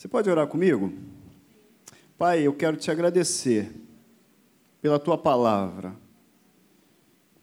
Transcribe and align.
Você 0.00 0.08
pode 0.08 0.30
orar 0.30 0.46
comigo? 0.46 0.90
Pai, 2.16 2.40
eu 2.40 2.54
quero 2.54 2.74
te 2.74 2.90
agradecer 2.90 3.70
pela 4.80 4.98
tua 4.98 5.18
palavra. 5.18 5.94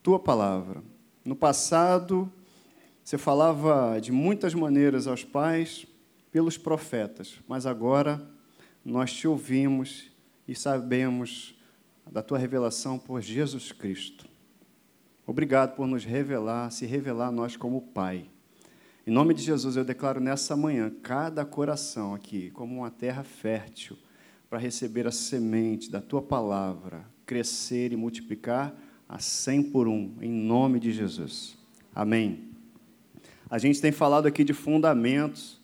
Tua 0.02 0.18
palavra. 0.18 0.82
No 1.24 1.36
passado, 1.36 2.34
você 3.04 3.16
falava 3.16 4.00
de 4.02 4.12
muitas 4.12 4.56
maneiras 4.56 5.06
aos 5.06 5.24
pais 5.24 5.86
pelos 6.32 6.58
profetas, 6.58 7.36
mas 7.48 7.68
agora 7.68 8.28
nós 8.84 9.14
te 9.14 9.28
ouvimos 9.28 10.10
e 10.48 10.56
sabemos 10.56 11.54
da 12.12 12.24
tua 12.24 12.40
revelação 12.40 12.98
por 12.98 13.22
Jesus 13.22 13.72
Cristo. 13.72 14.28
Obrigado 15.28 15.76
por 15.76 15.86
nos 15.86 16.04
revelar, 16.04 16.72
se 16.72 16.88
revelar 16.88 17.28
a 17.28 17.32
nós 17.32 17.56
como 17.56 17.80
Pai. 17.80 18.28
Em 19.08 19.12
nome 19.12 19.34
de 19.34 19.42
Jesus, 19.42 19.78
eu 19.78 19.86
declaro 19.86 20.20
nessa 20.20 20.54
manhã 20.58 20.92
cada 21.02 21.46
coração 21.46 22.14
aqui 22.14 22.52
como 22.52 22.80
uma 22.80 22.92
terra 22.92 23.24
fértil 23.24 23.96
para 24.50 24.60
receber 24.60 25.08
a 25.08 25.12
semente 25.12 25.90
da 25.90 26.02
tua 26.02 26.22
palavra, 26.22 27.06
crescer 27.26 27.94
e 27.94 27.96
multiplicar 27.96 28.76
a 29.08 29.18
cem 29.18 29.64
por 29.64 29.88
um, 29.88 30.14
em 30.20 30.30
nome 30.30 30.78
de 30.78 30.92
Jesus. 30.92 31.58
Amém. 31.96 32.50
A 33.50 33.58
gente 33.58 33.80
tem 33.80 33.94
falado 33.94 34.26
aqui 34.26 34.44
de 34.44 34.54
fundamentos. 34.54 35.62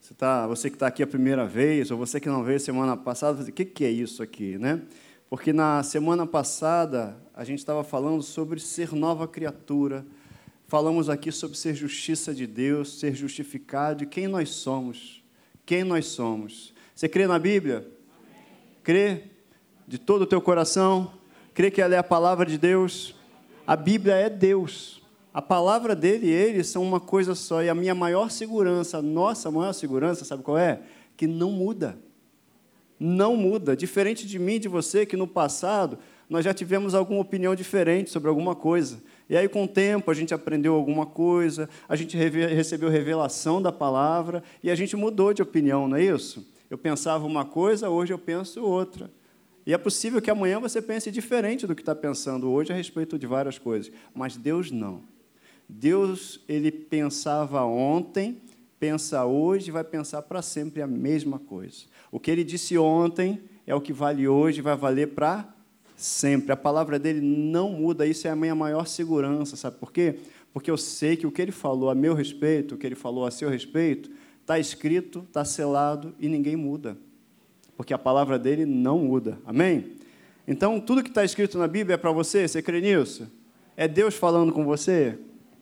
Você, 0.00 0.14
tá, 0.14 0.46
você 0.46 0.70
que 0.70 0.76
está 0.76 0.86
aqui 0.86 1.02
a 1.02 1.08
primeira 1.08 1.44
vez, 1.44 1.90
ou 1.90 1.98
você 1.98 2.20
que 2.20 2.28
não 2.28 2.44
veio 2.44 2.60
semana 2.60 2.96
passada, 2.96 3.42
o 3.42 3.52
que, 3.52 3.64
que 3.64 3.84
é 3.84 3.90
isso 3.90 4.22
aqui, 4.22 4.58
né? 4.58 4.80
Porque 5.28 5.52
na 5.52 5.82
semana 5.82 6.24
passada 6.24 7.16
a 7.34 7.42
gente 7.42 7.58
estava 7.58 7.82
falando 7.82 8.22
sobre 8.22 8.60
ser 8.60 8.92
nova 8.92 9.26
criatura, 9.26 10.06
Falamos 10.68 11.08
aqui 11.08 11.30
sobre 11.30 11.56
ser 11.56 11.74
justiça 11.74 12.34
de 12.34 12.44
Deus, 12.44 12.98
ser 12.98 13.14
justificado 13.14 14.02
e 14.02 14.06
quem 14.06 14.26
nós 14.26 14.50
somos. 14.50 15.22
Quem 15.64 15.84
nós 15.84 16.06
somos. 16.06 16.74
Você 16.92 17.08
crê 17.08 17.26
na 17.26 17.38
Bíblia? 17.38 17.78
Amém. 17.78 18.44
Crê 18.82 19.24
de 19.86 19.96
todo 19.96 20.22
o 20.22 20.26
teu 20.26 20.40
coração? 20.40 21.12
Crê 21.54 21.70
que 21.70 21.80
ela 21.80 21.94
é 21.94 21.98
a 21.98 22.02
palavra 22.02 22.44
de 22.44 22.58
Deus? 22.58 23.14
A 23.64 23.76
Bíblia 23.76 24.14
é 24.14 24.28
Deus. 24.28 25.00
A 25.32 25.40
palavra 25.40 25.94
dele 25.94 26.26
e 26.26 26.30
ele 26.30 26.64
são 26.64 26.82
uma 26.82 26.98
coisa 26.98 27.36
só. 27.36 27.62
E 27.62 27.68
a 27.68 27.74
minha 27.74 27.94
maior 27.94 28.28
segurança, 28.28 28.98
a 28.98 29.02
nossa 29.02 29.50
maior 29.52 29.72
segurança, 29.72 30.24
sabe 30.24 30.42
qual 30.42 30.58
é? 30.58 30.80
Que 31.16 31.28
não 31.28 31.52
muda. 31.52 31.96
Não 32.98 33.36
muda. 33.36 33.76
Diferente 33.76 34.26
de 34.26 34.36
mim 34.36 34.58
de 34.58 34.66
você, 34.66 35.06
que 35.06 35.16
no 35.16 35.28
passado 35.28 35.96
nós 36.28 36.44
já 36.44 36.52
tivemos 36.52 36.92
alguma 36.92 37.20
opinião 37.20 37.54
diferente 37.54 38.10
sobre 38.10 38.28
alguma 38.28 38.56
coisa. 38.56 39.00
E 39.28 39.36
aí, 39.36 39.48
com 39.48 39.64
o 39.64 39.68
tempo, 39.68 40.10
a 40.10 40.14
gente 40.14 40.32
aprendeu 40.32 40.74
alguma 40.74 41.04
coisa, 41.04 41.68
a 41.88 41.96
gente 41.96 42.16
recebeu 42.16 42.88
revelação 42.88 43.60
da 43.60 43.72
palavra 43.72 44.42
e 44.62 44.70
a 44.70 44.74
gente 44.74 44.94
mudou 44.94 45.32
de 45.32 45.42
opinião, 45.42 45.88
não 45.88 45.96
é 45.96 46.04
isso? 46.04 46.46
Eu 46.70 46.78
pensava 46.78 47.26
uma 47.26 47.44
coisa, 47.44 47.90
hoje 47.90 48.12
eu 48.12 48.18
penso 48.18 48.62
outra. 48.62 49.10
E 49.66 49.72
é 49.74 49.78
possível 49.78 50.22
que 50.22 50.30
amanhã 50.30 50.60
você 50.60 50.80
pense 50.80 51.10
diferente 51.10 51.66
do 51.66 51.74
que 51.74 51.82
está 51.82 51.94
pensando 51.94 52.48
hoje 52.48 52.72
a 52.72 52.76
respeito 52.76 53.18
de 53.18 53.26
várias 53.26 53.58
coisas, 53.58 53.92
mas 54.14 54.36
Deus 54.36 54.70
não. 54.70 55.02
Deus, 55.68 56.40
ele 56.48 56.70
pensava 56.70 57.64
ontem, 57.64 58.40
pensa 58.78 59.24
hoje 59.24 59.68
e 59.68 59.72
vai 59.72 59.82
pensar 59.82 60.22
para 60.22 60.40
sempre 60.40 60.82
a 60.82 60.86
mesma 60.86 61.40
coisa. 61.40 61.86
O 62.12 62.20
que 62.20 62.30
ele 62.30 62.44
disse 62.44 62.78
ontem 62.78 63.40
é 63.66 63.74
o 63.74 63.80
que 63.80 63.92
vale 63.92 64.28
hoje 64.28 64.60
e 64.60 64.62
vai 64.62 64.76
valer 64.76 65.08
para 65.08 65.52
sempre. 65.96 66.52
A 66.52 66.56
palavra 66.56 66.98
dele 66.98 67.20
não 67.20 67.70
muda, 67.70 68.06
isso 68.06 68.28
é 68.28 68.30
a 68.30 68.36
minha 68.36 68.54
maior 68.54 68.86
segurança, 68.86 69.56
sabe 69.56 69.78
por 69.78 69.90
quê? 69.90 70.16
Porque 70.52 70.70
eu 70.70 70.76
sei 70.76 71.16
que 71.16 71.26
o 71.26 71.32
que 71.32 71.42
ele 71.42 71.52
falou 71.52 71.90
a 71.90 71.94
meu 71.94 72.14
respeito, 72.14 72.74
o 72.74 72.78
que 72.78 72.86
ele 72.86 72.94
falou 72.94 73.26
a 73.26 73.30
seu 73.30 73.48
respeito, 73.48 74.10
está 74.40 74.58
escrito, 74.58 75.24
está 75.26 75.44
selado 75.44 76.14
e 76.20 76.28
ninguém 76.28 76.56
muda. 76.56 76.96
Porque 77.76 77.92
a 77.92 77.98
palavra 77.98 78.38
dele 78.38 78.64
não 78.64 79.00
muda. 79.00 79.38
Amém? 79.44 79.96
Então, 80.48 80.80
tudo 80.80 81.02
que 81.02 81.08
está 81.08 81.24
escrito 81.24 81.58
na 81.58 81.66
Bíblia 81.66 81.94
é 81.94 81.98
para 81.98 82.12
você, 82.12 82.46
você 82.46 82.62
crê 82.62 82.80
nisso? 82.80 83.30
É 83.76 83.88
Deus 83.88 84.14
falando 84.14 84.52
com 84.52 84.64
você? 84.64 85.18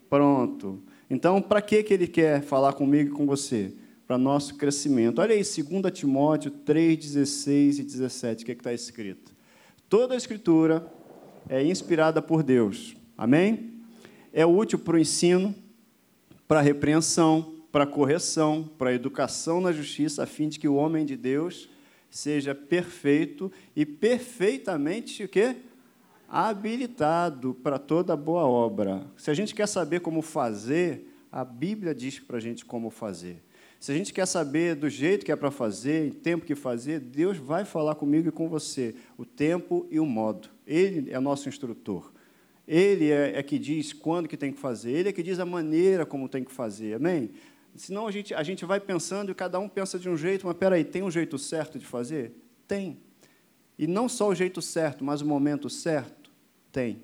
Pronto. 0.08 0.80
Então, 1.10 1.42
para 1.42 1.60
que, 1.60 1.82
que 1.82 1.92
ele 1.92 2.06
quer 2.06 2.42
falar 2.42 2.74
comigo 2.74 3.10
e 3.10 3.12
com 3.12 3.26
você? 3.26 3.72
Para 4.06 4.18
nosso 4.18 4.54
crescimento. 4.54 5.20
Olha 5.20 5.34
aí, 5.34 5.42
2 5.42 5.92
Timóteo 5.92 6.50
3, 6.50 6.98
16 6.98 7.78
e 7.78 7.82
17, 7.82 8.44
o 8.44 8.46
que 8.46 8.52
está 8.52 8.72
escrito? 8.72 9.33
Toda 9.96 10.14
a 10.14 10.16
Escritura 10.16 10.92
é 11.48 11.62
inspirada 11.62 12.20
por 12.20 12.42
Deus. 12.42 12.96
Amém? 13.16 13.74
É 14.32 14.44
útil 14.44 14.76
para 14.76 14.96
o 14.96 14.98
ensino, 14.98 15.54
para 16.48 16.58
a 16.58 16.62
repreensão, 16.62 17.54
para 17.70 17.84
a 17.84 17.86
correção, 17.86 18.68
para 18.76 18.90
a 18.90 18.92
educação 18.92 19.60
na 19.60 19.70
justiça, 19.70 20.24
a 20.24 20.26
fim 20.26 20.48
de 20.48 20.58
que 20.58 20.66
o 20.66 20.74
homem 20.74 21.06
de 21.06 21.16
Deus 21.16 21.68
seja 22.10 22.56
perfeito 22.56 23.52
e 23.76 23.86
perfeitamente 23.86 25.22
o 25.22 25.28
quê? 25.28 25.58
habilitado 26.28 27.54
para 27.62 27.78
toda 27.78 28.16
boa 28.16 28.42
obra. 28.42 29.06
Se 29.16 29.30
a 29.30 29.34
gente 29.34 29.54
quer 29.54 29.68
saber 29.68 30.00
como 30.00 30.22
fazer, 30.22 31.08
a 31.30 31.44
Bíblia 31.44 31.94
diz 31.94 32.18
para 32.18 32.38
a 32.38 32.40
gente 32.40 32.64
como 32.64 32.90
fazer. 32.90 33.44
Se 33.84 33.92
a 33.92 33.94
gente 33.94 34.14
quer 34.14 34.24
saber 34.24 34.74
do 34.74 34.88
jeito 34.88 35.26
que 35.26 35.30
é 35.30 35.36
para 35.36 35.50
fazer, 35.50 36.06
em 36.06 36.10
tempo 36.10 36.46
que 36.46 36.54
fazer, 36.54 36.98
Deus 37.00 37.36
vai 37.36 37.66
falar 37.66 37.94
comigo 37.94 38.26
e 38.30 38.32
com 38.32 38.48
você, 38.48 38.94
o 39.18 39.26
tempo 39.26 39.86
e 39.90 40.00
o 40.00 40.06
modo. 40.06 40.48
Ele 40.66 41.12
é 41.12 41.20
nosso 41.20 41.50
instrutor. 41.50 42.10
Ele 42.66 43.10
é, 43.10 43.38
é 43.38 43.42
que 43.42 43.58
diz 43.58 43.92
quando 43.92 44.26
que 44.26 44.38
tem 44.38 44.54
que 44.54 44.58
fazer. 44.58 44.90
Ele 44.90 45.10
é 45.10 45.12
que 45.12 45.22
diz 45.22 45.38
a 45.38 45.44
maneira 45.44 46.06
como 46.06 46.30
tem 46.30 46.42
que 46.42 46.50
fazer. 46.50 46.94
Amém? 46.94 47.32
Senão 47.76 48.06
a 48.06 48.10
gente, 48.10 48.32
a 48.32 48.42
gente 48.42 48.64
vai 48.64 48.80
pensando 48.80 49.30
e 49.30 49.34
cada 49.34 49.58
um 49.60 49.68
pensa 49.68 49.98
de 49.98 50.08
um 50.08 50.16
jeito, 50.16 50.46
mas 50.46 50.56
peraí, 50.56 50.82
tem 50.82 51.02
um 51.02 51.10
jeito 51.10 51.36
certo 51.36 51.78
de 51.78 51.84
fazer? 51.84 52.32
Tem. 52.66 52.96
E 53.78 53.86
não 53.86 54.08
só 54.08 54.28
o 54.28 54.34
jeito 54.34 54.62
certo, 54.62 55.04
mas 55.04 55.20
o 55.20 55.26
momento 55.26 55.68
certo? 55.68 56.30
Tem. 56.72 57.02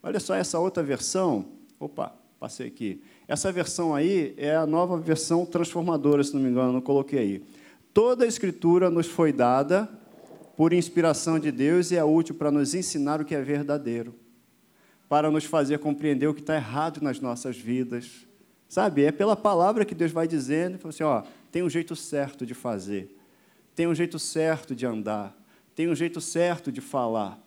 Olha 0.00 0.20
só 0.20 0.36
essa 0.36 0.60
outra 0.60 0.80
versão. 0.80 1.48
Opa, 1.80 2.14
passei 2.38 2.68
aqui. 2.68 3.02
Essa 3.30 3.52
versão 3.52 3.94
aí 3.94 4.34
é 4.36 4.56
a 4.56 4.66
nova 4.66 4.98
versão 4.98 5.46
transformadora, 5.46 6.24
se 6.24 6.34
não 6.34 6.42
me 6.42 6.50
engano, 6.50 6.72
não 6.72 6.80
coloquei 6.80 7.18
aí. 7.20 7.44
Toda 7.94 8.24
a 8.24 8.26
Escritura 8.26 8.90
nos 8.90 9.06
foi 9.06 9.32
dada 9.32 9.88
por 10.56 10.72
inspiração 10.72 11.38
de 11.38 11.52
Deus 11.52 11.92
e 11.92 11.96
é 11.96 12.02
útil 12.02 12.34
para 12.34 12.50
nos 12.50 12.74
ensinar 12.74 13.20
o 13.20 13.24
que 13.24 13.32
é 13.32 13.40
verdadeiro, 13.40 14.16
para 15.08 15.30
nos 15.30 15.44
fazer 15.44 15.78
compreender 15.78 16.26
o 16.26 16.34
que 16.34 16.40
está 16.40 16.56
errado 16.56 17.00
nas 17.02 17.20
nossas 17.20 17.56
vidas. 17.56 18.26
Sabe? 18.68 19.04
É 19.04 19.12
pela 19.12 19.36
palavra 19.36 19.84
que 19.84 19.94
Deus 19.94 20.10
vai 20.10 20.26
dizendo, 20.26 20.76
fala 20.78 20.90
assim, 20.92 21.04
ó, 21.04 21.22
tem 21.52 21.62
um 21.62 21.70
jeito 21.70 21.94
certo 21.94 22.44
de 22.44 22.52
fazer, 22.52 23.16
tem 23.76 23.86
um 23.86 23.94
jeito 23.94 24.18
certo 24.18 24.74
de 24.74 24.84
andar, 24.84 25.40
tem 25.76 25.88
um 25.88 25.94
jeito 25.94 26.20
certo 26.20 26.72
de 26.72 26.80
falar. 26.80 27.40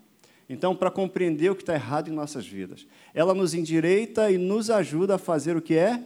Então, 0.49 0.75
para 0.75 0.91
compreender 0.91 1.49
o 1.49 1.55
que 1.55 1.61
está 1.61 1.73
errado 1.73 2.09
em 2.09 2.13
nossas 2.13 2.45
vidas, 2.45 2.85
ela 3.13 3.33
nos 3.33 3.53
endireita 3.53 4.29
e 4.29 4.37
nos 4.37 4.69
ajuda 4.69 5.15
a 5.15 5.19
fazer 5.19 5.55
o 5.55 5.61
que 5.61 5.75
é 5.75 6.01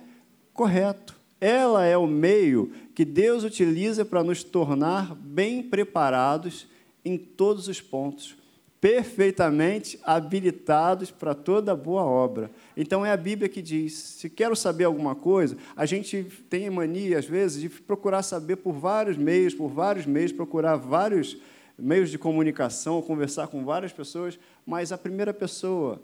correto. 0.54 1.16
Ela 1.40 1.86
é 1.86 1.98
o 1.98 2.08
meio 2.08 2.72
que 2.96 3.06
Deus 3.06 3.44
utiliza 3.44 4.04
para 4.04 4.24
nos 4.24 4.44
tornar 4.44 5.14
bem 5.16 5.62
preparados 5.62 6.68
em 7.06 7.18
todos 7.18 7.68
os 7.68 7.80
pontos, 7.80 8.36
perfeitamente 8.82 10.00
habilitados 10.04 11.12
para 11.12 11.34
toda 11.34 11.76
boa 11.76 12.04
obra. 12.04 12.50
Então 12.76 13.06
é 13.06 13.12
a 13.12 13.18
Bíblia 13.18 13.48
que 13.48 13.62
diz: 13.62 13.94
se 13.94 14.30
quero 14.30 14.56
saber 14.56 14.86
alguma 14.86 15.16
coisa, 15.16 15.58
a 15.76 15.86
gente 15.86 16.24
tem 16.50 16.70
mania 16.70 17.20
às 17.20 17.26
vezes 17.26 17.62
de 17.62 17.70
procurar 17.70 18.24
saber 18.24 18.58
por 18.58 18.74
vários 18.74 19.18
meios, 19.18 19.54
por 19.54 19.70
vários 19.70 20.06
meios, 20.06 20.32
procurar 20.32 20.76
vários 20.76 21.38
meios 21.78 22.10
de 22.10 22.18
comunicação, 22.18 23.02
conversar 23.02 23.48
com 23.48 23.64
várias 23.64 23.94
pessoas, 23.94 24.40
mas 24.66 24.92
a 24.92 24.98
primeira 24.98 25.34
pessoa 25.34 26.02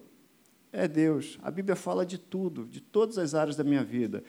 é 0.72 0.88
Deus. 0.88 1.40
A 1.42 1.50
Bíblia 1.50 1.76
fala 1.76 2.06
de 2.06 2.18
tudo, 2.18 2.66
de 2.66 2.80
todas 2.80 3.18
as 3.18 3.34
áreas 3.34 3.56
da 3.56 3.64
minha 3.64 3.84
vida. 3.84 4.24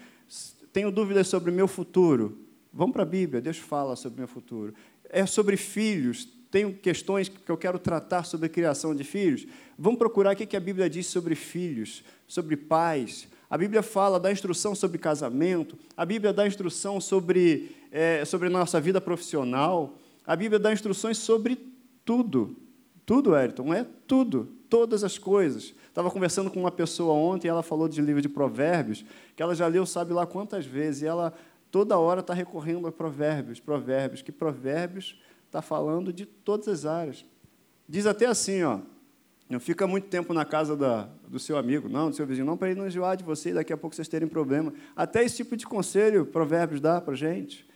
Tenho 0.73 0.91
dúvidas 0.91 1.29
sobre 1.29 1.51
o 1.51 1.55
meu 1.55 1.69
futuro? 1.69 2.39
Vamos 2.73 2.93
para 2.93 3.03
a 3.03 3.07
Bíblia, 3.07 3.41
Deus 3.41 3.59
fala 3.59 3.95
sobre 3.97 4.17
o 4.17 4.21
meu 4.21 4.29
futuro. 4.29 4.75
É 5.09 5.25
sobre 5.27 5.57
filhos, 5.57 6.29
tenho 6.51 6.73
questões 6.73 7.29
que 7.29 7.51
eu 7.51 7.57
quero 7.57 7.79
tratar 7.79 8.25
sobre 8.25 8.47
a 8.47 8.49
criação 8.49 8.95
de 8.95 9.05
filhos. 9.05 9.47
Vamos 9.79 9.99
procurar 9.99 10.35
o 10.35 10.37
que 10.37 10.57
a 10.57 10.61
Bíblia 10.61 10.89
diz 10.89 11.07
sobre 11.07 11.35
filhos, 11.35 12.05
sobre 12.27 12.57
pais. 12.57 13.29
A 13.49 13.59
Bíblia 13.59 13.83
fala 13.83 14.19
da 14.19 14.33
instrução 14.33 14.75
sobre 14.75 14.99
casamento, 14.99 15.79
a 15.97 16.05
Bíblia 16.05 16.33
dá 16.33 16.47
instrução 16.47 17.01
sobre, 17.01 17.71
é, 17.93 18.25
sobre 18.25 18.49
nossa 18.49 18.81
vida 18.81 19.01
profissional. 19.01 19.99
A 20.27 20.35
Bíblia 20.35 20.59
dá 20.59 20.73
instruções 20.73 21.19
sobre 21.19 21.59
tudo. 22.05 22.57
Tudo, 23.05 23.35
Ayrton, 23.35 23.75
é 23.75 23.87
tudo, 24.07 24.49
todas 24.69 25.05
as 25.05 25.19
coisas. 25.19 25.75
Estava 25.89 26.11
conversando 26.11 26.51
com 26.51 26.61
uma 26.61 26.71
pessoa 26.71 27.13
ontem, 27.13 27.49
ela 27.49 27.63
falou 27.63 27.89
de 27.89 28.01
livro 28.01 28.23
de 28.23 28.29
provérbios, 28.29 29.05
que 29.37 29.43
ela 29.43 29.55
já 29.55 29.67
leu 29.67 29.85
sabe 29.85 30.13
lá 30.13 30.27
quantas 30.27 30.65
vezes, 30.65 31.03
e 31.03 31.07
ela 31.07 31.35
toda 31.71 31.99
hora 31.99 32.21
está 32.21 32.33
recorrendo 32.33 32.87
a 32.87 32.93
provérbios, 32.93 33.61
provérbios, 33.61 34.23
que 34.23 34.33
provérbios 34.33 35.21
está 35.47 35.61
falando 35.61 36.13
de 36.13 36.25
todas 36.25 36.67
as 36.67 36.87
áreas. 36.87 37.25
Diz 37.87 38.07
até 38.07 38.27
assim, 38.27 38.63
ó, 38.63 38.79
não 39.49 39.61
fica 39.61 39.87
muito 39.87 40.09
tempo 40.09 40.33
na 40.33 40.45
casa 40.45 40.75
da, 40.75 41.09
do 41.29 41.39
seu 41.39 41.59
amigo, 41.59 41.89
não, 41.89 42.09
do 42.09 42.17
seu 42.17 42.27
vizinho, 42.27 42.47
não, 42.47 42.57
para 42.57 42.71
ele 42.71 42.81
não 42.81 42.87
enjoar 42.87 43.17
de 43.17 43.23
você 43.23 43.51
e 43.51 43.55
daqui 43.55 43.73
a 43.73 43.77
pouco 43.77 43.95
vocês 43.95 44.09
terem 44.09 44.27
problema. 44.27 44.73
Até 44.97 45.23
esse 45.23 45.37
tipo 45.37 45.57
de 45.57 45.67
conselho, 45.67 46.25
provérbios 46.25 46.81
dá 46.81 47.01
para 47.01 47.15
gente. 47.15 47.67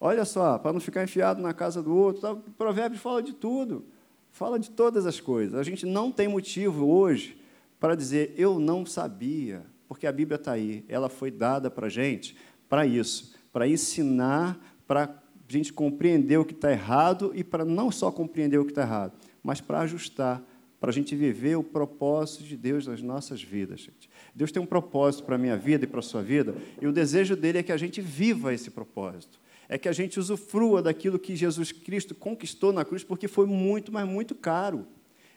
Olha 0.00 0.24
só, 0.24 0.58
para 0.58 0.72
não 0.72 0.80
ficar 0.80 1.02
enfiado 1.04 1.40
na 1.40 1.54
casa 1.54 1.82
do 1.82 1.94
outro. 1.94 2.32
O 2.32 2.50
provérbio 2.52 2.98
fala 2.98 3.22
de 3.22 3.32
tudo, 3.32 3.84
fala 4.30 4.58
de 4.58 4.70
todas 4.70 5.06
as 5.06 5.20
coisas. 5.20 5.54
A 5.54 5.62
gente 5.62 5.86
não 5.86 6.12
tem 6.12 6.28
motivo 6.28 6.86
hoje 6.86 7.40
para 7.80 7.94
dizer 7.94 8.34
eu 8.36 8.58
não 8.58 8.84
sabia, 8.84 9.64
porque 9.88 10.06
a 10.06 10.12
Bíblia 10.12 10.36
está 10.36 10.52
aí, 10.52 10.84
ela 10.88 11.08
foi 11.08 11.30
dada 11.30 11.70
para 11.70 11.86
a 11.86 11.90
gente 11.90 12.36
para 12.68 12.86
isso, 12.86 13.34
para 13.52 13.68
ensinar, 13.68 14.58
para 14.86 15.04
a 15.04 15.08
gente 15.48 15.72
compreender 15.72 16.38
o 16.38 16.44
que 16.44 16.54
está 16.54 16.70
errado 16.70 17.32
e 17.34 17.44
para 17.44 17.64
não 17.64 17.90
só 17.90 18.10
compreender 18.10 18.58
o 18.58 18.64
que 18.64 18.72
está 18.72 18.82
errado, 18.82 19.12
mas 19.42 19.60
para 19.60 19.80
ajustar, 19.80 20.42
para 20.80 20.90
a 20.90 20.92
gente 20.92 21.14
viver 21.14 21.56
o 21.56 21.62
propósito 21.62 22.44
de 22.44 22.56
Deus 22.56 22.86
nas 22.86 23.00
nossas 23.00 23.42
vidas. 23.42 23.80
Gente. 23.80 24.10
Deus 24.34 24.52
tem 24.52 24.60
um 24.60 24.66
propósito 24.66 25.24
para 25.24 25.36
a 25.36 25.38
minha 25.38 25.56
vida 25.56 25.84
e 25.84 25.86
para 25.86 26.00
a 26.00 26.02
sua 26.02 26.22
vida, 26.22 26.54
e 26.80 26.86
o 26.86 26.92
desejo 26.92 27.36
dele 27.36 27.58
é 27.58 27.62
que 27.62 27.72
a 27.72 27.76
gente 27.76 28.00
viva 28.00 28.52
esse 28.52 28.70
propósito 28.70 29.40
é 29.68 29.76
que 29.76 29.88
a 29.88 29.92
gente 29.92 30.18
usufrua 30.18 30.82
daquilo 30.82 31.18
que 31.18 31.34
Jesus 31.34 31.72
Cristo 31.72 32.14
conquistou 32.14 32.72
na 32.72 32.84
cruz, 32.84 33.02
porque 33.02 33.26
foi 33.26 33.46
muito, 33.46 33.92
mas 33.92 34.06
muito 34.08 34.34
caro. 34.34 34.86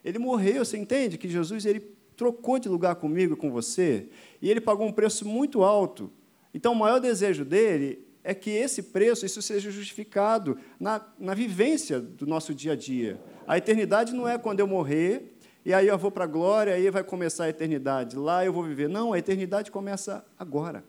Ele 0.04 0.18
morreu, 0.18 0.64
você 0.64 0.76
entende? 0.76 1.18
Que 1.18 1.28
Jesus 1.28 1.66
ele 1.66 1.80
trocou 2.16 2.58
de 2.58 2.68
lugar 2.68 2.96
comigo 2.96 3.36
com 3.36 3.50
você, 3.50 4.08
e 4.40 4.50
ele 4.50 4.60
pagou 4.60 4.86
um 4.86 4.92
preço 4.92 5.26
muito 5.26 5.62
alto. 5.62 6.10
Então, 6.52 6.72
o 6.72 6.76
maior 6.76 6.98
desejo 6.98 7.44
dele 7.44 8.06
é 8.22 8.34
que 8.34 8.50
esse 8.50 8.82
preço, 8.82 9.24
isso 9.24 9.40
seja 9.40 9.70
justificado 9.70 10.58
na, 10.78 11.04
na 11.18 11.34
vivência 11.34 11.98
do 11.98 12.26
nosso 12.26 12.54
dia 12.54 12.72
a 12.72 12.76
dia. 12.76 13.18
A 13.46 13.56
eternidade 13.56 14.12
não 14.12 14.28
é 14.28 14.36
quando 14.36 14.60
eu 14.60 14.66
morrer, 14.66 15.34
e 15.64 15.74
aí 15.74 15.88
eu 15.88 15.98
vou 15.98 16.10
para 16.10 16.24
a 16.24 16.26
glória, 16.26 16.74
aí 16.74 16.90
vai 16.90 17.02
começar 17.02 17.44
a 17.44 17.48
eternidade. 17.48 18.16
Lá 18.16 18.44
eu 18.44 18.52
vou 18.52 18.64
viver. 18.64 18.88
Não, 18.88 19.12
a 19.12 19.18
eternidade 19.18 19.70
começa 19.70 20.24
agora. 20.38 20.84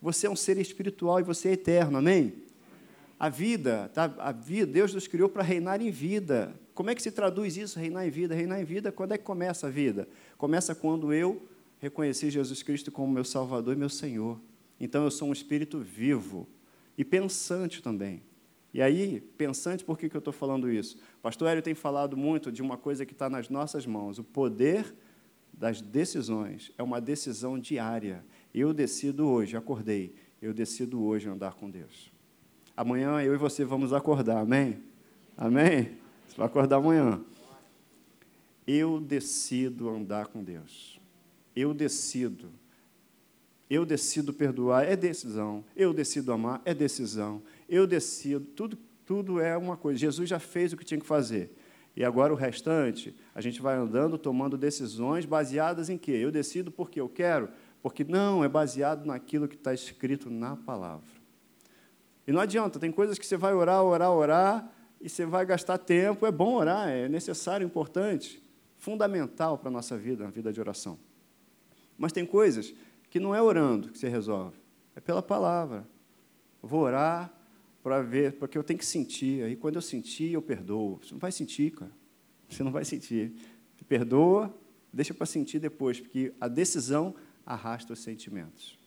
Você 0.00 0.26
é 0.26 0.30
um 0.30 0.36
ser 0.36 0.58
espiritual 0.58 1.20
e 1.20 1.22
você 1.22 1.50
é 1.50 1.52
eterno, 1.52 1.98
amém? 1.98 2.32
A 3.22 3.28
vida, 3.28 3.88
tá? 3.94 4.12
a 4.18 4.32
vida, 4.32 4.66
Deus 4.66 4.92
nos 4.92 5.06
criou 5.06 5.28
para 5.28 5.44
reinar 5.44 5.80
em 5.80 5.92
vida. 5.92 6.52
Como 6.74 6.90
é 6.90 6.94
que 6.96 7.00
se 7.00 7.12
traduz 7.12 7.56
isso, 7.56 7.78
reinar 7.78 8.04
em 8.04 8.10
vida? 8.10 8.34
Reinar 8.34 8.60
em 8.60 8.64
vida, 8.64 8.90
quando 8.90 9.12
é 9.12 9.16
que 9.16 9.22
começa 9.22 9.68
a 9.68 9.70
vida? 9.70 10.08
Começa 10.36 10.74
quando 10.74 11.12
eu 11.12 11.40
reconheci 11.78 12.30
Jesus 12.30 12.64
Cristo 12.64 12.90
como 12.90 13.12
meu 13.12 13.22
Salvador 13.22 13.76
e 13.76 13.78
meu 13.78 13.88
Senhor. 13.88 14.40
Então 14.80 15.04
eu 15.04 15.10
sou 15.12 15.28
um 15.28 15.32
espírito 15.32 15.78
vivo 15.78 16.48
e 16.98 17.04
pensante 17.04 17.80
também. 17.80 18.24
E 18.74 18.82
aí, 18.82 19.20
pensante, 19.38 19.84
por 19.84 19.96
que, 19.96 20.08
que 20.08 20.16
eu 20.16 20.18
estou 20.18 20.32
falando 20.32 20.68
isso? 20.68 20.98
Pastor 21.22 21.46
Hélio 21.46 21.62
tem 21.62 21.76
falado 21.76 22.16
muito 22.16 22.50
de 22.50 22.60
uma 22.60 22.76
coisa 22.76 23.06
que 23.06 23.12
está 23.12 23.30
nas 23.30 23.48
nossas 23.48 23.86
mãos. 23.86 24.18
O 24.18 24.24
poder 24.24 24.92
das 25.52 25.80
decisões 25.80 26.72
é 26.76 26.82
uma 26.82 27.00
decisão 27.00 27.56
diária. 27.56 28.24
Eu 28.52 28.74
decido 28.74 29.28
hoje, 29.28 29.56
acordei, 29.56 30.12
eu 30.40 30.52
decido 30.52 31.00
hoje 31.04 31.28
andar 31.28 31.54
com 31.54 31.70
Deus. 31.70 32.11
Amanhã 32.76 33.20
eu 33.22 33.34
e 33.34 33.36
você 33.36 33.64
vamos 33.64 33.92
acordar, 33.92 34.38
amém? 34.38 34.82
Amém? 35.36 35.96
Você 36.26 36.36
vai 36.36 36.46
acordar 36.46 36.76
amanhã. 36.76 37.20
Eu 38.66 39.00
decido 39.00 39.90
andar 39.90 40.28
com 40.28 40.42
Deus. 40.42 41.00
Eu 41.54 41.74
decido. 41.74 42.50
Eu 43.68 43.84
decido 43.84 44.32
perdoar, 44.32 44.84
é 44.84 44.96
decisão. 44.96 45.64
Eu 45.76 45.92
decido 45.92 46.32
amar, 46.32 46.62
é 46.64 46.74
decisão. 46.74 47.42
Eu 47.68 47.86
decido, 47.86 48.44
tudo, 48.44 48.78
tudo 49.04 49.40
é 49.40 49.56
uma 49.56 49.76
coisa. 49.76 49.98
Jesus 49.98 50.28
já 50.28 50.38
fez 50.38 50.72
o 50.72 50.76
que 50.76 50.84
tinha 50.84 51.00
que 51.00 51.06
fazer. 51.06 51.56
E 51.94 52.04
agora 52.04 52.32
o 52.32 52.36
restante, 52.36 53.14
a 53.34 53.40
gente 53.40 53.60
vai 53.60 53.76
andando, 53.76 54.16
tomando 54.16 54.56
decisões 54.56 55.26
baseadas 55.26 55.90
em 55.90 55.98
quê? 55.98 56.12
Eu 56.12 56.30
decido 56.30 56.70
porque 56.70 57.00
eu 57.00 57.08
quero? 57.08 57.50
Porque 57.82 58.04
não, 58.04 58.42
é 58.42 58.48
baseado 58.48 59.04
naquilo 59.04 59.46
que 59.46 59.56
está 59.56 59.74
escrito 59.74 60.30
na 60.30 60.56
palavra. 60.56 61.21
E 62.26 62.32
não 62.32 62.40
adianta, 62.40 62.78
tem 62.78 62.92
coisas 62.92 63.18
que 63.18 63.26
você 63.26 63.36
vai 63.36 63.52
orar, 63.52 63.82
orar, 63.82 64.10
orar, 64.12 64.72
e 65.00 65.08
você 65.08 65.26
vai 65.26 65.44
gastar 65.44 65.78
tempo. 65.78 66.24
É 66.24 66.30
bom 66.30 66.54
orar, 66.54 66.88
é 66.88 67.08
necessário, 67.08 67.64
importante, 67.64 68.42
fundamental 68.78 69.58
para 69.58 69.68
a 69.68 69.72
nossa 69.72 69.96
vida, 69.96 70.26
a 70.26 70.30
vida 70.30 70.52
de 70.52 70.60
oração. 70.60 70.98
Mas 71.98 72.12
tem 72.12 72.24
coisas 72.24 72.72
que 73.10 73.20
não 73.20 73.34
é 73.34 73.42
orando 73.42 73.90
que 73.90 73.98
você 73.98 74.08
resolve, 74.08 74.56
é 74.94 75.00
pela 75.00 75.22
palavra. 75.22 75.86
Eu 76.62 76.68
vou 76.68 76.80
orar 76.80 77.32
para 77.82 78.00
ver, 78.00 78.34
porque 78.34 78.56
eu 78.56 78.62
tenho 78.62 78.78
que 78.78 78.86
sentir. 78.86 79.42
Aí 79.44 79.56
quando 79.56 79.76
eu 79.76 79.82
sentir, 79.82 80.32
eu 80.32 80.40
perdoo. 80.40 81.00
Você 81.02 81.12
não 81.12 81.18
vai 81.18 81.32
sentir, 81.32 81.72
cara. 81.72 81.90
Você 82.48 82.62
não 82.62 82.70
vai 82.70 82.84
sentir. 82.84 83.34
Você 83.76 83.84
perdoa, 83.84 84.54
deixa 84.92 85.12
para 85.12 85.26
sentir 85.26 85.58
depois, 85.58 86.00
porque 86.00 86.32
a 86.40 86.46
decisão 86.46 87.14
arrasta 87.44 87.92
os 87.92 87.98
sentimentos. 87.98 88.78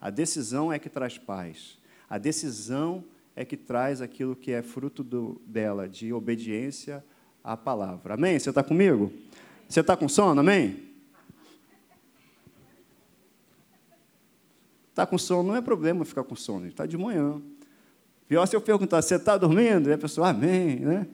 A 0.00 0.10
decisão 0.10 0.72
é 0.72 0.78
que 0.78 0.88
traz 0.88 1.18
paz. 1.18 1.78
A 2.08 2.18
decisão 2.18 3.04
é 3.36 3.44
que 3.44 3.56
traz 3.56 4.00
aquilo 4.00 4.34
que 4.34 4.50
é 4.50 4.62
fruto 4.62 5.04
do, 5.04 5.40
dela, 5.46 5.88
de 5.88 6.12
obediência 6.12 7.04
à 7.44 7.56
palavra. 7.56 8.14
Amém? 8.14 8.38
Você 8.38 8.48
está 8.48 8.62
comigo? 8.62 9.12
Você 9.68 9.80
está 9.80 9.96
com 9.96 10.08
sono? 10.08 10.40
Amém? 10.40 10.88
Está 14.90 15.06
com 15.06 15.16
sono, 15.16 15.50
não 15.50 15.56
é 15.56 15.60
problema 15.60 16.04
ficar 16.04 16.24
com 16.24 16.34
sono, 16.34 16.66
está 16.66 16.84
de 16.84 16.98
manhã. 16.98 17.40
Pior 18.26 18.44
se 18.46 18.56
eu 18.56 18.60
perguntar, 18.60 19.00
você 19.00 19.14
está 19.14 19.36
dormindo? 19.36 19.88
E 19.88 19.92
a 19.92 19.98
pessoa, 19.98 20.30
amém, 20.30 20.80
né? 20.80 21.06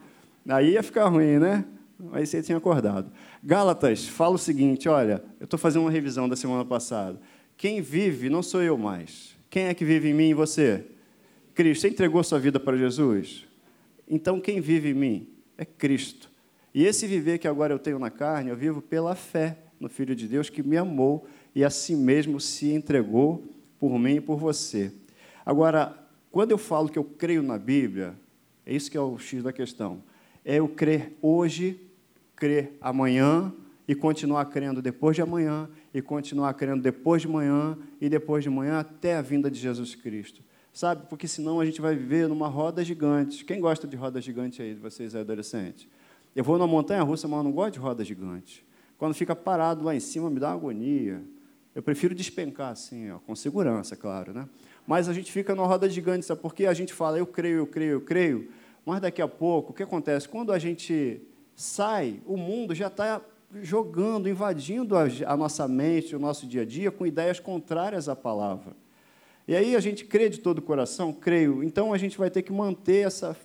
Aí 0.49 0.73
ia 0.73 0.82
ficar 0.82 1.08
ruim, 1.08 1.38
né? 1.38 1.64
Aí 2.12 2.26
você 2.26 2.43
tinha 2.43 2.56
acordado. 2.58 3.12
Gálatas 3.43 4.06
fala 4.08 4.35
o 4.35 4.38
seguinte: 4.38 4.88
olha, 4.88 5.23
eu 5.38 5.44
estou 5.44 5.58
fazendo 5.58 5.82
uma 5.82 5.90
revisão 5.90 6.29
da 6.29 6.37
semana 6.37 6.64
passada. 6.64 7.20
Quem 7.56 7.81
vive 7.81 8.31
não 8.31 8.43
sou 8.43 8.62
eu 8.62 8.79
mais, 8.79 9.33
quem 9.54 9.66
é 9.66 9.74
que 9.74 9.84
vive 9.84 10.08
em 10.08 10.12
mim 10.12 10.30
e 10.30 10.34
você? 10.34 10.84
Cristo. 11.54 11.82
Você 11.82 11.88
entregou 11.88 12.24
sua 12.24 12.40
vida 12.40 12.58
para 12.58 12.76
Jesus? 12.76 13.46
Então, 14.10 14.40
quem 14.40 14.60
vive 14.60 14.90
em 14.90 14.94
mim? 14.94 15.28
É 15.56 15.64
Cristo. 15.64 16.28
E 16.74 16.84
esse 16.84 17.06
viver 17.06 17.38
que 17.38 17.46
agora 17.46 17.72
eu 17.72 17.78
tenho 17.78 18.00
na 18.00 18.10
carne, 18.10 18.50
eu 18.50 18.56
vivo 18.56 18.82
pela 18.82 19.14
fé 19.14 19.58
no 19.78 19.88
Filho 19.88 20.16
de 20.16 20.26
Deus 20.26 20.50
que 20.50 20.60
me 20.60 20.76
amou 20.76 21.24
e 21.54 21.62
a 21.62 21.70
si 21.70 21.94
mesmo 21.94 22.40
se 22.40 22.72
entregou 22.72 23.44
por 23.78 23.96
mim 23.96 24.16
e 24.16 24.20
por 24.20 24.38
você. 24.38 24.90
Agora, 25.46 26.04
quando 26.32 26.50
eu 26.50 26.58
falo 26.58 26.88
que 26.88 26.98
eu 26.98 27.04
creio 27.04 27.40
na 27.40 27.56
Bíblia, 27.56 28.16
é 28.66 28.74
isso 28.74 28.90
que 28.90 28.96
é 28.96 29.00
o 29.00 29.16
X 29.20 29.44
da 29.44 29.52
questão. 29.52 30.02
É 30.44 30.56
eu 30.56 30.66
crer 30.66 31.16
hoje, 31.22 31.80
crer 32.34 32.76
amanhã 32.80 33.54
e 33.86 33.94
continuar 33.94 34.46
crendo 34.46 34.82
depois 34.82 35.14
de 35.14 35.22
amanhã 35.22 35.70
e 35.94 36.02
continuar 36.02 36.52
crendo 36.55 36.82
depois 36.82 37.23
de 37.23 37.29
manhã 37.29 37.79
e 38.00 38.08
depois 38.08 38.43
de 38.43 38.50
manhã 38.50 38.81
até 38.81 39.14
a 39.14 39.23
vinda 39.23 39.49
de 39.49 39.61
Jesus 39.61 39.94
Cristo. 39.94 40.43
Sabe? 40.73 41.06
Porque 41.08 41.29
senão 41.29 41.61
a 41.61 41.64
gente 41.64 41.81
vai 41.81 41.94
viver 41.94 42.29
numa 42.29 42.49
roda 42.49 42.85
gigante. 42.85 43.44
Quem 43.44 43.61
gosta 43.61 43.87
de 43.87 43.95
roda 43.95 44.21
gigante 44.21 44.61
aí 44.61 44.75
de 44.75 44.80
vocês, 44.80 45.14
adolescentes? 45.14 45.87
Eu 46.35 46.42
vou 46.42 46.59
na 46.59 46.66
montanha 46.66 47.00
russa, 47.04 47.28
mas 47.28 47.38
eu 47.38 47.45
não 47.45 47.52
gosto 47.52 47.75
de 47.75 47.78
roda 47.78 48.04
gigante. 48.04 48.66
Quando 48.99 49.14
fica 49.14 49.37
parado 49.37 49.85
lá 49.85 49.95
em 49.95 50.00
cima, 50.00 50.28
me 50.28 50.40
dá 50.40 50.50
agonia. 50.50 51.23
Eu 51.73 51.83
prefiro 51.83 52.12
despencar 52.12 52.73
assim, 52.73 53.12
ó, 53.12 53.21
com 53.21 53.37
segurança, 53.37 53.95
claro, 53.95 54.33
né? 54.33 54.49
Mas 54.85 55.09
a 55.09 55.12
gente 55.12 55.30
fica 55.30 55.54
numa 55.54 55.66
roda 55.66 55.88
gigante, 55.88 56.26
sabe? 56.26 56.40
Porque 56.40 56.66
a 56.66 56.75
gente 56.75 56.92
fala, 56.92 57.18
eu 57.18 57.26
creio, 57.26 57.59
eu 57.59 57.66
creio, 57.68 57.92
eu 57.92 58.00
creio. 58.00 58.49
Mas 58.85 59.00
daqui 59.00 59.23
a 59.23 59.28
pouco, 59.28 59.71
o 59.71 59.75
que 59.75 59.83
acontece? 59.85 60.28
Quando 60.28 60.52
a 60.52 60.59
gente 60.59 61.23
sai, 61.54 62.21
o 62.26 62.37
mundo 62.37 62.75
já 62.75 62.88
está 62.88 63.21
jogando, 63.62 64.28
invadindo 64.28 64.96
a, 64.96 65.06
a 65.26 65.37
nossa 65.37 65.66
mente, 65.68 66.16
o 66.16 66.18
nosso 66.18 66.46
dia 66.46 66.62
a 66.62 66.64
dia, 66.64 66.90
com 66.90 67.06
ideias 67.06 67.38
contrárias 67.38 68.08
à 68.08 68.16
palavra. 68.16 68.73
E 69.46 69.54
aí 69.54 69.76
a 69.76 69.80
gente 69.80 70.04
crê 70.04 70.28
de 70.28 70.40
todo 70.40 70.58
o 70.58 70.62
coração? 70.62 71.12
Creio. 71.12 71.62
Então 71.62 71.92
a 71.92 71.99
gente 71.99 72.16
vai 72.16 72.30
ter 72.30 72.42
que 72.42 72.52
manter 72.52 73.06
essa 73.06 73.37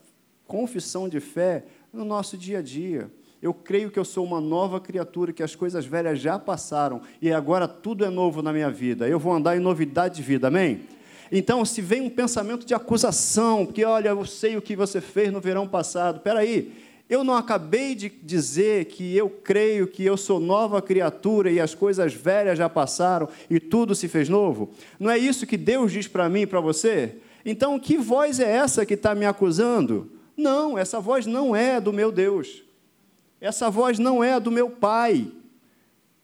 confissão 0.47 1.09
de 1.09 1.19
fé 1.19 1.65
no 1.91 2.05
nosso 2.05 2.37
dia 2.37 2.59
a 2.59 2.61
dia. 2.61 3.11
Eu 3.41 3.53
creio 3.53 3.89
que 3.89 3.99
eu 3.99 4.05
sou 4.05 4.25
uma 4.25 4.41
nova 4.41 4.79
criatura, 4.81 5.31
que 5.31 5.43
as 5.43 5.55
coisas 5.55 5.85
velhas 5.85 6.19
já 6.19 6.37
passaram 6.37 7.01
e 7.21 7.31
agora 7.31 7.67
tudo 7.67 8.03
é 8.03 8.09
novo 8.09 8.41
na 8.41 8.51
minha 8.51 8.69
vida. 8.69 9.07
Eu 9.07 9.19
vou 9.19 9.33
andar 9.33 9.55
em 9.55 9.59
novidade 9.59 10.15
de 10.15 10.23
vida, 10.23 10.47
amém? 10.47 10.81
Então, 11.31 11.63
se 11.63 11.81
vem 11.81 12.01
um 12.01 12.09
pensamento 12.09 12.65
de 12.65 12.73
acusação, 12.73 13.65
que 13.65 13.85
olha, 13.85 14.09
eu 14.09 14.25
sei 14.25 14.57
o 14.57 14.61
que 14.61 14.75
você 14.75 14.99
fez 14.99 15.31
no 15.31 15.39
verão 15.39 15.67
passado, 15.67 16.17
espera 16.17 16.39
aí, 16.39 16.73
eu 17.09 17.23
não 17.23 17.33
acabei 17.35 17.95
de 17.95 18.07
dizer 18.07 18.85
que 18.85 19.17
eu 19.17 19.31
creio 19.31 19.87
que 19.87 20.05
eu 20.05 20.15
sou 20.15 20.39
nova 20.39 20.79
criatura 20.79 21.49
e 21.49 21.59
as 21.59 21.73
coisas 21.73 22.13
velhas 22.13 22.55
já 22.55 22.69
passaram 22.69 23.27
e 23.49 23.59
tudo 23.59 23.95
se 23.95 24.07
fez 24.07 24.29
novo? 24.29 24.69
Não 24.99 25.09
é 25.09 25.17
isso 25.17 25.47
que 25.47 25.57
Deus 25.57 25.91
diz 25.91 26.07
para 26.07 26.29
mim 26.29 26.41
e 26.41 26.47
para 26.47 26.61
você? 26.61 27.15
Então, 27.43 27.79
que 27.79 27.97
voz 27.97 28.39
é 28.39 28.51
essa 28.51 28.85
que 28.85 28.93
está 28.93 29.15
me 29.15 29.25
acusando? 29.25 30.11
Não, 30.37 30.77
essa 30.77 30.99
voz 30.99 31.25
não 31.25 31.55
é 31.55 31.81
do 31.81 31.91
meu 31.91 32.11
Deus. 32.11 32.63
Essa 33.41 33.71
voz 33.71 33.97
não 33.97 34.23
é 34.23 34.39
do 34.39 34.51
meu 34.51 34.69
pai. 34.69 35.31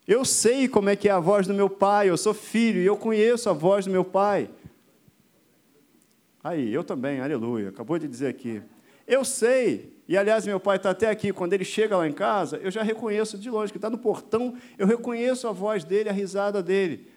Eu 0.07 0.23
sei 0.23 0.67
como 0.67 0.89
é 0.89 0.95
que 0.95 1.09
é 1.09 1.11
a 1.11 1.19
voz 1.19 1.47
do 1.47 1.53
meu 1.55 1.67
pai, 1.67 2.11
eu 2.11 2.17
sou 2.17 2.33
filho 2.33 2.79
e 2.79 2.85
eu 2.85 2.95
conheço 2.95 3.49
a 3.49 3.53
voz 3.53 3.85
do 3.85 3.91
meu 3.91 4.05
pai. 4.05 4.51
Aí, 6.43 6.71
eu 6.71 6.83
também, 6.83 7.21
aleluia, 7.21 7.69
acabou 7.69 7.97
de 7.97 8.07
dizer 8.07 8.27
aqui. 8.27 8.61
Eu 9.07 9.25
sei 9.25 9.94
e, 10.07 10.15
aliás, 10.15 10.45
meu 10.45 10.59
pai 10.59 10.77
está 10.77 10.91
até 10.91 11.09
aqui. 11.09 11.33
Quando 11.33 11.53
ele 11.53 11.65
chega 11.65 11.97
lá 11.97 12.07
em 12.07 12.13
casa, 12.13 12.57
eu 12.57 12.69
já 12.69 12.83
reconheço 12.83 13.37
de 13.37 13.49
longe, 13.49 13.71
que 13.71 13.77
está 13.77 13.89
no 13.89 13.97
portão, 13.97 14.55
eu 14.77 14.85
reconheço 14.85 15.47
a 15.47 15.51
voz 15.51 15.83
dele, 15.83 16.09
a 16.09 16.13
risada 16.13 16.61
dele. 16.61 17.07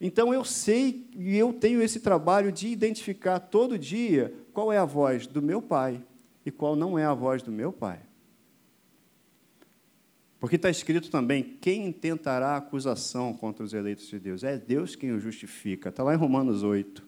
Então 0.00 0.32
eu 0.32 0.44
sei 0.44 1.08
e 1.16 1.36
eu 1.36 1.52
tenho 1.52 1.82
esse 1.82 2.00
trabalho 2.00 2.52
de 2.52 2.68
identificar 2.68 3.40
todo 3.40 3.78
dia 3.78 4.32
qual 4.52 4.72
é 4.72 4.78
a 4.78 4.84
voz 4.84 5.26
do 5.26 5.42
meu 5.42 5.60
pai 5.60 6.00
e 6.46 6.50
qual 6.50 6.76
não 6.76 6.98
é 6.98 7.04
a 7.04 7.14
voz 7.14 7.42
do 7.42 7.50
meu 7.50 7.72
pai. 7.72 7.98
Porque 10.38 10.56
está 10.56 10.70
escrito 10.70 11.10
também: 11.10 11.42
quem 11.60 11.86
intentará 11.86 12.56
acusação 12.56 13.34
contra 13.34 13.64
os 13.64 13.72
eleitos 13.72 14.06
de 14.06 14.20
Deus? 14.20 14.44
É 14.44 14.56
Deus 14.56 14.94
quem 14.94 15.10
o 15.10 15.18
justifica. 15.18 15.88
Está 15.88 16.04
lá 16.04 16.14
em 16.14 16.18
Romanos 16.18 16.62
8. 16.62 17.06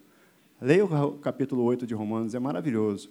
Leia 0.60 0.84
o 0.84 1.18
capítulo 1.18 1.62
8 1.62 1.86
de 1.86 1.94
Romanos, 1.94 2.34
é 2.34 2.38
maravilhoso. 2.38 3.10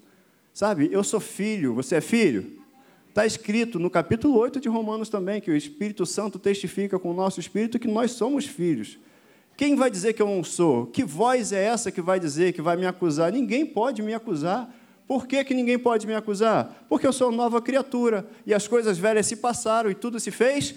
Sabe, 0.59 0.89
eu 0.91 1.05
sou 1.05 1.21
filho, 1.21 1.73
você 1.73 1.95
é 1.95 2.01
filho? 2.01 2.61
Está 3.07 3.25
escrito 3.25 3.79
no 3.79 3.89
capítulo 3.89 4.37
8 4.37 4.59
de 4.59 4.67
Romanos 4.67 5.07
também 5.07 5.39
que 5.39 5.49
o 5.49 5.55
Espírito 5.55 6.05
Santo 6.05 6.37
testifica 6.37 6.99
com 6.99 7.11
o 7.11 7.13
nosso 7.13 7.39
espírito 7.39 7.79
que 7.79 7.87
nós 7.87 8.11
somos 8.11 8.45
filhos. 8.45 8.99
Quem 9.55 9.77
vai 9.77 9.89
dizer 9.89 10.11
que 10.11 10.21
eu 10.21 10.27
não 10.27 10.43
sou? 10.43 10.87
Que 10.87 11.01
voz 11.01 11.53
é 11.53 11.63
essa 11.63 11.93
que 11.93 12.01
vai 12.01 12.19
dizer, 12.19 12.51
que 12.51 12.61
vai 12.61 12.75
me 12.75 12.85
acusar? 12.85 13.31
Ninguém 13.31 13.65
pode 13.65 14.01
me 14.01 14.13
acusar. 14.13 14.69
Por 15.07 15.27
que, 15.27 15.41
que 15.45 15.53
ninguém 15.53 15.79
pode 15.79 16.05
me 16.05 16.13
acusar? 16.13 16.85
Porque 16.89 17.07
eu 17.07 17.13
sou 17.13 17.31
nova 17.31 17.61
criatura 17.61 18.27
e 18.45 18.53
as 18.53 18.67
coisas 18.67 18.97
velhas 18.97 19.27
se 19.27 19.37
passaram 19.37 19.89
e 19.89 19.95
tudo 19.95 20.19
se 20.19 20.29
fez. 20.29 20.75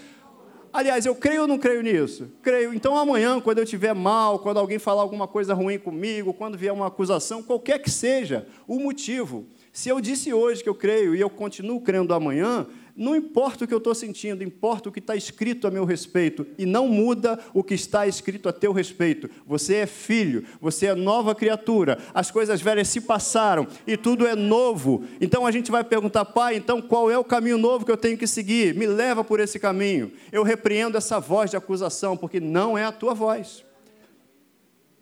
Aliás, 0.72 1.06
eu 1.06 1.14
creio 1.16 1.42
ou 1.42 1.48
não 1.48 1.58
creio 1.58 1.82
nisso? 1.82 2.30
Creio. 2.40 2.72
Então 2.72 2.96
amanhã, 2.96 3.40
quando 3.40 3.58
eu 3.58 3.64
estiver 3.64 3.96
mal, 3.96 4.38
quando 4.38 4.58
alguém 4.58 4.78
falar 4.78 5.02
alguma 5.02 5.26
coisa 5.26 5.52
ruim 5.54 5.76
comigo, 5.76 6.32
quando 6.32 6.56
vier 6.56 6.72
uma 6.72 6.86
acusação, 6.86 7.42
qualquer 7.42 7.80
que 7.80 7.90
seja 7.90 8.46
o 8.68 8.78
motivo, 8.78 9.44
se 9.72 9.88
eu 9.88 10.00
disse 10.02 10.34
hoje 10.34 10.62
que 10.62 10.68
eu 10.68 10.74
creio 10.74 11.14
e 11.14 11.20
eu 11.20 11.30
continuo 11.30 11.80
crendo 11.80 12.12
amanhã, 12.12 12.66
não 12.94 13.16
importa 13.16 13.64
o 13.64 13.68
que 13.68 13.72
eu 13.72 13.78
estou 13.78 13.94
sentindo, 13.94 14.44
importa 14.44 14.90
o 14.90 14.92
que 14.92 14.98
está 14.98 15.16
escrito 15.16 15.66
a 15.66 15.70
meu 15.70 15.86
respeito. 15.86 16.46
E 16.58 16.66
não 16.66 16.86
muda 16.86 17.38
o 17.54 17.64
que 17.64 17.72
está 17.72 18.06
escrito 18.06 18.50
a 18.50 18.52
teu 18.52 18.70
respeito. 18.70 19.30
Você 19.46 19.76
é 19.76 19.86
filho, 19.86 20.44
você 20.60 20.86
é 20.86 20.94
nova 20.94 21.34
criatura. 21.34 21.98
As 22.12 22.30
coisas 22.30 22.60
velhas 22.60 22.88
se 22.88 23.00
passaram 23.00 23.66
e 23.86 23.96
tudo 23.96 24.26
é 24.26 24.36
novo. 24.36 25.04
Então 25.22 25.46
a 25.46 25.50
gente 25.50 25.70
vai 25.70 25.82
perguntar, 25.82 26.26
pai, 26.26 26.56
então 26.56 26.82
qual 26.82 27.10
é 27.10 27.16
o 27.16 27.24
caminho 27.24 27.56
novo 27.56 27.86
que 27.86 27.92
eu 27.92 27.96
tenho 27.96 28.18
que 28.18 28.26
seguir? 28.26 28.74
Me 28.74 28.86
leva 28.86 29.24
por 29.24 29.40
esse 29.40 29.58
caminho. 29.58 30.12
Eu 30.30 30.42
repreendo 30.42 30.98
essa 30.98 31.18
voz 31.18 31.50
de 31.50 31.56
acusação, 31.56 32.14
porque 32.14 32.40
não 32.40 32.76
é 32.76 32.84
a 32.84 32.92
tua 32.92 33.14
voz. 33.14 33.64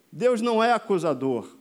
Deus 0.09 0.41
não 0.41 0.63
é 0.63 0.71
acusador. 0.71 1.60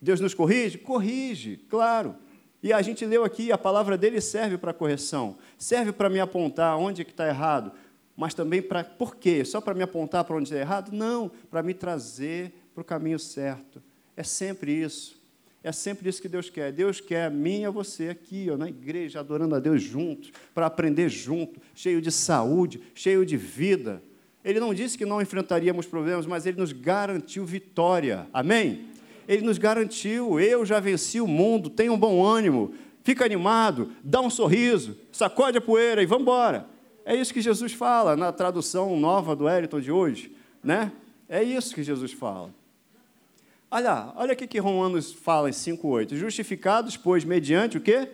Deus 0.00 0.20
nos 0.20 0.34
corrige? 0.34 0.78
Corrige, 0.78 1.56
claro. 1.68 2.14
E 2.62 2.72
a 2.72 2.82
gente 2.82 3.04
leu 3.04 3.24
aqui, 3.24 3.52
a 3.52 3.58
palavra 3.58 3.96
dele 3.96 4.20
serve 4.20 4.58
para 4.58 4.72
correção, 4.72 5.36
serve 5.56 5.92
para 5.92 6.10
me 6.10 6.18
apontar 6.18 6.76
onde 6.76 7.02
é 7.02 7.04
que 7.04 7.12
está 7.12 7.28
errado, 7.28 7.72
mas 8.16 8.34
também 8.34 8.60
para. 8.60 8.82
Por 8.82 9.16
quê? 9.16 9.44
Só 9.44 9.60
para 9.60 9.74
me 9.74 9.82
apontar 9.82 10.24
para 10.24 10.36
onde 10.36 10.44
está 10.44 10.58
errado? 10.58 10.90
Não, 10.92 11.30
para 11.50 11.62
me 11.62 11.72
trazer 11.72 12.52
para 12.74 12.82
o 12.82 12.84
caminho 12.84 13.18
certo. 13.18 13.82
É 14.16 14.24
sempre 14.24 14.72
isso. 14.72 15.18
É 15.62 15.72
sempre 15.72 16.08
isso 16.08 16.22
que 16.22 16.28
Deus 16.28 16.48
quer. 16.48 16.72
Deus 16.72 17.00
quer 17.00 17.26
a 17.26 17.30
mim 17.30 17.60
e 17.60 17.64
a 17.64 17.70
você 17.70 18.08
aqui, 18.08 18.48
ó, 18.50 18.56
na 18.56 18.68
igreja, 18.68 19.20
adorando 19.20 19.54
a 19.54 19.60
Deus 19.60 19.82
juntos, 19.82 20.32
para 20.54 20.66
aprender 20.66 21.08
junto, 21.08 21.60
cheio 21.74 22.00
de 22.00 22.10
saúde, 22.10 22.80
cheio 22.94 23.26
de 23.26 23.36
vida. 23.36 24.02
Ele 24.44 24.60
não 24.60 24.72
disse 24.72 24.96
que 24.96 25.04
não 25.04 25.20
enfrentaríamos 25.20 25.86
problemas, 25.86 26.26
mas 26.26 26.46
ele 26.46 26.58
nos 26.58 26.72
garantiu 26.72 27.44
vitória. 27.44 28.26
Amém? 28.32 28.86
Ele 29.28 29.42
nos 29.42 29.58
garantiu: 29.58 30.40
eu 30.40 30.64
já 30.64 30.80
venci 30.80 31.20
o 31.20 31.26
mundo, 31.26 31.68
tenha 31.68 31.92
um 31.92 31.98
bom 31.98 32.24
ânimo, 32.24 32.72
fica 33.04 33.24
animado, 33.24 33.92
dá 34.02 34.22
um 34.22 34.30
sorriso, 34.30 34.96
sacode 35.12 35.58
a 35.58 35.60
poeira 35.60 36.02
e 36.02 36.06
vamos 36.06 36.22
embora. 36.22 36.66
É 37.04 37.14
isso 37.14 37.32
que 37.32 37.42
Jesus 37.42 37.74
fala 37.74 38.16
na 38.16 38.32
tradução 38.32 38.98
nova 38.98 39.36
do 39.36 39.48
Eriton 39.48 39.80
de 39.80 39.92
hoje, 39.92 40.32
né? 40.64 40.90
É 41.28 41.42
isso 41.42 41.74
que 41.74 41.82
Jesus 41.82 42.12
fala. 42.12 42.50
Olha, 43.70 44.12
olha 44.16 44.32
o 44.32 44.36
que 44.36 44.58
Romanos 44.58 45.12
fala 45.12 45.50
em 45.50 45.52
5,8. 45.52 46.16
Justificados, 46.16 46.96
pois, 46.96 47.22
mediante 47.22 47.76
o 47.76 47.80
quê? 47.82 48.08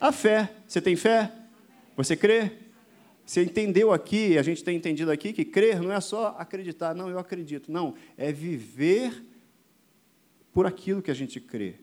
A 0.00 0.10
fé. 0.10 0.50
Você 0.66 0.80
tem 0.80 0.96
fé? 0.96 1.30
Você 1.96 2.16
crê? 2.16 2.52
Você 3.26 3.42
entendeu 3.42 3.92
aqui, 3.92 4.38
a 4.38 4.42
gente 4.42 4.64
tem 4.64 4.76
entendido 4.76 5.10
aqui, 5.10 5.32
que 5.32 5.44
crer 5.44 5.82
não 5.82 5.92
é 5.92 6.00
só 6.00 6.34
acreditar, 6.38 6.94
não, 6.94 7.10
eu 7.10 7.18
acredito. 7.18 7.70
Não, 7.70 7.94
é 8.16 8.32
viver 8.32 9.22
por 10.56 10.64
aquilo 10.64 11.02
que 11.02 11.10
a 11.10 11.14
gente 11.14 11.38
crê. 11.38 11.74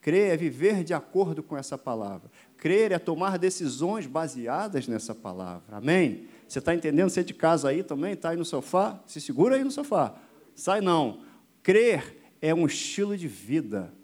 Crer 0.00 0.32
é 0.32 0.36
viver 0.36 0.82
de 0.82 0.92
acordo 0.92 1.40
com 1.40 1.56
essa 1.56 1.78
palavra. 1.78 2.28
Crer 2.56 2.90
é 2.90 2.98
tomar 2.98 3.38
decisões 3.38 4.08
baseadas 4.08 4.88
nessa 4.88 5.14
palavra. 5.14 5.76
Amém? 5.76 6.26
Você 6.48 6.58
está 6.58 6.74
entendendo? 6.74 7.10
Você 7.10 7.20
é 7.20 7.22
de 7.22 7.32
casa 7.32 7.68
aí 7.68 7.84
também? 7.84 8.14
Está 8.14 8.30
aí 8.30 8.36
no 8.36 8.44
sofá? 8.44 9.00
Se 9.06 9.20
segura 9.20 9.54
aí 9.54 9.62
no 9.62 9.70
sofá. 9.70 10.16
Sai 10.52 10.80
não. 10.80 11.20
Crer 11.62 12.18
é 12.42 12.52
um 12.52 12.66
estilo 12.66 13.16
de 13.16 13.28
vida. 13.28 13.94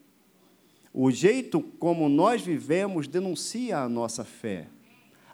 O 0.93 1.11
jeito 1.11 1.61
como 1.61 2.09
nós 2.09 2.41
vivemos 2.41 3.09
denuncia 3.09 3.79
a 3.79 3.89
nossa 3.89 4.23
fé. 4.23 4.69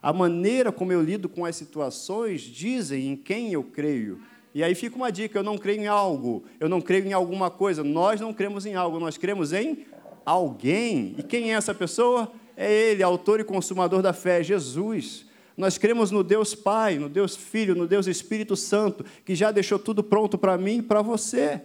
A 0.01 0.11
maneira 0.11 0.73
como 0.73 0.91
eu 0.91 1.03
lido 1.03 1.29
com 1.29 1.45
as 1.45 1.55
situações 1.55 2.41
dizem 2.41 3.09
em 3.09 3.17
quem 3.17 3.53
eu 3.53 3.63
creio. 3.63 4.23
E 4.55 4.63
aí 4.63 4.75
fica 4.75 4.97
uma 4.97 5.11
dica: 5.11 5.39
eu 5.39 5.43
não 5.43 5.57
creio 5.57 5.83
em 5.83 5.87
algo, 5.87 6.45
eu 6.59 6.69
não 6.69 6.81
creio 6.81 7.07
em 7.07 7.13
alguma 7.13 7.51
coisa. 7.51 7.85
Nós 7.85 8.21
não 8.21 8.33
cremos 8.33 8.67
em 8.67 8.75
algo, 8.75 8.99
nós 8.99 9.17
cremos 9.17 9.53
em 9.53 9.87
alguém. 10.25 11.15
E 11.19 11.23
quem 11.23 11.53
é 11.53 11.57
essa 11.57 11.75
pessoa? 11.75 12.31
É 12.57 12.71
Ele, 12.71 13.03
autor 13.03 13.41
e 13.41 13.45
consumador 13.45 14.03
da 14.03 14.13
fé, 14.13 14.43
Jesus. 14.43 15.27
Nós 15.57 15.79
cremos 15.79 16.11
no 16.11 16.25
Deus 16.25 16.55
Pai, 16.55 16.99
no 16.99 17.09
Deus 17.09 17.37
Filho, 17.37 17.75
no 17.75 17.87
Deus 17.87 18.07
Espírito 18.07 18.57
Santo, 18.57 19.05
que 19.25 19.35
já 19.35 19.51
deixou 19.51 19.79
tudo 19.79 20.03
pronto 20.03 20.39
para 20.39 20.57
mim 20.57 20.79
e 20.79 20.83
para 20.83 21.03
você. 21.03 21.61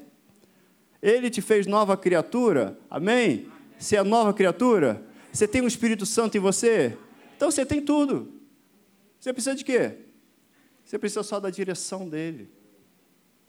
Ele 1.01 1.29
te 1.29 1.41
fez 1.41 1.65
nova 1.67 1.95
criatura, 1.95 2.77
amém? 2.89 3.47
Você 3.77 3.95
é 3.95 4.03
nova 4.03 4.33
criatura? 4.33 5.03
Você 5.31 5.47
tem 5.47 5.61
o 5.61 5.65
um 5.65 5.67
Espírito 5.67 6.05
Santo 6.05 6.37
em 6.37 6.39
você? 6.39 6.97
Então 7.35 7.51
você 7.51 7.65
tem 7.65 7.81
tudo. 7.81 8.33
Você 9.19 9.31
precisa 9.33 9.55
de 9.55 9.63
quê? 9.63 9.97
Você 10.83 10.97
precisa 10.97 11.23
só 11.23 11.39
da 11.39 11.49
direção 11.49 12.07
dele 12.07 12.54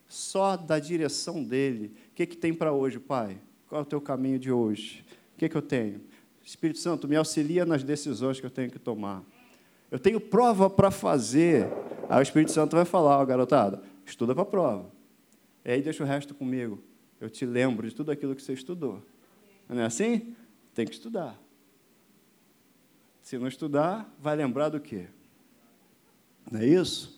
só 0.08 0.56
da 0.56 0.78
direção 0.78 1.42
dele. 1.42 1.92
O 2.12 2.14
que, 2.14 2.26
que 2.26 2.36
tem 2.36 2.54
para 2.54 2.72
hoje, 2.72 2.98
Pai? 2.98 3.38
Qual 3.68 3.80
é 3.80 3.82
o 3.82 3.86
teu 3.86 4.00
caminho 4.00 4.38
de 4.38 4.50
hoje? 4.50 5.04
O 5.34 5.38
que, 5.38 5.48
que 5.48 5.56
eu 5.56 5.62
tenho? 5.62 6.00
Espírito 6.44 6.78
Santo, 6.78 7.08
me 7.08 7.16
auxilia 7.16 7.66
nas 7.66 7.82
decisões 7.82 8.38
que 8.38 8.46
eu 8.46 8.50
tenho 8.50 8.70
que 8.70 8.78
tomar. 8.78 9.22
Eu 9.90 9.98
tenho 9.98 10.20
prova 10.20 10.70
para 10.70 10.90
fazer. 10.90 11.68
Aí 12.08 12.20
o 12.20 12.22
Espírito 12.22 12.52
Santo 12.52 12.76
vai 12.76 12.84
falar, 12.84 13.18
ó, 13.18 13.25
garotada, 13.25 13.82
estuda 14.04 14.34
para 14.34 14.42
a 14.42 14.46
prova. 14.46 14.90
E 15.64 15.72
aí 15.72 15.82
deixa 15.82 16.04
o 16.04 16.06
resto 16.06 16.34
comigo. 16.34 16.80
Eu 17.20 17.28
te 17.28 17.44
lembro 17.44 17.88
de 17.88 17.94
tudo 17.94 18.12
aquilo 18.12 18.34
que 18.34 18.42
você 18.42 18.52
estudou. 18.52 19.02
Não 19.68 19.80
é 19.80 19.86
assim? 19.86 20.36
Tem 20.75 20.86
que 20.86 20.94
estudar. 20.94 21.36
Se 23.22 23.36
não 23.38 23.48
estudar, 23.48 24.08
vai 24.20 24.36
lembrar 24.36 24.68
do 24.68 24.78
quê? 24.78 25.06
Não 26.48 26.60
é 26.60 26.66
isso? 26.66 27.15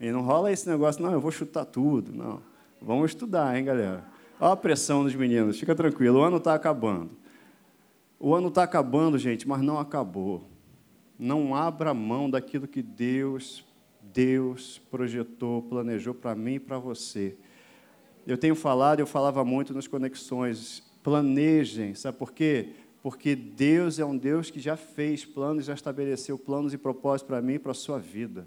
E 0.00 0.10
não 0.10 0.22
rola 0.22 0.50
esse 0.50 0.66
negócio, 0.68 1.02
não, 1.02 1.12
eu 1.12 1.20
vou 1.20 1.30
chutar 1.30 1.66
tudo. 1.66 2.12
Não. 2.12 2.40
Vamos 2.80 3.10
estudar, 3.10 3.56
hein, 3.56 3.64
galera? 3.64 4.04
Olha 4.40 4.52
a 4.52 4.56
pressão 4.56 5.04
dos 5.04 5.14
meninos, 5.14 5.60
fica 5.60 5.74
tranquilo, 5.74 6.20
o 6.20 6.22
ano 6.22 6.38
está 6.38 6.54
acabando. 6.54 7.10
O 8.18 8.34
ano 8.34 8.48
está 8.48 8.62
acabando, 8.62 9.18
gente, 9.18 9.46
mas 9.46 9.60
não 9.60 9.78
acabou. 9.78 10.48
Não 11.18 11.54
abra 11.54 11.92
mão 11.92 12.30
daquilo 12.30 12.66
que 12.66 12.80
Deus, 12.80 13.62
Deus 14.00 14.80
projetou, 14.90 15.60
planejou 15.62 16.14
para 16.14 16.34
mim 16.34 16.54
e 16.54 16.60
para 16.60 16.78
você. 16.78 17.36
Eu 18.26 18.38
tenho 18.38 18.54
falado, 18.54 19.00
eu 19.00 19.06
falava 19.06 19.44
muito 19.44 19.74
nas 19.74 19.86
conexões, 19.86 20.82
planejem, 21.02 21.94
sabe 21.94 22.16
por 22.16 22.32
quê? 22.32 22.70
Porque 23.02 23.34
Deus 23.34 23.98
é 23.98 24.04
um 24.04 24.16
Deus 24.16 24.50
que 24.50 24.60
já 24.60 24.76
fez 24.76 25.24
planos, 25.24 25.66
já 25.66 25.74
estabeleceu 25.74 26.38
planos 26.38 26.72
e 26.72 26.78
propósitos 26.78 27.28
para 27.28 27.42
mim 27.42 27.54
e 27.54 27.58
para 27.58 27.72
a 27.72 27.74
sua 27.74 27.98
vida. 27.98 28.46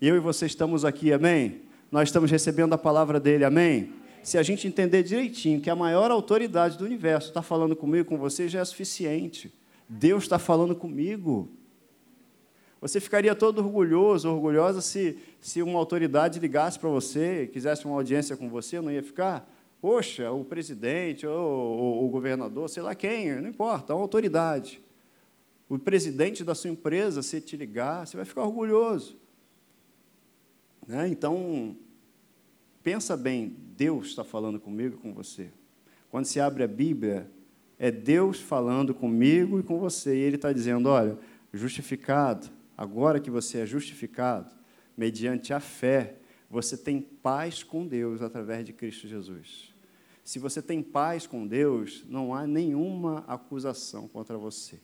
Eu 0.00 0.14
e 0.14 0.20
você 0.20 0.44
estamos 0.44 0.84
aqui, 0.84 1.10
amém? 1.10 1.62
Nós 1.90 2.10
estamos 2.10 2.30
recebendo 2.30 2.74
a 2.74 2.78
palavra 2.78 3.18
dele, 3.18 3.46
amém? 3.46 3.94
Se 4.22 4.36
a 4.36 4.42
gente 4.42 4.68
entender 4.68 5.02
direitinho 5.02 5.58
que 5.58 5.70
a 5.70 5.74
maior 5.74 6.10
autoridade 6.10 6.76
do 6.76 6.84
universo 6.84 7.28
está 7.28 7.40
falando 7.40 7.74
comigo, 7.74 8.06
com 8.06 8.18
você, 8.18 8.46
já 8.46 8.60
é 8.60 8.64
suficiente. 8.66 9.50
Deus 9.88 10.24
está 10.24 10.38
falando 10.38 10.76
comigo. 10.76 11.48
Você 12.78 13.00
ficaria 13.00 13.34
todo 13.34 13.60
orgulhoso, 13.60 14.30
orgulhosa, 14.30 14.82
se, 14.82 15.16
se 15.40 15.62
uma 15.62 15.78
autoridade 15.78 16.38
ligasse 16.38 16.78
para 16.78 16.90
você, 16.90 17.48
quisesse 17.50 17.86
uma 17.86 17.94
audiência 17.94 18.36
com 18.36 18.50
você, 18.50 18.78
não 18.82 18.92
ia 18.92 19.02
ficar? 19.02 19.50
Poxa, 19.80 20.30
o 20.30 20.44
presidente, 20.44 21.26
ou, 21.26 21.40
ou 21.40 22.04
o 22.04 22.08
governador, 22.10 22.68
sei 22.68 22.82
lá 22.82 22.94
quem, 22.94 23.34
não 23.40 23.48
importa, 23.48 23.94
é 23.94 23.96
uma 23.96 24.02
autoridade. 24.02 24.78
O 25.70 25.78
presidente 25.78 26.44
da 26.44 26.54
sua 26.54 26.68
empresa, 26.68 27.22
se 27.22 27.40
te 27.40 27.56
ligar, 27.56 28.06
você 28.06 28.14
vai 28.14 28.26
ficar 28.26 28.42
orgulhoso. 28.42 29.24
Né? 30.86 31.08
Então, 31.08 31.76
pensa 32.82 33.16
bem, 33.16 33.56
Deus 33.76 34.08
está 34.08 34.22
falando 34.22 34.60
comigo 34.60 34.96
e 34.96 34.98
com 34.98 35.12
você. 35.12 35.50
Quando 36.10 36.26
se 36.26 36.40
abre 36.40 36.62
a 36.62 36.68
Bíblia, 36.68 37.30
é 37.78 37.90
Deus 37.90 38.40
falando 38.40 38.94
comigo 38.94 39.58
e 39.58 39.62
com 39.62 39.78
você. 39.78 40.16
E 40.16 40.20
Ele 40.20 40.36
está 40.36 40.52
dizendo: 40.52 40.88
olha, 40.88 41.18
justificado, 41.52 42.48
agora 42.76 43.20
que 43.20 43.30
você 43.30 43.58
é 43.58 43.66
justificado, 43.66 44.50
mediante 44.96 45.52
a 45.52 45.60
fé, 45.60 46.16
Você 46.48 46.76
tem 46.76 47.00
paz 47.00 47.64
com 47.64 47.84
Deus 47.86 48.22
através 48.22 48.64
de 48.64 48.72
Cristo 48.72 49.08
Jesus. 49.08 49.74
Se 50.22 50.38
você 50.38 50.62
tem 50.62 50.82
paz 50.82 51.26
com 51.26 51.46
Deus, 51.46 52.04
não 52.08 52.32
há 52.32 52.46
nenhuma 52.46 53.24
acusação 53.26 54.08
contra 54.08 54.38
você. 54.38 54.78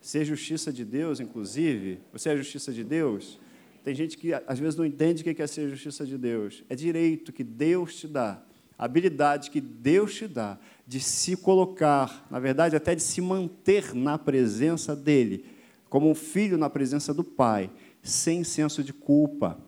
Ser 0.00 0.24
justiça 0.24 0.72
de 0.72 0.84
Deus, 0.84 1.18
inclusive, 1.20 2.00
você 2.12 2.28
é 2.28 2.32
a 2.32 2.36
justiça 2.36 2.72
de 2.72 2.84
Deus? 2.84 3.38
Tem 3.84 3.94
gente 3.94 4.16
que 4.16 4.32
às 4.32 4.58
vezes 4.58 4.76
não 4.76 4.84
entende 4.84 5.22
o 5.22 5.34
que 5.34 5.42
é 5.42 5.46
ser 5.46 5.68
justiça 5.68 6.06
de 6.06 6.16
Deus. 6.16 6.62
É 6.68 6.74
direito 6.76 7.32
que 7.32 7.42
Deus 7.42 7.96
te 7.96 8.06
dá, 8.06 8.42
habilidade 8.78 9.50
que 9.50 9.60
Deus 9.60 10.14
te 10.14 10.28
dá 10.28 10.58
de 10.86 11.00
se 11.00 11.36
colocar, 11.36 12.26
na 12.30 12.38
verdade, 12.38 12.76
até 12.76 12.94
de 12.94 13.02
se 13.02 13.20
manter 13.20 13.94
na 13.94 14.18
presença 14.18 14.94
dEle, 14.94 15.44
como 15.88 16.10
um 16.10 16.14
filho 16.14 16.56
na 16.56 16.70
presença 16.70 17.12
do 17.12 17.24
Pai, 17.24 17.70
sem 18.02 18.44
senso 18.44 18.82
de 18.82 18.92
culpa, 18.92 19.58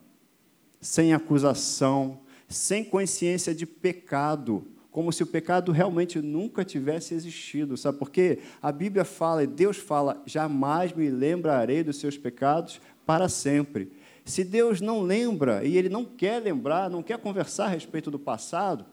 sem 0.79 1.13
acusação, 1.13 2.21
sem 2.47 2.83
consciência 2.83 3.53
de 3.53 3.65
pecado, 3.65 4.65
como 4.91 5.11
se 5.11 5.23
o 5.23 5.27
pecado 5.27 5.71
realmente 5.71 6.21
nunca 6.21 6.63
tivesse 6.63 7.13
existido. 7.13 7.75
Sabe 7.75 7.97
por 7.97 8.09
quê? 8.09 8.39
A 8.61 8.71
Bíblia 8.71 9.03
fala 9.03 9.43
e 9.43 9.47
Deus 9.47 9.77
fala: 9.77 10.21
jamais 10.25 10.93
me 10.93 11.09
lembrarei 11.09 11.83
dos 11.83 11.97
seus 11.97 12.17
pecados 12.17 12.79
para 13.05 13.27
sempre. 13.27 13.91
Se 14.25 14.43
Deus 14.43 14.81
não 14.81 15.03
lembra 15.03 15.63
e 15.63 15.77
Ele 15.77 15.87
não 15.87 16.03
quer 16.03 16.41
lembrar, 16.41 16.89
não 16.89 17.03
quer 17.03 17.19
conversar 17.19 17.65
a 17.65 17.69
respeito 17.69 18.09
do 18.09 18.17
passado, 18.17 18.83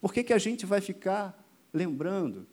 por 0.00 0.12
que, 0.12 0.22
que 0.22 0.34
a 0.34 0.38
gente 0.38 0.66
vai 0.66 0.82
ficar 0.82 1.42
lembrando? 1.72 2.46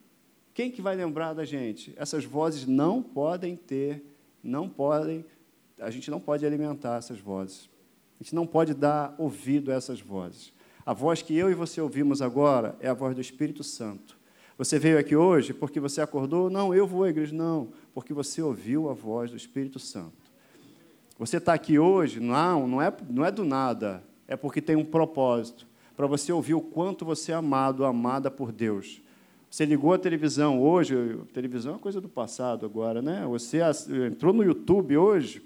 Quem 0.53 0.71
que 0.71 0.81
vai 0.81 0.95
lembrar 0.95 1.33
da 1.33 1.43
gente? 1.43 1.93
Essas 1.97 2.23
vozes 2.23 2.65
não 2.65 3.03
podem 3.03 3.57
ter, 3.57 4.03
não 4.41 4.69
podem, 4.69 5.25
a 5.77 5.91
gente 5.91 6.09
não 6.09 6.19
pode 6.19 6.45
alimentar 6.45 6.97
essas 6.97 7.19
vozes. 7.19 7.69
A 8.19 8.23
gente 8.23 8.33
não 8.33 8.47
pode 8.47 8.73
dar 8.73 9.13
ouvido 9.17 9.71
a 9.71 9.75
essas 9.75 9.99
vozes. 9.99 10.53
A 10.85 10.93
voz 10.93 11.21
que 11.21 11.35
eu 11.35 11.51
e 11.51 11.53
você 11.53 11.79
ouvimos 11.81 12.21
agora 12.21 12.75
é 12.79 12.87
a 12.87 12.93
voz 12.93 13.15
do 13.15 13.21
Espírito 13.21 13.63
Santo. 13.63 14.17
Você 14.57 14.77
veio 14.77 14.97
aqui 14.97 15.15
hoje 15.15 15.53
porque 15.53 15.79
você 15.79 16.01
acordou? 16.01 16.49
Não, 16.49 16.73
eu 16.73 16.85
vou 16.85 17.03
à 17.03 17.09
igreja. 17.09 17.33
Não, 17.33 17.69
porque 17.93 18.13
você 18.13 18.41
ouviu 18.41 18.89
a 18.89 18.93
voz 18.93 19.31
do 19.31 19.37
Espírito 19.37 19.79
Santo. 19.79 20.18
Você 21.19 21.35
está 21.35 21.53
aqui 21.53 21.77
hoje? 21.77 22.21
Não, 22.21 22.65
não 22.65 22.81
é, 22.81 22.93
não 23.09 23.25
é 23.25 23.29
do 23.29 23.43
nada. 23.43 24.01
É 24.25 24.37
porque 24.37 24.61
tem 24.61 24.77
um 24.77 24.85
propósito. 24.85 25.67
Para 25.97 26.07
você 26.07 26.31
ouvir 26.31 26.53
o 26.53 26.61
quanto 26.61 27.03
você 27.03 27.33
é 27.33 27.35
amado, 27.35 27.83
amada 27.83 28.31
por 28.31 28.53
Deus. 28.53 29.01
Você 29.51 29.65
ligou 29.65 29.91
a 29.91 29.97
televisão 29.97 30.61
hoje, 30.61 31.19
televisão 31.33 31.75
é 31.75 31.77
coisa 31.77 31.99
do 31.99 32.07
passado 32.07 32.65
agora, 32.65 33.01
né? 33.01 33.25
Você 33.27 33.59
entrou 34.09 34.31
no 34.31 34.43
YouTube 34.43 34.95
hoje, 34.95 35.45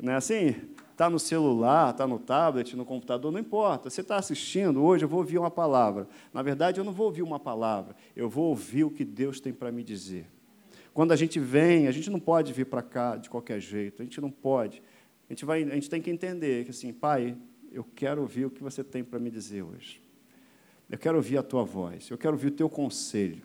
né? 0.00 0.16
Assim, 0.16 0.54
está 0.92 1.10
no 1.10 1.18
celular, 1.18 1.90
está 1.90 2.06
no 2.06 2.18
tablet, 2.18 2.74
no 2.74 2.86
computador, 2.86 3.30
não 3.30 3.40
importa. 3.40 3.90
Você 3.90 4.00
está 4.00 4.16
assistindo, 4.16 4.82
hoje 4.82 5.04
eu 5.04 5.08
vou 5.10 5.18
ouvir 5.18 5.36
uma 5.36 5.50
palavra. 5.50 6.08
Na 6.32 6.40
verdade, 6.40 6.80
eu 6.80 6.84
não 6.84 6.92
vou 6.92 7.04
ouvir 7.06 7.20
uma 7.20 7.38
palavra, 7.38 7.94
eu 8.16 8.30
vou 8.30 8.46
ouvir 8.46 8.84
o 8.84 8.90
que 8.90 9.04
Deus 9.04 9.40
tem 9.40 9.52
para 9.52 9.70
me 9.70 9.82
dizer. 9.82 10.26
Quando 10.94 11.12
a 11.12 11.16
gente 11.16 11.38
vem, 11.38 11.86
a 11.86 11.90
gente 11.90 12.08
não 12.08 12.20
pode 12.20 12.50
vir 12.54 12.64
para 12.64 12.80
cá 12.80 13.16
de 13.16 13.28
qualquer 13.28 13.60
jeito, 13.60 14.00
a 14.00 14.04
gente 14.06 14.18
não 14.18 14.30
pode. 14.30 14.82
A 15.32 15.34
gente, 15.34 15.46
vai, 15.46 15.62
a 15.62 15.74
gente 15.74 15.88
tem 15.88 16.02
que 16.02 16.10
entender 16.10 16.62
que, 16.62 16.72
assim, 16.72 16.92
Pai, 16.92 17.34
eu 17.70 17.82
quero 17.96 18.20
ouvir 18.20 18.44
o 18.44 18.50
que 18.50 18.62
você 18.62 18.84
tem 18.84 19.02
para 19.02 19.18
me 19.18 19.30
dizer 19.30 19.62
hoje. 19.62 19.98
Eu 20.90 20.98
quero 20.98 21.16
ouvir 21.16 21.38
a 21.38 21.42
tua 21.42 21.64
voz, 21.64 22.10
eu 22.10 22.18
quero 22.18 22.34
ouvir 22.34 22.48
o 22.48 22.50
teu 22.50 22.68
conselho. 22.68 23.42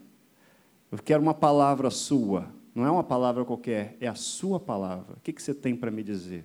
Eu 0.91 0.97
quero 0.97 1.23
uma 1.23 1.33
palavra 1.33 1.89
sua, 1.89 2.51
não 2.75 2.85
é 2.85 2.91
uma 2.91 3.05
palavra 3.05 3.45
qualquer, 3.45 3.95
é 4.01 4.07
a 4.07 4.15
sua 4.15 4.59
palavra. 4.59 5.15
O 5.15 5.21
que, 5.21 5.31
que 5.31 5.41
você 5.41 5.53
tem 5.53 5.77
para 5.77 5.89
me 5.89 6.03
dizer? 6.03 6.43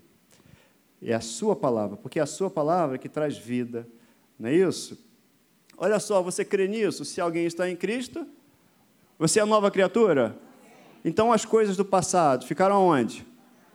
É 1.03 1.13
a 1.13 1.21
sua 1.21 1.57
palavra, 1.57 1.97
porque 1.97 2.21
é 2.21 2.23
a 2.23 2.27
sua 2.27 2.49
palavra 2.49 2.97
que 2.97 3.09
traz 3.09 3.37
vida, 3.37 3.85
não 4.39 4.49
é 4.49 4.55
isso? 4.55 5.05
Olha 5.77 5.99
só, 5.99 6.23
você 6.23 6.45
crê 6.45 6.69
nisso? 6.69 7.05
Se 7.05 7.21
alguém 7.21 7.47
está 7.47 7.69
em 7.69 7.75
Cristo, 7.75 8.25
você 9.19 9.41
é 9.41 9.45
nova 9.45 9.73
criatura? 9.73 10.39
Então 11.05 11.33
as 11.33 11.45
coisas 11.45 11.77
do 11.77 11.85
passado 11.85 12.47
ficaram 12.47 12.81
onde? 12.81 13.27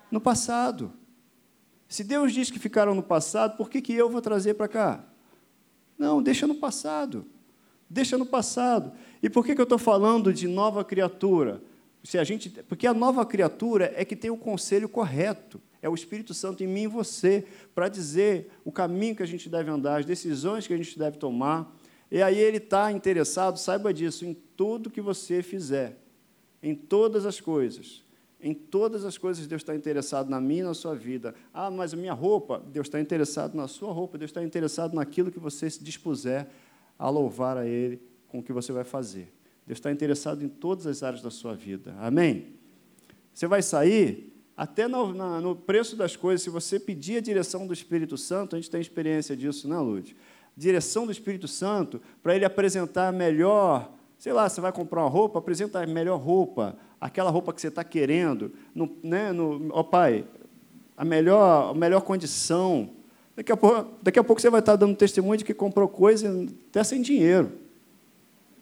No 0.10 0.22
passado. 0.22 0.94
Se 1.88 2.04
Deus 2.04 2.34
diz 2.34 2.52
que 2.52 2.60
ficaram 2.60 2.94
no 2.94 3.04
passado, 3.04 3.56
por 3.56 3.70
que, 3.70 3.82
que 3.82 3.94
eu 3.94 4.10
vou 4.10 4.22
trazer 4.22 4.56
para 4.56 4.68
cá? 4.68 5.06
Não, 5.98 6.22
deixa 6.22 6.46
no 6.46 6.56
passado. 6.56 7.26
Deixa 7.90 8.18
no 8.18 8.26
passado. 8.26 8.92
E 9.24 9.30
por 9.30 9.46
que, 9.46 9.56
que 9.56 9.62
eu 9.62 9.64
estou 9.64 9.78
falando 9.78 10.34
de 10.34 10.48
nova 10.48 10.84
criatura? 10.84 11.62
Se 12.04 12.18
a 12.18 12.24
gente, 12.24 12.50
porque 12.68 12.86
a 12.86 12.94
nova 12.94 13.26
criatura 13.26 13.94
é 13.96 14.04
que 14.04 14.16
tem 14.16 14.30
o 14.30 14.38
conselho 14.38 14.90
correto. 14.90 15.62
É 15.82 15.88
o 15.88 15.96
Espírito 15.96 16.34
Santo 16.34 16.64
em 16.64 16.68
mim 16.68 16.84
e 16.84 16.88
você 16.88 17.46
para 17.74 17.88
dizer 17.88 18.52
o 18.66 18.72
caminho 18.72 19.16
que 19.16 19.24
a 19.24 19.28
gente 19.28 19.48
deve 19.48 19.70
andar, 19.70 20.00
as 20.00 20.06
decisões 20.06 20.68
que 20.68 20.74
a 20.74 20.78
gente 20.78 20.98
deve 20.98 21.18
tomar. 21.18 21.74
E 22.10 22.22
aí 22.22 22.38
ele 22.38 22.58
está 22.58 22.92
interessado, 22.92 23.58
saiba 23.58 23.94
disso, 23.94 24.26
em 24.26 24.34
tudo 24.34 24.90
que 24.90 25.02
você 25.02 25.44
fizer, 25.44 25.98
em 26.62 26.74
todas 26.74 27.26
as 27.26 27.40
coisas. 27.40 28.04
Em 28.42 28.54
todas 28.54 29.04
as 29.04 29.18
coisas 29.18 29.48
Deus 29.48 29.62
está 29.62 29.76
interessado 29.76 30.30
na 30.30 30.40
minha 30.40 30.62
e 30.62 30.66
na 30.66 30.74
sua 30.74 30.96
vida. 30.96 31.34
Ah, 31.54 31.72
mas 31.72 31.94
a 31.94 31.98
minha 31.98 32.14
roupa, 32.14 32.64
Deus 32.72 32.88
está 32.88 33.00
interessado 33.00 33.56
na 33.56 33.68
sua 33.68 33.92
roupa, 33.92 34.18
Deus 34.18 34.30
está 34.30 34.44
interessado 34.44 34.94
naquilo 34.94 35.32
que 35.32 35.40
você 35.40 35.70
se 35.70 35.84
dispuser 35.84 36.48
a 37.00 37.10
louvar 37.10 37.58
a 37.58 37.66
Ele 37.66 38.02
com 38.28 38.40
o 38.40 38.44
que 38.44 38.54
você 38.54 38.72
vai 38.72 38.84
fazer. 38.84 39.34
Deus 39.66 39.80
está 39.80 39.92
interessado 39.92 40.44
em 40.44 40.48
todas 40.48 40.86
as 40.86 41.04
áreas 41.04 41.22
da 41.22 41.32
sua 41.32 41.56
vida. 41.56 41.96
Amém? 42.00 42.54
Você 43.34 43.48
vai 43.48 43.62
sair 43.62 44.34
até 44.56 44.88
no, 44.88 45.14
na, 45.14 45.40
no, 45.40 45.56
preço 45.56 45.96
das 45.96 46.16
coisas, 46.16 46.42
se 46.42 46.50
você 46.50 46.80
pedir 46.80 47.18
a 47.18 47.22
direção 47.22 47.68
do 47.68 47.74
Espírito 47.74 48.18
Santo, 48.18 48.56
a 48.56 48.60
gente 48.60 48.72
tem 48.72 48.82
experiência 48.82 49.38
disso, 49.38 49.68
né, 49.68 49.78
Lud? 49.78 50.16
Direção 50.56 51.06
do 51.06 51.12
Espírito 51.12 51.48
Santo, 51.48 52.02
para 52.24 52.36
ele 52.36 52.44
apresentar 52.44 53.14
melhor, 53.14 53.94
sei 54.18 54.34
lá, 54.34 54.50
você 54.50 54.60
vai 54.60 54.72
comprar 54.72 55.02
uma 55.02 55.10
roupa, 55.10 55.40
apresenta 55.40 55.82
a 55.82 55.86
melhor 55.86 56.20
roupa, 56.20 56.76
aquela 57.00 57.30
roupa 57.30 57.54
que 57.54 57.62
você 57.62 57.68
está 57.68 57.84
querendo, 57.84 58.52
no, 58.74 58.90
né, 59.04 59.32
no, 59.32 59.70
ó 59.72 59.84
Pai, 59.84 60.26
a 60.96 61.06
melhor, 61.06 61.72
a 61.72 61.74
melhor 61.74 62.02
condição. 62.02 62.90
Daqui 63.36 63.52
a, 63.52 63.58
pouco, 63.58 63.92
daqui 64.02 64.18
a 64.18 64.24
pouco 64.24 64.42
você 64.42 64.50
vai 64.50 64.60
estar 64.60 64.76
dando 64.76 64.96
testemunho 64.96 65.38
de 65.38 65.46
que 65.46 65.54
comprou 65.54 65.88
coisa 65.88 66.48
até 66.70 66.84
sem 66.84 67.02
dinheiro. 67.02 67.52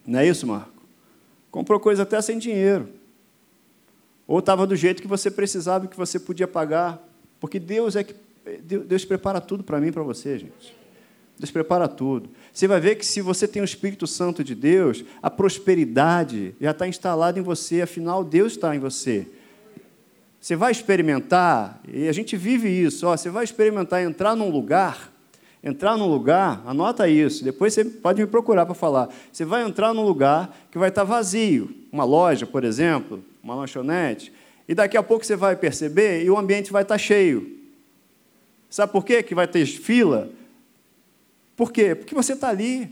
Não 0.06 0.20
é 0.20 0.28
isso, 0.28 0.46
Marco? 0.46 0.74
Comprou 1.50 1.80
coisa 1.80 2.04
até 2.04 2.22
sem 2.22 2.38
dinheiro. 2.38 2.90
Ou 4.28 4.40
estava 4.40 4.68
do 4.68 4.76
jeito 4.76 5.02
que 5.02 5.08
você 5.08 5.32
precisava 5.32 5.88
que 5.88 5.96
você 5.96 6.20
podia 6.20 6.48
pagar. 6.48 7.02
Porque 7.40 7.60
Deus 7.60 7.96
é 7.96 8.04
que. 8.04 8.16
Deus 8.62 9.06
prepara 9.06 9.40
tudo 9.42 9.64
para 9.64 9.80
mim 9.80 9.88
e 9.88 9.92
para 9.92 10.04
você, 10.04 10.38
gente. 10.38 10.76
Deus 11.38 11.52
prepara 11.52 11.88
tudo. 11.88 12.30
Você 12.54 12.68
vai 12.68 12.80
ver 12.80 12.96
que 12.96 13.06
se 13.06 13.22
você 13.22 13.48
tem 13.48 13.62
o 13.62 13.66
Espírito 13.66 14.08
Santo 14.08 14.44
de 14.44 14.56
Deus, 14.56 15.04
a 15.22 15.30
prosperidade 15.30 16.56
já 16.60 16.72
está 16.72 16.88
instalada 16.88 17.38
em 17.38 17.42
você, 17.42 17.82
afinal, 17.82 18.24
Deus 18.24 18.54
está 18.54 18.76
em 18.76 18.80
você. 18.80 19.28
Você 20.40 20.56
vai 20.56 20.72
experimentar, 20.72 21.82
e 21.92 22.08
a 22.08 22.12
gente 22.14 22.38
vive 22.38 22.70
isso, 22.70 23.08
ó, 23.08 23.18
você 23.18 23.30
vai 23.30 23.44
experimentar 23.44 24.02
entrar 24.04 24.36
num 24.36 24.50
lugar, 24.50 25.12
entrar 25.64 25.98
num 25.98 26.08
lugar, 26.08 26.62
anota 26.66 27.10
isso, 27.10 27.44
depois 27.44 27.74
você 27.74 27.84
pode 27.84 28.22
me 28.22 28.28
procurar 28.28 28.66
para 28.66 28.76
falar. 28.76 29.10
Você 29.32 29.44
vai 29.44 29.64
entrar 29.64 29.94
num 29.94 30.06
lugar 30.06 30.56
que 30.72 30.78
vai 30.78 30.90
estar 30.90 31.04
vazio, 31.04 31.76
uma 31.92 32.04
loja, 32.04 32.46
por 32.46 32.64
exemplo, 32.64 33.24
uma 33.44 33.56
lanchonete, 33.56 34.32
e 34.68 34.76
daqui 34.76 34.96
a 34.96 35.04
pouco 35.04 35.26
você 35.26 35.36
vai 35.36 35.56
perceber 35.56 36.24
e 36.24 36.30
o 36.30 36.38
ambiente 36.38 36.72
vai 36.72 36.84
estar 36.84 36.98
cheio. 36.98 37.60
Sabe 38.70 38.92
por 38.92 39.04
quê 39.04 39.24
que 39.24 39.36
vai 39.36 39.48
ter 39.48 39.66
fila? 39.66 40.30
Por 41.56 41.72
quê? 41.72 41.96
Porque 41.96 42.14
você 42.14 42.34
está 42.34 42.50
ali. 42.50 42.92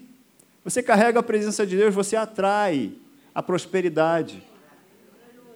Você 0.63 0.81
carrega 0.81 1.19
a 1.19 1.23
presença 1.23 1.65
de 1.65 1.75
Deus, 1.75 1.93
você 1.93 2.15
atrai 2.15 2.93
a 3.35 3.43
prosperidade. 3.43 4.41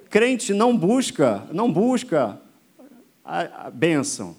Crente 0.09 0.53
não 0.53 0.77
busca, 0.77 1.45
não 1.51 1.71
busca 1.71 2.39
a, 3.23 3.67
a 3.67 3.69
bênção. 3.69 4.35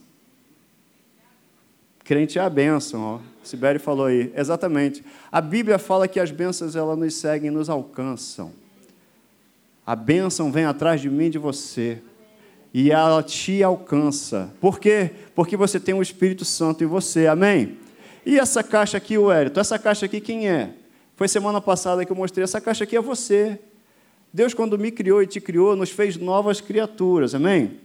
Crente 2.05 2.39
é 2.39 2.43
a 2.43 2.51
bênção, 2.51 3.03
ó. 3.03 3.21
Sibério 3.43 3.81
falou 3.81 4.07
aí. 4.07 4.33
Exatamente. 4.35 5.05
A 5.31 5.41
Bíblia 5.41 5.79
fala 5.79 6.09
que 6.09 6.21
as 6.21 6.31
bênçãos 6.31 6.77
elas 6.77 6.99
nos 6.99 7.15
seguem, 7.15 7.51
nos 7.51 7.71
alcançam. 7.71 8.53
A 9.87 9.97
bênção 9.97 10.53
vem 10.53 10.65
atrás 10.65 11.01
de 11.01 11.09
mim 11.09 11.27
e 11.27 11.31
de 11.31 11.39
você. 11.39 12.03
E 12.73 12.91
ela 12.91 13.23
te 13.23 13.63
alcança. 13.63 14.53
Por 14.61 14.79
quê? 14.79 15.11
Porque 15.35 15.57
você 15.57 15.81
tem 15.81 15.95
o 15.95 16.03
Espírito 16.03 16.45
Santo 16.45 16.85
em 16.85 16.87
você. 16.87 17.27
Amém? 17.27 17.79
E 18.29 18.39
essa 18.39 18.63
caixa 18.63 18.99
aqui, 18.99 19.17
o? 19.17 19.33
Essa 19.33 19.79
caixa 19.79 20.05
aqui, 20.05 20.21
quem 20.21 20.51
é? 20.51 20.75
Foi 21.17 21.27
semana 21.27 21.63
passada 21.63 22.05
que 22.05 22.13
eu 22.13 22.15
mostrei. 22.15 22.45
Essa 22.45 22.61
caixa 22.61 22.85
aqui 22.85 22.95
é 22.95 23.01
você. 23.01 23.59
Deus, 24.31 24.53
quando 24.53 24.79
me 24.79 24.91
criou 24.91 25.23
e 25.23 25.27
te 25.27 25.41
criou, 25.41 25.75
nos 25.75 25.89
fez 25.89 26.19
novas 26.19 26.61
criaturas. 26.61 27.35
Amém? 27.35 27.81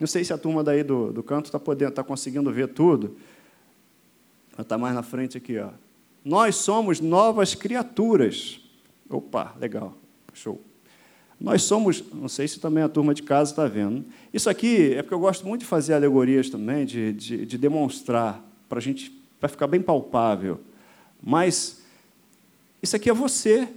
Não 0.00 0.08
sei 0.08 0.24
se 0.24 0.32
a 0.32 0.38
turma 0.38 0.64
daí 0.64 0.82
do, 0.82 1.12
do 1.12 1.22
canto 1.22 1.44
está 1.44 1.60
podendo, 1.60 1.90
está 1.90 2.02
conseguindo 2.02 2.50
ver 2.50 2.66
tudo. 2.66 3.16
Está 4.58 4.76
mais 4.76 4.92
na 4.92 5.04
frente 5.04 5.38
aqui, 5.38 5.56
ó. 5.56 5.68
Nós 6.24 6.56
somos 6.56 6.98
novas 6.98 7.54
criaturas. 7.54 8.60
Opa, 9.08 9.54
legal. 9.60 9.96
Show. 10.34 10.60
Nós 11.40 11.62
somos, 11.62 12.02
não 12.12 12.28
sei 12.28 12.48
se 12.48 12.58
também 12.58 12.82
a 12.82 12.88
turma 12.88 13.14
de 13.14 13.22
casa 13.22 13.52
está 13.52 13.68
vendo. 13.68 14.04
Isso 14.34 14.50
aqui 14.50 14.94
é 14.94 15.02
porque 15.02 15.14
eu 15.14 15.20
gosto 15.20 15.46
muito 15.46 15.60
de 15.60 15.66
fazer 15.66 15.94
alegorias 15.94 16.50
também, 16.50 16.84
de, 16.84 17.12
de, 17.12 17.46
de 17.46 17.56
demonstrar, 17.56 18.44
para 18.68 18.78
a 18.78 18.82
gente 18.82 19.19
para 19.40 19.48
ficar 19.48 19.66
bem 19.66 19.80
palpável. 19.80 20.60
Mas 21.20 21.82
isso 22.82 22.94
aqui 22.94 23.08
é 23.08 23.14
você. 23.14 23.68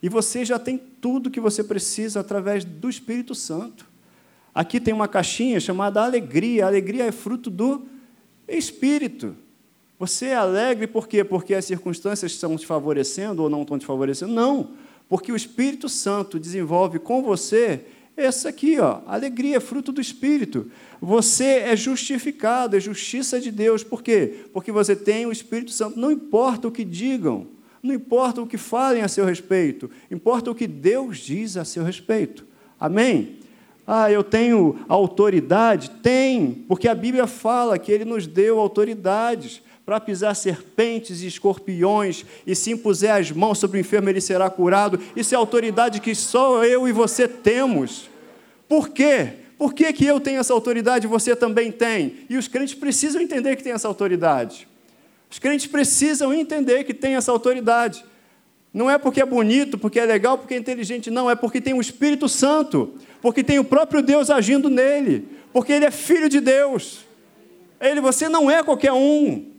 E 0.00 0.08
você 0.08 0.44
já 0.44 0.58
tem 0.58 0.78
tudo 0.78 1.30
que 1.30 1.40
você 1.40 1.62
precisa 1.62 2.20
através 2.20 2.64
do 2.64 2.88
Espírito 2.88 3.34
Santo. 3.34 3.86
Aqui 4.54 4.80
tem 4.80 4.94
uma 4.94 5.08
caixinha 5.08 5.58
chamada 5.60 6.02
alegria. 6.02 6.64
A 6.64 6.68
alegria 6.68 7.04
é 7.04 7.12
fruto 7.12 7.50
do 7.50 7.82
Espírito. 8.48 9.36
Você 9.98 10.26
é 10.26 10.34
alegre 10.34 10.86
por 10.86 11.06
quê? 11.06 11.22
Porque 11.22 11.54
as 11.54 11.64
circunstâncias 11.64 12.32
estão 12.32 12.56
te 12.56 12.66
favorecendo 12.66 13.42
ou 13.42 13.50
não 13.50 13.62
estão 13.62 13.78
te 13.78 13.86
favorecendo? 13.86 14.32
Não. 14.32 14.70
Porque 15.08 15.30
o 15.30 15.36
Espírito 15.36 15.88
Santo 15.88 16.38
desenvolve 16.38 16.98
com 16.98 17.22
você 17.22 17.84
essa 18.16 18.50
aqui, 18.50 18.78
ó, 18.78 19.00
alegria, 19.06 19.60
fruto 19.60 19.90
do 19.90 20.00
Espírito. 20.00 20.70
Você 21.00 21.44
é 21.44 21.74
justificado, 21.74 22.76
é 22.76 22.80
justiça 22.80 23.40
de 23.40 23.50
Deus. 23.50 23.82
Por 23.82 24.02
quê? 24.02 24.44
Porque 24.52 24.70
você 24.70 24.94
tem 24.94 25.26
o 25.26 25.32
Espírito 25.32 25.70
Santo. 25.70 25.98
Não 25.98 26.10
importa 26.10 26.68
o 26.68 26.72
que 26.72 26.84
digam, 26.84 27.46
não 27.82 27.94
importa 27.94 28.40
o 28.40 28.46
que 28.46 28.58
falem 28.58 29.02
a 29.02 29.08
seu 29.08 29.24
respeito, 29.24 29.90
importa 30.10 30.50
o 30.50 30.54
que 30.54 30.66
Deus 30.66 31.18
diz 31.18 31.56
a 31.56 31.64
seu 31.64 31.82
respeito. 31.82 32.46
Amém? 32.78 33.38
Ah, 33.86 34.10
eu 34.10 34.22
tenho 34.22 34.78
autoridade? 34.88 35.90
Tem, 36.02 36.64
porque 36.68 36.86
a 36.86 36.94
Bíblia 36.94 37.26
fala 37.26 37.78
que 37.78 37.90
Ele 37.90 38.04
nos 38.04 38.26
deu 38.26 38.60
autoridades 38.60 39.62
para 39.84 39.98
pisar 39.98 40.34
serpentes 40.36 41.22
e 41.22 41.26
escorpiões, 41.26 42.24
e 42.46 42.54
se 42.54 42.70
impuser 42.70 43.14
as 43.14 43.30
mãos 43.30 43.58
sobre 43.58 43.78
o 43.78 43.80
enfermo, 43.80 44.08
ele 44.08 44.20
será 44.20 44.48
curado. 44.48 44.98
Isso 45.16 45.34
é 45.34 45.36
autoridade 45.36 46.00
que 46.00 46.14
só 46.14 46.64
eu 46.64 46.86
e 46.86 46.92
você 46.92 47.26
temos. 47.26 48.08
Por 48.68 48.90
quê? 48.90 49.34
Por 49.58 49.74
que, 49.74 49.92
que 49.92 50.04
eu 50.04 50.18
tenho 50.18 50.40
essa 50.40 50.52
autoridade 50.52 51.06
e 51.06 51.08
você 51.08 51.36
também 51.36 51.70
tem? 51.70 52.26
E 52.28 52.36
os 52.36 52.48
crentes 52.48 52.74
precisam 52.74 53.20
entender 53.20 53.56
que 53.56 53.62
tem 53.62 53.72
essa 53.72 53.88
autoridade. 53.88 54.68
Os 55.30 55.38
crentes 55.38 55.66
precisam 55.66 56.32
entender 56.32 56.84
que 56.84 56.94
tem 56.94 57.14
essa 57.14 57.32
autoridade. 57.32 58.04
Não 58.72 58.90
é 58.90 58.98
porque 58.98 59.20
é 59.20 59.26
bonito, 59.26 59.76
porque 59.78 60.00
é 60.00 60.06
legal, 60.06 60.38
porque 60.38 60.54
é 60.54 60.56
inteligente, 60.56 61.10
não, 61.10 61.30
é 61.30 61.34
porque 61.34 61.60
tem 61.60 61.74
o 61.74 61.80
Espírito 61.80 62.28
Santo, 62.28 62.94
porque 63.20 63.44
tem 63.44 63.58
o 63.58 63.64
próprio 63.64 64.02
Deus 64.02 64.30
agindo 64.30 64.70
nele, 64.70 65.28
porque 65.52 65.72
ele 65.72 65.84
é 65.84 65.90
filho 65.90 66.28
de 66.28 66.40
Deus. 66.40 67.04
Ele, 67.80 68.00
você 68.00 68.28
não 68.28 68.50
é 68.50 68.62
qualquer 68.62 68.92
um. 68.92 69.51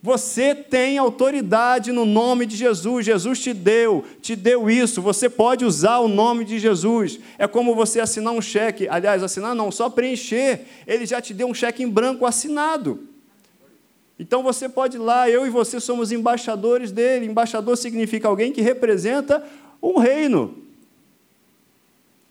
Você 0.00 0.54
tem 0.54 0.96
autoridade 0.96 1.90
no 1.90 2.04
nome 2.04 2.46
de 2.46 2.56
Jesus. 2.56 3.04
Jesus 3.04 3.40
te 3.40 3.52
deu, 3.52 4.04
te 4.22 4.36
deu 4.36 4.70
isso. 4.70 5.02
Você 5.02 5.28
pode 5.28 5.64
usar 5.64 5.98
o 5.98 6.06
nome 6.06 6.44
de 6.44 6.58
Jesus. 6.58 7.18
É 7.36 7.48
como 7.48 7.74
você 7.74 7.98
assinar 7.98 8.32
um 8.32 8.40
cheque. 8.40 8.88
Aliás, 8.88 9.22
assinar 9.22 9.56
não, 9.56 9.72
só 9.72 9.90
preencher. 9.90 10.66
Ele 10.86 11.04
já 11.04 11.20
te 11.20 11.34
deu 11.34 11.48
um 11.48 11.54
cheque 11.54 11.82
em 11.82 11.88
branco 11.88 12.24
assinado. 12.24 13.08
Então 14.20 14.42
você 14.42 14.68
pode 14.68 14.96
ir 14.96 15.00
lá, 15.00 15.28
eu 15.30 15.46
e 15.46 15.50
você 15.50 15.80
somos 15.80 16.12
embaixadores 16.12 16.92
dele. 16.92 17.26
Embaixador 17.26 17.76
significa 17.76 18.28
alguém 18.28 18.52
que 18.52 18.60
representa 18.60 19.44
um 19.82 19.98
reino. 19.98 20.62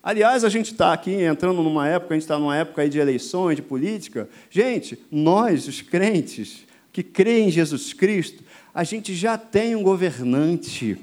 Aliás, 0.01 0.45
a 0.45 0.49
gente 0.49 0.71
está 0.71 0.93
aqui 0.93 1.11
entrando 1.11 1.61
numa 1.61 1.85
época, 1.85 2.13
a 2.13 2.15
gente 2.15 2.23
está 2.23 2.39
numa 2.39 2.55
época 2.55 2.87
de 2.87 2.97
eleições, 2.97 3.57
de 3.57 3.61
política. 3.61 4.29
Gente, 4.49 4.97
nós, 5.11 5.67
os 5.67 5.81
crentes, 5.81 6.65
que 6.97 7.03
creem 7.03 7.49
em 7.49 7.51
Jesus 7.51 7.93
Cristo, 7.93 8.43
a 8.73 8.83
gente 8.83 9.13
já 9.13 9.37
tem 9.37 9.75
um 9.75 9.83
governante 9.83 10.97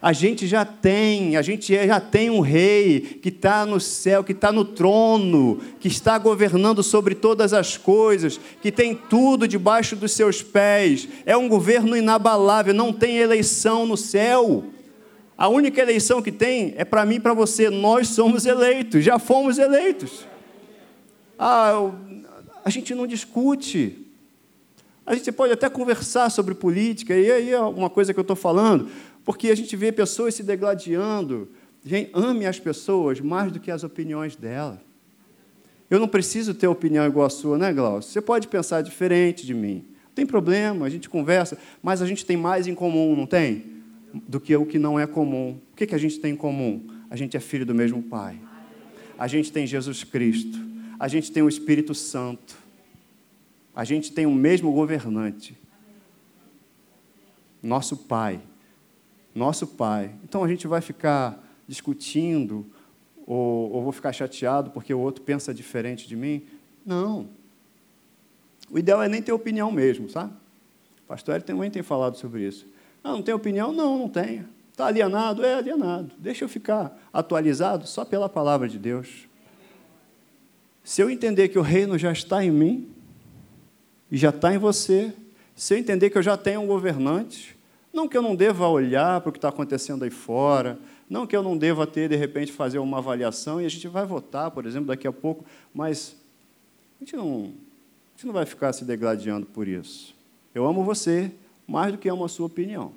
a 0.00 0.12
gente 0.12 0.46
já 0.46 0.64
tem, 0.64 1.36
a 1.36 1.42
gente 1.42 1.74
já 1.74 1.98
tem 1.98 2.30
um 2.30 2.38
rei 2.38 3.00
que 3.00 3.30
está 3.30 3.66
no 3.66 3.80
céu, 3.80 4.22
que 4.22 4.30
está 4.30 4.52
no 4.52 4.64
trono, 4.64 5.60
que 5.80 5.88
está 5.88 6.16
governando 6.18 6.84
sobre 6.84 7.16
todas 7.16 7.52
as 7.52 7.76
coisas, 7.76 8.38
que 8.62 8.70
tem 8.70 8.94
tudo 8.94 9.48
debaixo 9.48 9.96
dos 9.96 10.12
seus 10.12 10.40
pés. 10.40 11.08
É 11.26 11.36
um 11.36 11.48
governo 11.48 11.96
inabalável, 11.96 12.72
não 12.72 12.92
tem 12.92 13.16
eleição 13.16 13.86
no 13.86 13.96
céu. 13.96 14.66
A 15.36 15.48
única 15.48 15.80
eleição 15.80 16.22
que 16.22 16.30
tem 16.30 16.74
é 16.76 16.84
para 16.84 17.04
mim 17.04 17.16
e 17.16 17.20
para 17.20 17.34
você. 17.34 17.68
Nós 17.68 18.08
somos 18.08 18.46
eleitos, 18.46 19.04
já 19.04 19.18
fomos 19.18 19.58
eleitos. 19.58 20.24
Ah, 21.36 21.90
a 22.64 22.70
gente 22.70 22.94
não 22.94 23.04
discute. 23.04 24.07
A 25.08 25.14
gente 25.14 25.32
pode 25.32 25.54
até 25.54 25.70
conversar 25.70 26.28
sobre 26.28 26.54
política, 26.54 27.16
e 27.16 27.32
aí 27.32 27.50
é 27.50 27.58
uma 27.58 27.88
coisa 27.88 28.12
que 28.12 28.20
eu 28.20 28.22
estou 28.22 28.36
falando. 28.36 28.90
Porque 29.24 29.48
a 29.48 29.54
gente 29.54 29.74
vê 29.74 29.90
pessoas 29.90 30.34
se 30.34 30.42
degladiando. 30.42 31.48
Gente, 31.82 32.10
ame 32.12 32.44
as 32.44 32.60
pessoas 32.60 33.18
mais 33.18 33.50
do 33.50 33.58
que 33.58 33.70
as 33.70 33.82
opiniões 33.82 34.36
dela. 34.36 34.82
Eu 35.88 35.98
não 35.98 36.06
preciso 36.06 36.52
ter 36.52 36.66
opinião 36.66 37.06
igual 37.06 37.24
a 37.24 37.30
sua, 37.30 37.56
né, 37.56 37.72
Glaucio? 37.72 38.12
Você 38.12 38.20
pode 38.20 38.48
pensar 38.48 38.82
diferente 38.82 39.46
de 39.46 39.54
mim. 39.54 39.86
Não 40.08 40.12
tem 40.14 40.26
problema, 40.26 40.84
a 40.84 40.90
gente 40.90 41.08
conversa, 41.08 41.56
mas 41.82 42.02
a 42.02 42.06
gente 42.06 42.26
tem 42.26 42.36
mais 42.36 42.66
em 42.66 42.74
comum, 42.74 43.16
não 43.16 43.24
tem? 43.26 43.64
Do 44.12 44.38
que 44.38 44.54
o 44.54 44.66
que 44.66 44.78
não 44.78 45.00
é 45.00 45.06
comum. 45.06 45.58
O 45.72 45.74
que, 45.74 45.94
a 45.94 45.98
gente 45.98 46.20
tem 46.20 46.34
em 46.34 46.36
comum? 46.36 46.86
A 47.08 47.16
gente 47.16 47.34
é 47.34 47.40
filho 47.40 47.64
do 47.64 47.74
mesmo 47.74 48.02
Pai. 48.02 48.38
A 49.18 49.26
gente 49.26 49.50
tem 49.50 49.66
Jesus 49.66 50.04
Cristo. 50.04 50.58
A 51.00 51.08
gente 51.08 51.32
tem 51.32 51.42
o 51.42 51.48
Espírito 51.48 51.94
Santo. 51.94 52.67
A 53.78 53.84
gente 53.84 54.12
tem 54.12 54.26
o 54.26 54.34
mesmo 54.34 54.72
governante. 54.72 55.56
Nosso 57.62 57.96
Pai 57.96 58.42
nosso 59.38 59.66
Pai. 59.66 60.10
Então 60.24 60.42
a 60.42 60.48
gente 60.48 60.66
vai 60.66 60.80
ficar 60.80 61.42
discutindo, 61.66 62.66
ou, 63.26 63.70
ou 63.72 63.82
vou 63.82 63.92
ficar 63.92 64.12
chateado 64.12 64.70
porque 64.70 64.92
o 64.92 64.98
outro 64.98 65.22
pensa 65.22 65.54
diferente 65.54 66.08
de 66.08 66.16
mim? 66.16 66.42
Não. 66.84 67.28
O 68.70 68.78
ideal 68.78 69.02
é 69.02 69.08
nem 69.08 69.22
ter 69.22 69.32
opinião 69.32 69.70
mesmo, 69.70 70.10
sabe? 70.10 70.32
O 71.04 71.08
pastor 71.08 71.40
também 71.40 71.70
tem 71.70 71.82
falado 71.82 72.16
sobre 72.16 72.46
isso. 72.46 72.66
Ah, 73.02 73.12
não 73.12 73.22
tem 73.22 73.32
opinião? 73.32 73.72
Não, 73.72 73.98
não 73.98 74.08
tenho. 74.08 74.46
Está 74.72 74.86
alienado? 74.86 75.44
É 75.44 75.54
alienado. 75.54 76.10
Deixa 76.18 76.44
eu 76.44 76.48
ficar 76.48 76.98
atualizado 77.12 77.86
só 77.86 78.04
pela 78.04 78.28
palavra 78.28 78.68
de 78.68 78.78
Deus. 78.78 79.26
Se 80.82 81.00
eu 81.02 81.10
entender 81.10 81.48
que 81.48 81.58
o 81.58 81.62
reino 81.62 81.98
já 81.98 82.12
está 82.12 82.44
em 82.44 82.50
mim, 82.50 82.88
e 84.10 84.16
já 84.16 84.30
está 84.30 84.54
em 84.54 84.58
você, 84.58 85.12
se 85.54 85.74
eu 85.74 85.78
entender 85.78 86.10
que 86.10 86.18
eu 86.18 86.22
já 86.22 86.36
tenho 86.36 86.60
um 86.60 86.66
governante, 86.66 87.56
não 87.92 88.08
que 88.08 88.16
eu 88.16 88.22
não 88.22 88.36
deva 88.36 88.68
olhar 88.68 89.20
para 89.20 89.28
o 89.30 89.32
que 89.32 89.38
está 89.38 89.48
acontecendo 89.48 90.04
aí 90.04 90.10
fora, 90.10 90.78
não 91.08 91.26
que 91.26 91.36
eu 91.36 91.42
não 91.42 91.56
deva 91.56 91.86
ter, 91.86 92.08
de 92.08 92.16
repente, 92.16 92.52
fazer 92.52 92.78
uma 92.78 92.98
avaliação, 92.98 93.60
e 93.60 93.66
a 93.66 93.68
gente 93.68 93.88
vai 93.88 94.04
votar, 94.04 94.50
por 94.50 94.66
exemplo, 94.66 94.88
daqui 94.88 95.06
a 95.06 95.12
pouco, 95.12 95.44
mas 95.74 96.16
a 97.00 97.04
gente 97.04 97.16
não, 97.16 97.26
a 97.26 98.16
gente 98.16 98.26
não 98.26 98.32
vai 98.32 98.46
ficar 98.46 98.72
se 98.72 98.84
degladiando 98.84 99.46
por 99.46 99.66
isso. 99.66 100.14
Eu 100.54 100.66
amo 100.66 100.84
você 100.84 101.30
mais 101.66 101.92
do 101.92 101.98
que 101.98 102.08
amo 102.08 102.24
a 102.24 102.28
sua 102.28 102.46
opinião. 102.46 102.92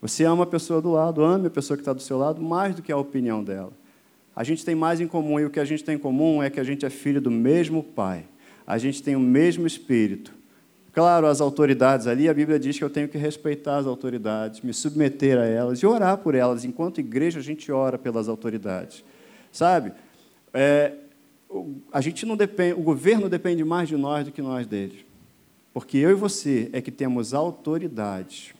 Você 0.00 0.24
ama 0.24 0.44
a 0.44 0.46
pessoa 0.46 0.80
do 0.82 0.90
lado, 0.90 1.22
ame 1.22 1.46
a 1.46 1.50
pessoa 1.50 1.76
que 1.76 1.82
está 1.82 1.92
do 1.92 2.02
seu 2.02 2.18
lado 2.18 2.42
mais 2.42 2.74
do 2.74 2.82
que 2.82 2.90
a 2.90 2.96
opinião 2.96 3.42
dela. 3.42 3.72
A 4.34 4.42
gente 4.42 4.64
tem 4.64 4.74
mais 4.74 5.00
em 5.00 5.06
comum, 5.06 5.38
e 5.38 5.44
o 5.44 5.50
que 5.50 5.60
a 5.60 5.64
gente 5.64 5.84
tem 5.84 5.94
em 5.94 5.98
comum 5.98 6.42
é 6.42 6.50
que 6.50 6.58
a 6.58 6.64
gente 6.64 6.84
é 6.84 6.90
filho 6.90 7.20
do 7.20 7.30
mesmo 7.30 7.82
Pai. 7.82 8.24
A 8.66 8.78
gente 8.78 9.02
tem 9.02 9.16
o 9.16 9.20
mesmo 9.20 9.66
Espírito. 9.66 10.32
Claro, 10.92 11.26
as 11.26 11.40
autoridades 11.40 12.06
ali, 12.06 12.28
a 12.28 12.34
Bíblia 12.34 12.58
diz 12.58 12.76
que 12.76 12.84
eu 12.84 12.90
tenho 12.90 13.08
que 13.08 13.16
respeitar 13.16 13.78
as 13.78 13.86
autoridades, 13.86 14.60
me 14.60 14.74
submeter 14.74 15.38
a 15.38 15.46
elas 15.46 15.78
e 15.78 15.86
orar 15.86 16.18
por 16.18 16.34
elas. 16.34 16.64
Enquanto 16.64 17.00
igreja, 17.00 17.38
a 17.38 17.42
gente 17.42 17.72
ora 17.72 17.96
pelas 17.96 18.28
autoridades. 18.28 19.02
Sabe? 19.50 19.92
É, 20.52 20.92
a 21.90 22.00
gente 22.02 22.26
não 22.26 22.36
depende, 22.36 22.74
o 22.78 22.82
governo 22.82 23.28
depende 23.28 23.64
mais 23.64 23.88
de 23.88 23.96
nós 23.96 24.26
do 24.26 24.32
que 24.32 24.42
nós 24.42 24.66
dele. 24.66 25.06
Porque 25.72 25.96
eu 25.96 26.10
e 26.10 26.14
você 26.14 26.68
é 26.74 26.82
que 26.82 26.90
temos 26.90 27.32
autoridade. 27.32 28.54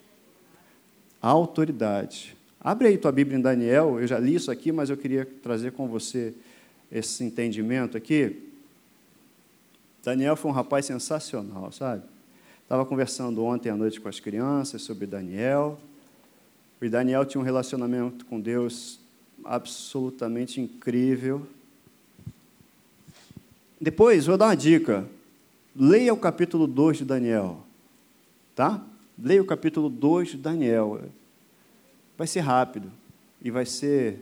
Autoridade. 1.20 2.34
Abre 2.58 2.88
aí 2.88 2.96
tua 2.96 3.12
Bíblia 3.12 3.38
em 3.38 3.42
Daniel, 3.42 4.00
eu 4.00 4.06
já 4.06 4.18
li 4.18 4.34
isso 4.34 4.50
aqui, 4.50 4.72
mas 4.72 4.88
eu 4.88 4.96
queria 4.96 5.26
trazer 5.42 5.72
com 5.72 5.86
você 5.86 6.32
esse 6.90 7.22
entendimento 7.24 7.96
aqui. 7.96 8.51
Daniel 10.02 10.34
foi 10.34 10.50
um 10.50 10.54
rapaz 10.54 10.86
sensacional, 10.86 11.70
sabe? 11.70 12.02
Estava 12.62 12.84
conversando 12.84 13.44
ontem 13.44 13.70
à 13.70 13.76
noite 13.76 14.00
com 14.00 14.08
as 14.08 14.18
crianças 14.18 14.82
sobre 14.82 15.06
Daniel. 15.06 15.78
E 16.80 16.88
Daniel 16.88 17.24
tinha 17.24 17.40
um 17.40 17.44
relacionamento 17.44 18.24
com 18.26 18.40
Deus 18.40 18.98
absolutamente 19.44 20.60
incrível. 20.60 21.46
Depois, 23.80 24.26
vou 24.26 24.36
dar 24.36 24.46
uma 24.46 24.56
dica. 24.56 25.06
Leia 25.76 26.12
o 26.12 26.16
capítulo 26.16 26.66
2 26.66 26.98
de 26.98 27.04
Daniel. 27.04 27.60
Tá? 28.56 28.84
Leia 29.16 29.40
o 29.40 29.46
capítulo 29.46 29.88
2 29.88 30.30
de 30.30 30.36
Daniel. 30.36 31.00
Vai 32.18 32.26
ser 32.26 32.40
rápido 32.40 32.90
e 33.40 33.50
vai 33.50 33.64
ser 33.64 34.20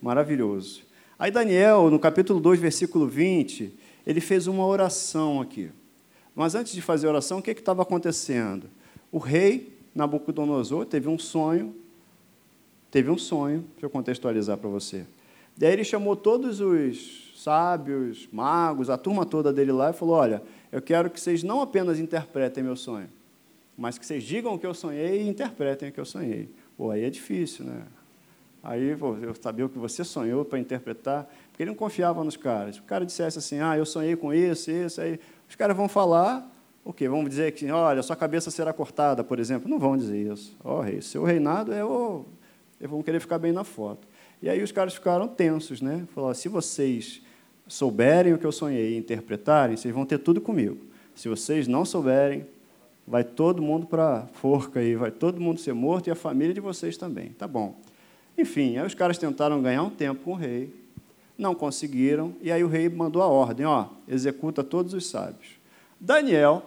maravilhoso. 0.00 0.82
Aí 1.18 1.30
Daniel, 1.30 1.90
no 1.90 1.98
capítulo 1.98 2.40
2, 2.40 2.58
versículo 2.58 3.06
20, 3.06 3.72
ele 4.06 4.20
fez 4.20 4.46
uma 4.46 4.66
oração 4.66 5.40
aqui. 5.40 5.70
Mas 6.34 6.54
antes 6.54 6.72
de 6.72 6.80
fazer 6.80 7.06
a 7.06 7.10
oração, 7.10 7.38
o 7.38 7.42
que 7.42 7.50
estava 7.50 7.82
acontecendo? 7.82 8.68
O 9.10 9.18
rei 9.18 9.72
Nabucodonosor 9.94 10.86
teve 10.86 11.08
um 11.08 11.18
sonho, 11.18 11.74
teve 12.90 13.10
um 13.10 13.18
sonho, 13.18 13.64
deixa 13.72 13.86
eu 13.86 13.90
contextualizar 13.90 14.56
para 14.56 14.68
você. 14.68 15.06
Daí 15.56 15.72
ele 15.72 15.84
chamou 15.84 16.16
todos 16.16 16.60
os 16.60 17.34
sábios, 17.36 18.28
magos, 18.32 18.88
a 18.88 18.96
turma 18.96 19.26
toda 19.26 19.52
dele 19.52 19.72
lá 19.72 19.90
e 19.90 19.92
falou: 19.92 20.14
Olha, 20.16 20.42
eu 20.70 20.80
quero 20.80 21.10
que 21.10 21.20
vocês 21.20 21.42
não 21.42 21.60
apenas 21.60 21.98
interpretem 21.98 22.64
meu 22.64 22.76
sonho, 22.76 23.08
mas 23.76 23.98
que 23.98 24.06
vocês 24.06 24.24
digam 24.24 24.54
o 24.54 24.58
que 24.58 24.66
eu 24.66 24.74
sonhei 24.74 25.22
e 25.22 25.28
interpretem 25.28 25.90
o 25.90 25.92
que 25.92 26.00
eu 26.00 26.06
sonhei. 26.06 26.48
Pô, 26.76 26.90
aí 26.90 27.04
é 27.04 27.10
difícil, 27.10 27.66
né? 27.66 27.82
Aí 28.62 28.90
eu 28.90 29.34
sabia 29.40 29.66
o 29.66 29.68
que 29.68 29.78
você 29.78 30.04
sonhou 30.04 30.44
para 30.44 30.58
interpretar, 30.58 31.28
porque 31.50 31.62
ele 31.62 31.70
não 31.70 31.76
confiava 31.76 32.22
nos 32.22 32.36
caras. 32.36 32.78
O 32.78 32.82
cara 32.84 33.04
dissesse 33.04 33.38
assim, 33.38 33.58
ah, 33.60 33.76
eu 33.76 33.84
sonhei 33.84 34.14
com 34.14 34.32
isso, 34.32 34.70
isso, 34.70 35.00
aí 35.00 35.18
os 35.48 35.56
caras 35.56 35.76
vão 35.76 35.88
falar, 35.88 36.48
o 36.84 36.92
quê? 36.92 37.08
Vão 37.08 37.24
dizer 37.24 37.52
que, 37.52 37.70
olha, 37.70 38.02
sua 38.02 38.16
cabeça 38.16 38.50
será 38.50 38.72
cortada, 38.72 39.22
por 39.22 39.38
exemplo. 39.38 39.68
Não 39.68 39.78
vão 39.78 39.96
dizer 39.96 40.32
isso. 40.32 40.56
Ó, 40.64 40.78
oh, 40.78 40.80
rei, 40.80 41.00
seu 41.00 41.24
reinado 41.24 41.72
é 41.72 41.84
o... 41.84 42.24
Eles 42.80 42.90
vão 42.90 43.02
querer 43.02 43.20
ficar 43.20 43.38
bem 43.38 43.52
na 43.52 43.62
foto. 43.62 44.08
E 44.40 44.48
aí 44.48 44.60
os 44.62 44.72
caras 44.72 44.94
ficaram 44.94 45.28
tensos, 45.28 45.80
né? 45.80 46.04
Falaram, 46.12 46.34
se 46.34 46.48
vocês 46.48 47.22
souberem 47.68 48.32
o 48.32 48.38
que 48.38 48.44
eu 48.44 48.50
sonhei 48.50 48.94
e 48.94 48.98
interpretarem, 48.98 49.76
vocês 49.76 49.94
vão 49.94 50.04
ter 50.04 50.18
tudo 50.18 50.40
comigo. 50.40 50.78
Se 51.14 51.28
vocês 51.28 51.68
não 51.68 51.84
souberem, 51.84 52.46
vai 53.06 53.22
todo 53.22 53.62
mundo 53.62 53.86
para 53.86 54.18
a 54.18 54.26
forca 54.26 54.80
aí, 54.80 54.96
vai 54.96 55.12
todo 55.12 55.40
mundo 55.40 55.60
ser 55.60 55.72
morto 55.72 56.08
e 56.08 56.10
a 56.10 56.16
família 56.16 56.52
de 56.52 56.60
vocês 56.60 56.96
também. 56.96 57.30
Tá 57.30 57.46
bom. 57.46 57.76
Enfim, 58.36 58.78
aí 58.78 58.86
os 58.86 58.94
caras 58.94 59.18
tentaram 59.18 59.60
ganhar 59.62 59.82
um 59.82 59.90
tempo 59.90 60.22
com 60.24 60.32
o 60.32 60.36
rei, 60.36 60.74
não 61.36 61.54
conseguiram, 61.54 62.34
e 62.40 62.50
aí 62.50 62.62
o 62.62 62.68
rei 62.68 62.88
mandou 62.88 63.22
a 63.22 63.26
ordem, 63.26 63.66
ó, 63.66 63.86
executa 64.08 64.62
todos 64.62 64.94
os 64.94 65.06
sábios. 65.06 65.50
Daniel 66.00 66.64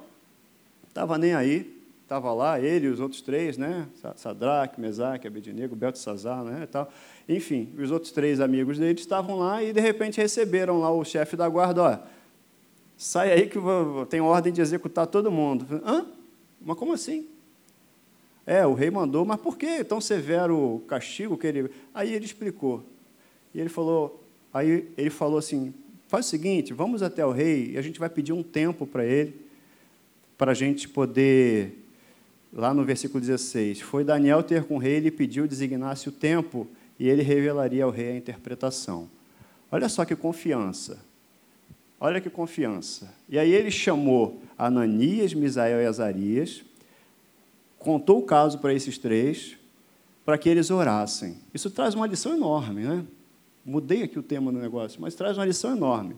estava 0.87 1.17
nem 1.17 1.33
aí, 1.33 1.75
estava 2.03 2.31
lá, 2.33 2.59
ele 2.59 2.87
e 2.87 2.89
os 2.89 2.99
outros 2.99 3.21
três, 3.21 3.57
né? 3.57 3.87
Sadraque, 4.15 4.79
Mesaque, 4.79 5.27
Abednego, 5.27 5.75
Beltesazar, 5.75 6.43
né? 6.43 6.61
E 6.63 6.67
tal. 6.67 6.91
Enfim, 7.27 7.69
os 7.77 7.89
outros 7.89 8.11
três 8.11 8.39
amigos 8.39 8.77
dele 8.77 8.99
estavam 8.99 9.37
lá 9.37 9.63
e 9.63 9.73
de 9.73 9.81
repente 9.81 10.21
receberam 10.21 10.79
lá 10.79 10.91
o 10.91 11.03
chefe 11.03 11.35
da 11.35 11.49
guarda, 11.49 11.83
ó, 11.83 11.97
sai 12.97 13.31
aí 13.31 13.47
que 13.47 13.57
tenho 14.09 14.25
ordem 14.25 14.53
de 14.53 14.61
executar 14.61 15.07
todo 15.07 15.31
mundo. 15.31 15.81
Hã? 15.85 16.05
Mas 16.61 16.77
como 16.77 16.93
assim? 16.93 17.27
É, 18.45 18.65
o 18.65 18.73
rei 18.73 18.91
mandou, 18.91 19.25
mas 19.25 19.39
por 19.39 19.57
que 19.57 19.83
tão 19.83 19.99
severo 19.99 20.83
castigo 20.87 21.37
que 21.37 21.47
ele. 21.47 21.69
Aí 21.93 22.13
ele 22.13 22.25
explicou. 22.25 22.83
E 23.53 23.59
ele 23.59 23.69
falou, 23.69 24.23
aí 24.53 24.87
ele 24.95 25.09
falou 25.09 25.39
assim: 25.39 25.73
faz 26.07 26.27
o 26.27 26.29
seguinte, 26.29 26.73
vamos 26.73 27.01
até 27.01 27.25
o 27.25 27.31
rei 27.31 27.71
e 27.71 27.77
a 27.77 27.81
gente 27.81 27.99
vai 27.99 28.09
pedir 28.09 28.33
um 28.33 28.43
tempo 28.43 28.85
para 28.85 29.03
ele, 29.03 29.35
para 30.37 30.51
a 30.51 30.55
gente 30.55 30.87
poder. 30.87 31.81
Lá 32.53 32.73
no 32.73 32.85
versículo 32.85 33.19
16, 33.19 33.81
foi 33.81 34.05
Daniel 34.05 34.41
ter 34.41 34.63
com 34.63 34.75
o 34.75 34.77
rei, 34.77 34.93
ele 34.93 35.11
pediu 35.11 35.45
designasse 35.45 36.07
o 36.07 36.11
tempo 36.11 36.65
e 36.97 37.09
ele 37.09 37.21
revelaria 37.21 37.83
ao 37.83 37.89
rei 37.89 38.11
a 38.11 38.15
interpretação. 38.15 39.09
Olha 39.69 39.89
só 39.89 40.05
que 40.05 40.15
confiança. 40.15 41.03
Olha 41.99 42.21
que 42.21 42.29
confiança. 42.29 43.13
E 43.27 43.37
aí 43.37 43.51
ele 43.51 43.71
chamou 43.71 44.41
Ananias, 44.57 45.33
Misael 45.33 45.81
e 45.81 45.85
Azarias, 45.85 46.63
contou 47.85 48.17
o 48.17 48.23
caso 48.23 48.57
para 48.57 48.73
esses 48.73 48.97
três, 48.97 49.55
para 50.25 50.39
que 50.39 50.49
eles 50.49 50.71
orassem. 50.71 51.37
Isso 51.53 51.69
traz 51.69 51.93
uma 51.93 52.07
lição 52.07 52.33
enorme, 52.33 52.81
né? 52.81 53.05
Mudei 53.63 54.01
aqui 54.01 54.17
o 54.17 54.23
tema 54.23 54.51
do 54.51 54.57
negócio, 54.57 54.99
mas 54.99 55.13
traz 55.13 55.37
uma 55.37 55.45
lição 55.45 55.75
enorme. 55.75 56.15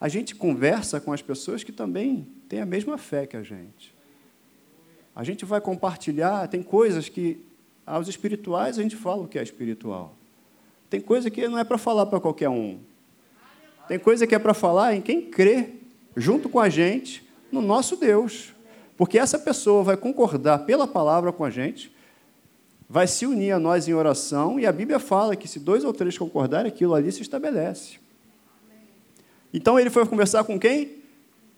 A 0.00 0.08
gente 0.08 0.36
conversa 0.36 1.00
com 1.00 1.12
as 1.12 1.20
pessoas 1.20 1.64
que 1.64 1.72
também 1.72 2.28
têm 2.48 2.60
a 2.60 2.64
mesma 2.66 2.96
fé 2.96 3.26
que 3.26 3.36
a 3.36 3.42
gente. 3.42 3.92
A 5.14 5.24
gente 5.24 5.44
vai 5.44 5.60
compartilhar, 5.60 6.46
tem 6.46 6.62
coisas 6.62 7.08
que 7.08 7.44
aos 7.84 8.06
espirituais 8.06 8.78
a 8.78 8.82
gente 8.82 8.94
fala 8.94 9.24
o 9.24 9.28
que 9.28 9.36
é 9.36 9.42
espiritual. 9.42 10.14
Tem 10.88 11.00
coisa 11.00 11.28
que 11.28 11.48
não 11.48 11.58
é 11.58 11.64
para 11.64 11.76
falar 11.76 12.06
para 12.06 12.20
qualquer 12.20 12.48
um. 12.48 12.78
Tem 13.88 13.98
coisa 13.98 14.28
que 14.28 14.34
é 14.34 14.38
para 14.38 14.54
falar 14.54 14.94
em 14.94 15.00
quem 15.00 15.22
crê, 15.22 15.70
junto 16.16 16.48
com 16.48 16.60
a 16.60 16.68
gente, 16.68 17.28
no 17.50 17.60
nosso 17.60 17.96
Deus. 17.96 18.54
Porque 19.00 19.18
essa 19.18 19.38
pessoa 19.38 19.82
vai 19.82 19.96
concordar 19.96 20.66
pela 20.66 20.86
palavra 20.86 21.32
com 21.32 21.42
a 21.42 21.48
gente, 21.48 21.90
vai 22.86 23.06
se 23.06 23.24
unir 23.24 23.52
a 23.52 23.58
nós 23.58 23.88
em 23.88 23.94
oração, 23.94 24.60
e 24.60 24.66
a 24.66 24.72
Bíblia 24.72 24.98
fala 24.98 25.34
que 25.34 25.48
se 25.48 25.58
dois 25.58 25.84
ou 25.84 25.92
três 25.94 26.18
concordarem, 26.18 26.70
aquilo 26.70 26.94
ali 26.94 27.10
se 27.10 27.22
estabelece. 27.22 27.96
Então 29.54 29.80
ele 29.80 29.88
foi 29.88 30.04
conversar 30.04 30.44
com 30.44 30.60
quem? 30.60 30.98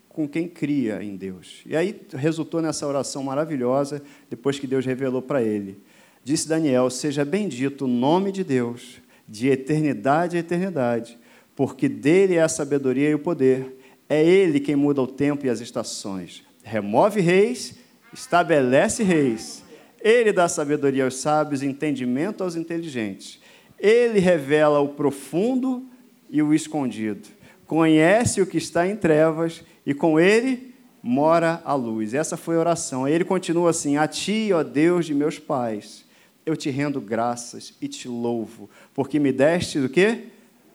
Com 0.07 0.25
quem 0.25 0.47
cria 0.47 1.03
em 1.03 1.17
Deus. 1.17 1.63
E 1.65 1.75
aí 1.75 1.99
resultou 2.13 2.61
nessa 2.61 2.87
oração 2.87 3.21
maravilhosa, 3.23 4.01
depois 4.29 4.57
que 4.57 4.65
Deus 4.65 4.85
revelou 4.85 5.21
para 5.21 5.43
ele. 5.43 5.77
Disse 6.23 6.47
Daniel: 6.47 6.89
Seja 6.89 7.25
bendito 7.25 7.83
o 7.83 7.89
nome 7.89 8.31
de 8.31 8.45
Deus, 8.45 9.01
de 9.27 9.49
eternidade 9.49 10.37
a 10.37 10.39
eternidade, 10.39 11.19
porque 11.57 11.89
dele 11.89 12.35
é 12.35 12.41
a 12.41 12.47
sabedoria 12.47 13.09
e 13.09 13.15
o 13.15 13.19
poder. 13.19 13.79
É 14.07 14.23
ele 14.23 14.61
quem 14.61 14.77
muda 14.77 15.01
o 15.01 15.07
tempo 15.07 15.45
e 15.45 15.49
as 15.49 15.59
estações 15.59 16.41
remove 16.63 17.21
reis, 17.21 17.75
estabelece 18.13 19.03
reis. 19.03 19.63
Ele 20.01 20.31
dá 20.31 20.47
sabedoria 20.47 21.03
aos 21.03 21.17
sábios, 21.17 21.61
entendimento 21.61 22.43
aos 22.43 22.55
inteligentes. 22.55 23.39
Ele 23.79 24.19
revela 24.19 24.79
o 24.79 24.89
profundo 24.89 25.85
e 26.29 26.41
o 26.41 26.53
escondido. 26.53 27.27
Conhece 27.67 28.41
o 28.41 28.45
que 28.45 28.57
está 28.57 28.87
em 28.87 28.95
trevas 28.95 29.63
e 29.85 29.93
com 29.93 30.19
ele 30.19 30.73
mora 31.01 31.61
a 31.65 31.73
luz. 31.73 32.13
Essa 32.13 32.37
foi 32.37 32.55
a 32.55 32.59
oração. 32.59 33.07
Ele 33.07 33.23
continua 33.23 33.69
assim: 33.69 33.97
A 33.97 34.07
ti, 34.07 34.49
ó 34.53 34.63
Deus 34.63 35.05
de 35.05 35.13
meus 35.13 35.37
pais, 35.37 36.05
eu 36.45 36.55
te 36.55 36.69
rendo 36.69 36.99
graças 36.99 37.73
e 37.81 37.87
te 37.87 38.07
louvo, 38.07 38.69
porque 38.93 39.19
me 39.19 39.31
deste 39.31 39.79
o 39.79 39.89
quê? 39.89 40.25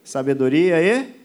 Sabedoria 0.02 0.80
e 0.80 1.17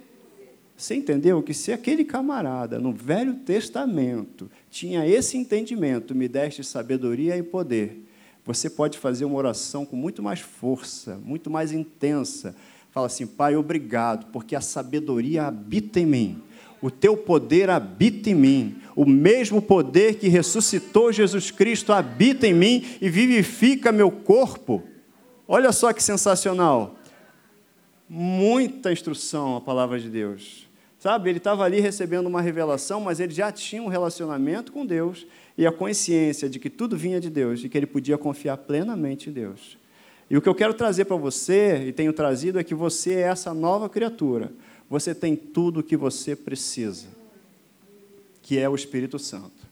você 0.76 0.96
entendeu 0.96 1.42
que 1.42 1.54
se 1.54 1.72
aquele 1.72 2.04
camarada 2.04 2.80
no 2.80 2.92
Velho 2.92 3.36
Testamento 3.36 4.50
tinha 4.70 5.08
esse 5.08 5.38
entendimento, 5.38 6.16
me 6.16 6.28
deste 6.28 6.64
sabedoria 6.64 7.38
e 7.38 7.44
poder, 7.44 8.04
você 8.46 8.70
pode 8.70 8.98
fazer 8.98 9.24
uma 9.26 9.38
oração 9.38 9.86
com 9.86 9.96
muito 9.96 10.22
mais 10.22 10.40
força, 10.40 11.18
muito 11.24 11.50
mais 11.50 11.72
intensa. 11.72 12.56
Fala 12.92 13.08
assim, 13.08 13.26
Pai, 13.26 13.56
obrigado, 13.56 14.26
porque 14.32 14.56
a 14.56 14.62
sabedoria 14.62 15.44
habita 15.44 16.00
em 16.00 16.06
mim. 16.06 16.42
O 16.82 16.92
teu 16.92 17.16
poder 17.16 17.70
habita 17.70 18.30
em 18.30 18.36
mim. 18.36 18.76
O 18.94 19.06
mesmo 19.06 19.62
poder 19.62 20.16
que 20.16 20.28
ressuscitou 20.28 21.14
Jesus 21.14 21.50
Cristo 21.50 21.94
habita 21.94 22.46
em 22.46 22.54
mim 22.54 22.86
e 23.00 23.10
vivifica 23.10 23.90
meu 23.92 24.12
corpo. 24.12 24.84
Olha 25.48 25.72
só 25.72 25.94
que 25.94 26.04
sensacional. 26.04 26.98
Muita 28.16 28.92
instrução 28.92 29.56
a 29.56 29.62
palavra 29.62 30.00
de 30.00 30.08
Deus. 30.08 30.70
Sabe, 31.00 31.32
ele 31.32 31.40
estava 31.40 31.64
ali 31.64 31.80
recebendo 31.80 32.28
uma 32.28 32.44
revelação, 32.44 33.02
mas 33.02 33.20
ele 33.20 33.34
já 33.34 33.52
tinha 33.52 33.82
um 33.82 33.88
relacionamento 33.88 34.72
com 34.72 34.86
Deus 34.86 35.26
e 35.58 35.66
a 35.66 35.72
consciência 35.72 36.48
de 36.48 36.60
que 36.60 36.70
tudo 36.70 36.96
vinha 36.96 37.20
de 37.20 37.32
Deus 37.32 37.64
e 37.64 37.68
que 37.68 37.76
ele 37.76 37.88
podia 37.88 38.16
confiar 38.16 38.58
plenamente 38.58 39.32
em 39.32 39.34
Deus. 39.34 39.80
E 40.30 40.38
o 40.38 40.42
que 40.44 40.48
eu 40.48 40.54
quero 40.54 40.76
trazer 40.76 41.06
para 41.06 41.16
você, 41.16 41.88
e 41.88 41.92
tenho 41.92 42.14
trazido, 42.14 42.60
é 42.60 42.64
que 42.64 42.76
você 42.76 43.16
é 43.16 43.22
essa 43.22 43.52
nova 43.52 43.90
criatura. 43.90 44.52
Você 44.88 45.16
tem 45.16 45.36
tudo 45.36 45.80
o 45.80 45.84
que 45.84 45.98
você 45.98 46.36
precisa, 46.36 47.08
que 48.44 48.60
é 48.60 48.70
o 48.70 48.76
Espírito 48.76 49.18
Santo. 49.18 49.68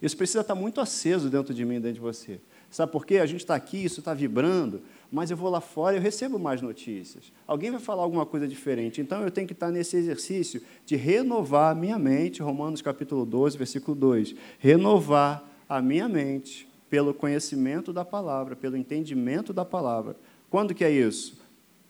Isso 0.00 0.16
precisa 0.16 0.40
estar 0.40 0.54
muito 0.54 0.80
aceso 0.80 1.28
dentro 1.28 1.52
de 1.52 1.62
mim, 1.62 1.74
dentro 1.74 1.92
de 1.92 2.00
você. 2.00 2.40
Sabe 2.70 2.90
por 2.90 3.04
quê? 3.04 3.18
A 3.18 3.26
gente 3.26 3.40
está 3.40 3.54
aqui, 3.54 3.84
isso 3.84 4.00
está 4.00 4.14
vibrando, 4.14 4.80
mas 5.10 5.30
eu 5.30 5.36
vou 5.36 5.50
lá 5.50 5.60
fora 5.60 5.94
e 5.94 5.98
eu 5.98 6.02
recebo 6.02 6.38
mais 6.38 6.60
notícias. 6.60 7.32
Alguém 7.46 7.70
vai 7.70 7.80
falar 7.80 8.02
alguma 8.02 8.26
coisa 8.26 8.46
diferente. 8.46 9.00
Então 9.00 9.22
eu 9.22 9.30
tenho 9.30 9.46
que 9.46 9.52
estar 9.52 9.70
nesse 9.70 9.96
exercício 9.96 10.60
de 10.84 10.96
renovar 10.96 11.72
a 11.72 11.74
minha 11.74 11.98
mente, 11.98 12.42
Romanos 12.42 12.82
capítulo 12.82 13.24
12, 13.24 13.56
versículo 13.56 13.96
2. 13.96 14.34
Renovar 14.58 15.44
a 15.68 15.80
minha 15.80 16.08
mente 16.08 16.68
pelo 16.88 17.12
conhecimento 17.14 17.92
da 17.92 18.04
palavra, 18.04 18.56
pelo 18.56 18.76
entendimento 18.76 19.52
da 19.52 19.64
palavra. 19.64 20.16
Quando 20.50 20.74
que 20.74 20.84
é 20.84 20.90
isso? 20.90 21.38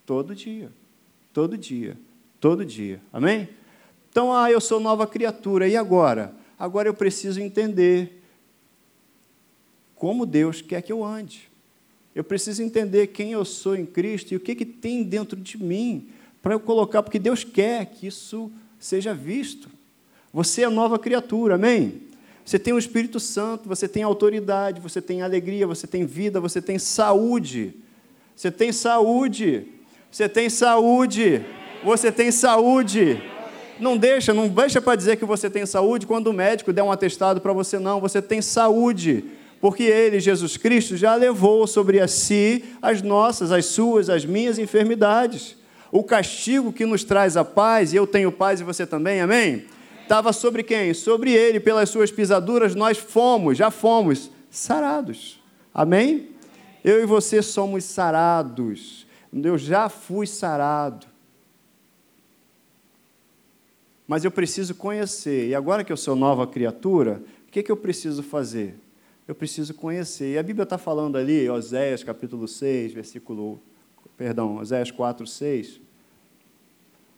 Todo 0.04 0.34
dia. 0.34 0.70
Todo 1.32 1.56
dia. 1.56 1.96
Todo 2.40 2.64
dia. 2.64 3.00
Amém? 3.12 3.48
Então, 4.10 4.32
ah, 4.32 4.50
eu 4.50 4.60
sou 4.60 4.80
nova 4.80 5.06
criatura. 5.06 5.68
E 5.68 5.76
agora? 5.76 6.34
Agora 6.58 6.88
eu 6.88 6.94
preciso 6.94 7.40
entender 7.40 8.22
como 9.94 10.24
Deus 10.24 10.62
quer 10.62 10.82
que 10.82 10.92
eu 10.92 11.04
ande. 11.04 11.50
Eu 12.16 12.24
preciso 12.24 12.62
entender 12.62 13.08
quem 13.08 13.32
eu 13.32 13.44
sou 13.44 13.76
em 13.76 13.84
Cristo 13.84 14.32
e 14.32 14.36
o 14.38 14.40
que, 14.40 14.54
que 14.54 14.64
tem 14.64 15.02
dentro 15.02 15.38
de 15.38 15.62
mim 15.62 16.08
para 16.40 16.54
eu 16.54 16.58
colocar, 16.58 17.02
porque 17.02 17.18
Deus 17.18 17.44
quer 17.44 17.84
que 17.84 18.06
isso 18.06 18.50
seja 18.80 19.12
visto. 19.12 19.68
Você 20.32 20.62
é 20.62 20.68
nova 20.70 20.98
criatura, 20.98 21.56
amém? 21.56 22.00
Você 22.42 22.58
tem 22.58 22.72
o 22.72 22.78
Espírito 22.78 23.20
Santo, 23.20 23.68
você 23.68 23.86
tem 23.86 24.02
autoridade, 24.02 24.80
você 24.80 25.02
tem 25.02 25.20
alegria, 25.20 25.66
você 25.66 25.86
tem 25.86 26.06
vida, 26.06 26.40
você 26.40 26.62
tem 26.62 26.78
saúde. 26.78 27.74
Você 28.34 28.50
tem 28.50 28.72
saúde. 28.72 29.66
Você 30.10 30.26
tem 30.26 30.48
saúde. 30.48 31.44
Você 31.84 32.10
tem 32.10 32.30
saúde. 32.30 33.22
Não 33.78 33.98
deixa, 33.98 34.32
não 34.32 34.48
deixa 34.48 34.80
para 34.80 34.96
dizer 34.96 35.16
que 35.16 35.26
você 35.26 35.50
tem 35.50 35.66
saúde 35.66 36.06
quando 36.06 36.28
o 36.28 36.32
médico 36.32 36.72
der 36.72 36.82
um 36.82 36.90
atestado 36.90 37.42
para 37.42 37.52
você, 37.52 37.78
não. 37.78 38.00
Você 38.00 38.22
tem 38.22 38.40
saúde 38.40 39.22
porque 39.60 39.82
ele, 39.82 40.20
Jesus 40.20 40.56
Cristo, 40.56 40.96
já 40.96 41.14
levou 41.14 41.66
sobre 41.66 42.00
a 42.00 42.08
si 42.08 42.64
as 42.80 43.02
nossas, 43.02 43.50
as 43.50 43.66
suas, 43.66 44.10
as 44.10 44.24
minhas 44.24 44.58
enfermidades. 44.58 45.56
O 45.90 46.04
castigo 46.04 46.72
que 46.72 46.84
nos 46.84 47.04
traz 47.04 47.36
a 47.36 47.44
paz, 47.44 47.92
e 47.92 47.96
eu 47.96 48.06
tenho 48.06 48.30
paz 48.30 48.60
e 48.60 48.64
você 48.64 48.86
também, 48.86 49.20
amém? 49.20 49.64
Estava 50.02 50.32
sobre 50.32 50.62
quem? 50.62 50.92
Sobre 50.94 51.32
ele, 51.32 51.58
pelas 51.58 51.88
suas 51.88 52.10
pisaduras, 52.10 52.74
nós 52.74 52.98
fomos, 52.98 53.56
já 53.58 53.70
fomos 53.70 54.30
sarados. 54.50 55.40
Amém? 55.74 56.30
Eu 56.84 57.02
e 57.02 57.06
você 57.06 57.42
somos 57.42 57.84
sarados. 57.84 59.06
Eu 59.32 59.58
já 59.58 59.88
fui 59.88 60.26
sarado. 60.26 61.06
Mas 64.06 64.24
eu 64.24 64.30
preciso 64.30 64.74
conhecer. 64.74 65.48
E 65.48 65.54
agora 65.54 65.82
que 65.82 65.92
eu 65.92 65.96
sou 65.96 66.14
nova 66.14 66.46
criatura, 66.46 67.22
o 67.48 67.50
que, 67.50 67.62
que 67.62 67.72
eu 67.72 67.76
preciso 67.76 68.22
fazer? 68.22 68.78
Eu 69.26 69.34
preciso 69.34 69.74
conhecer. 69.74 70.34
E 70.34 70.38
a 70.38 70.42
Bíblia 70.42 70.62
está 70.64 70.78
falando 70.78 71.16
ali, 71.16 71.48
Oséias 71.48 72.04
capítulo 72.04 72.46
6, 72.46 72.92
versículo. 72.92 73.60
Perdão, 74.16 74.56
Oséias 74.58 74.90
4, 74.90 75.26
6. 75.26 75.80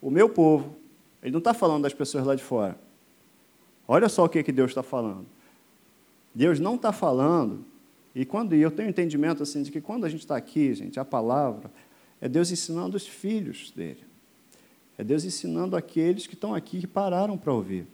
O 0.01 0.11
meu 0.11 0.29
povo, 0.29 0.77
ele 1.23 1.33
não 1.33 1.39
está 1.39 1.53
falando 1.53 1.83
das 1.83 1.93
pessoas 1.93 2.25
lá 2.25 2.35
de 2.35 2.43
fora. 2.43 2.79
Olha 3.87 4.09
só 4.09 4.25
o 4.25 4.29
que, 4.29 4.43
que 4.43 4.53
Deus 4.53 4.71
está 4.71 4.83
falando. 4.83 5.27
Deus 6.35 6.61
não 6.61 6.77
está 6.77 6.93
falando, 6.93 7.65
e 8.15 8.25
quando 8.25 8.55
e 8.55 8.61
eu 8.61 8.71
tenho 8.71 8.89
entendimento 8.89 9.43
assim 9.43 9.63
de 9.63 9.71
que 9.71 9.81
quando 9.81 10.05
a 10.05 10.09
gente 10.09 10.21
está 10.21 10.37
aqui, 10.37 10.75
gente, 10.75 11.01
a 11.01 11.05
palavra 11.05 11.71
é 12.21 12.29
Deus 12.29 12.51
ensinando 12.51 12.97
os 12.97 13.07
filhos 13.07 13.71
dele. 13.71 14.05
É 14.97 15.05
Deus 15.05 15.25
ensinando 15.25 15.77
aqueles 15.77 16.27
que 16.27 16.35
estão 16.35 16.55
aqui 16.55 16.81
que 16.81 16.87
pararam 16.87 17.39
para 17.39 17.53
ouvir. 17.53 17.87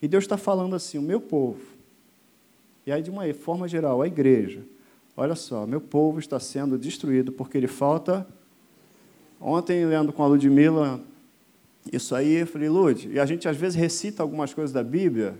E 0.00 0.08
Deus 0.08 0.24
está 0.24 0.36
falando 0.36 0.76
assim: 0.76 0.98
o 0.98 1.02
meu 1.02 1.20
povo. 1.20 1.73
E 2.86 2.92
aí, 2.92 3.02
de 3.02 3.10
uma 3.10 3.32
forma 3.34 3.66
geral, 3.66 4.02
a 4.02 4.06
igreja. 4.06 4.62
Olha 5.16 5.34
só, 5.34 5.66
meu 5.66 5.80
povo 5.80 6.18
está 6.18 6.38
sendo 6.40 6.76
destruído 6.76 7.32
porque 7.32 7.56
ele 7.56 7.66
falta. 7.66 8.26
Ontem, 9.40 9.84
lendo 9.86 10.12
com 10.12 10.22
a 10.22 10.26
Ludmilla, 10.26 11.00
isso 11.92 12.14
aí, 12.14 12.34
eu 12.36 12.46
falei, 12.46 12.68
Lud, 12.68 13.08
e 13.10 13.20
a 13.20 13.26
gente 13.26 13.48
às 13.48 13.56
vezes 13.56 13.76
recita 13.76 14.22
algumas 14.22 14.52
coisas 14.52 14.72
da 14.72 14.82
Bíblia, 14.82 15.38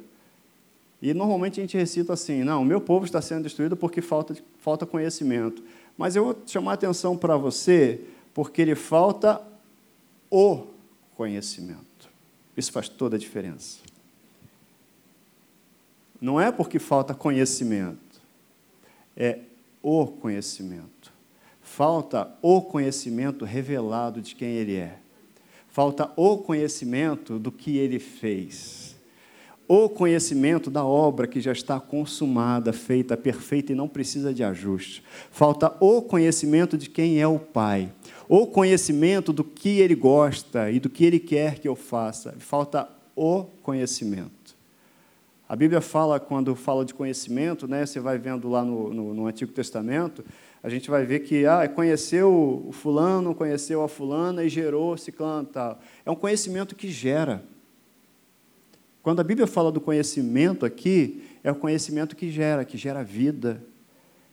e 1.05 1.13
normalmente 1.13 1.61
a 1.61 1.63
gente 1.63 1.77
recita 1.77 2.15
assim: 2.15 2.43
não, 2.43 2.65
meu 2.65 2.81
povo 2.81 3.05
está 3.05 3.21
sendo 3.21 3.43
destruído 3.43 3.77
porque 3.77 4.01
falta, 4.01 4.35
falta 4.59 4.87
conhecimento. 4.87 5.63
Mas 5.99 6.17
eu 6.17 6.25
vou 6.25 6.43
chamar 6.47 6.71
a 6.71 6.75
atenção 6.75 7.15
para 7.15 7.37
você, 7.37 8.01
porque 8.33 8.63
ele 8.63 8.75
falta 8.75 9.41
o 10.31 10.67
conhecimento. 11.15 12.09
Isso 12.57 12.73
faz 12.73 12.89
toda 12.89 13.17
a 13.17 13.19
diferença. 13.19 13.81
Não 16.25 16.41
é 16.41 16.51
porque 16.51 16.79
falta 16.79 17.13
conhecimento, 17.13 18.23
é 19.15 19.41
o 19.83 20.07
conhecimento. 20.07 21.13
Falta 21.61 22.35
o 22.41 22.63
conhecimento 22.63 23.45
revelado 23.45 24.23
de 24.23 24.35
quem 24.35 24.49
ele 24.49 24.75
é. 24.75 24.97
Falta 25.69 26.11
o 26.17 26.39
conhecimento 26.39 27.39
do 27.39 27.53
que 27.53 27.77
ele 27.77 27.99
fez. 27.99 28.97
O 29.69 29.87
conhecimento 29.91 30.71
da 30.71 30.83
obra 30.83 31.27
que 31.27 31.43
já 31.43 31.53
está 31.53 31.79
consumada, 31.79 32.73
feita, 32.73 33.19
perfeita 33.19 33.73
e 33.73 33.75
não 33.75 33.87
precisa 33.87 34.33
de 34.33 34.43
ajuste. 34.43 35.05
Falta 35.31 35.77
o 35.79 36.01
conhecimento 36.01 36.79
de 36.79 36.89
quem 36.89 37.21
é 37.21 37.27
o 37.27 37.39
Pai 37.39 37.93
o 38.29 38.47
conhecimento 38.47 39.33
do 39.33 39.45
que 39.45 39.81
ele 39.81 39.95
gosta 39.95 40.71
e 40.71 40.81
do 40.81 40.89
que 40.89 41.05
ele 41.05 41.21
quer 41.21 41.59
que 41.59 41.69
eu 41.69 41.77
faça. 41.77 42.35
Falta 42.39 42.89
o 43.15 43.45
conhecimento. 43.63 44.44
A 45.47 45.55
Bíblia 45.55 45.81
fala, 45.81 46.19
quando 46.19 46.55
fala 46.55 46.85
de 46.85 46.95
conhecimento, 46.95 47.69
né, 47.69 47.85
você 47.85 48.01
vai 48.01 48.17
vendo 48.17 48.49
lá 48.49 48.65
no, 48.65 48.93
no, 48.93 49.15
no 49.15 49.27
Antigo 49.27 49.53
Testamento, 49.53 50.25
a 50.63 50.71
gente 50.71 50.89
vai 50.89 51.05
ver 51.05 51.21
que 51.21 51.45
ah, 51.45 51.69
conheceu 51.69 52.65
o 52.67 52.73
fulano, 52.73 53.35
conheceu 53.35 53.83
a 53.83 53.89
fulana 53.89 54.43
e 54.43 54.49
gerou 54.49 54.97
ciclano 54.97 55.47
tal. 55.47 55.79
É 56.07 56.11
um 56.11 56.17
conhecimento 56.17 56.75
que 56.75 56.91
gera. 56.91 57.45
Quando 59.03 59.21
a 59.21 59.25
Bíblia 59.25 59.47
fala 59.47 59.71
do 59.71 59.83
conhecimento 59.83 60.65
aqui, 60.65 61.23
é 61.45 61.53
o 61.53 61.55
conhecimento 61.55 62.17
que 62.17 62.31
gera, 62.31 62.65
que 62.65 62.79
gera 62.79 63.05
vida, 63.05 63.63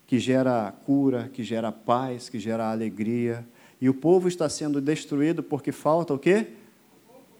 que 0.07 0.17
gera 0.17 0.73
cura, 0.85 1.29
que 1.33 1.43
gera 1.43 1.73
paz, 1.73 2.29
que 2.29 2.39
gera 2.39 2.71
alegria, 2.71 3.45
e 3.81 3.89
o 3.89 3.93
povo 3.93 4.29
está 4.29 4.47
sendo 4.47 4.79
destruído 4.79 5.43
porque 5.43 5.73
falta 5.73 6.13
o 6.13 6.19
quê? 6.19 6.47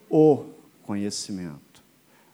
O 0.09 0.43
conhecimento. 0.83 1.70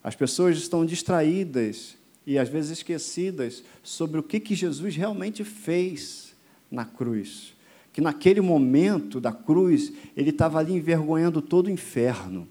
As 0.08 0.16
pessoas 0.16 0.58
estão 0.58 0.86
distraídas 0.86 1.98
e 2.26 2.40
às 2.40 2.48
vezes 2.48 2.72
esquecidas 2.72 3.62
sobre 3.84 4.18
o 4.18 4.24
que, 4.24 4.40
que 4.40 4.56
Jesus 4.56 4.96
realmente 4.96 5.44
fez 5.44 6.34
na 6.72 6.86
cruz. 6.86 7.54
Que 7.92 8.00
naquele 8.00 8.40
momento 8.40 9.20
da 9.20 9.34
cruz, 9.34 9.92
ele 10.16 10.30
estava 10.30 10.60
ali 10.60 10.72
envergonhando 10.72 11.42
todo 11.42 11.68
o 11.68 11.70
inferno. 11.70 12.48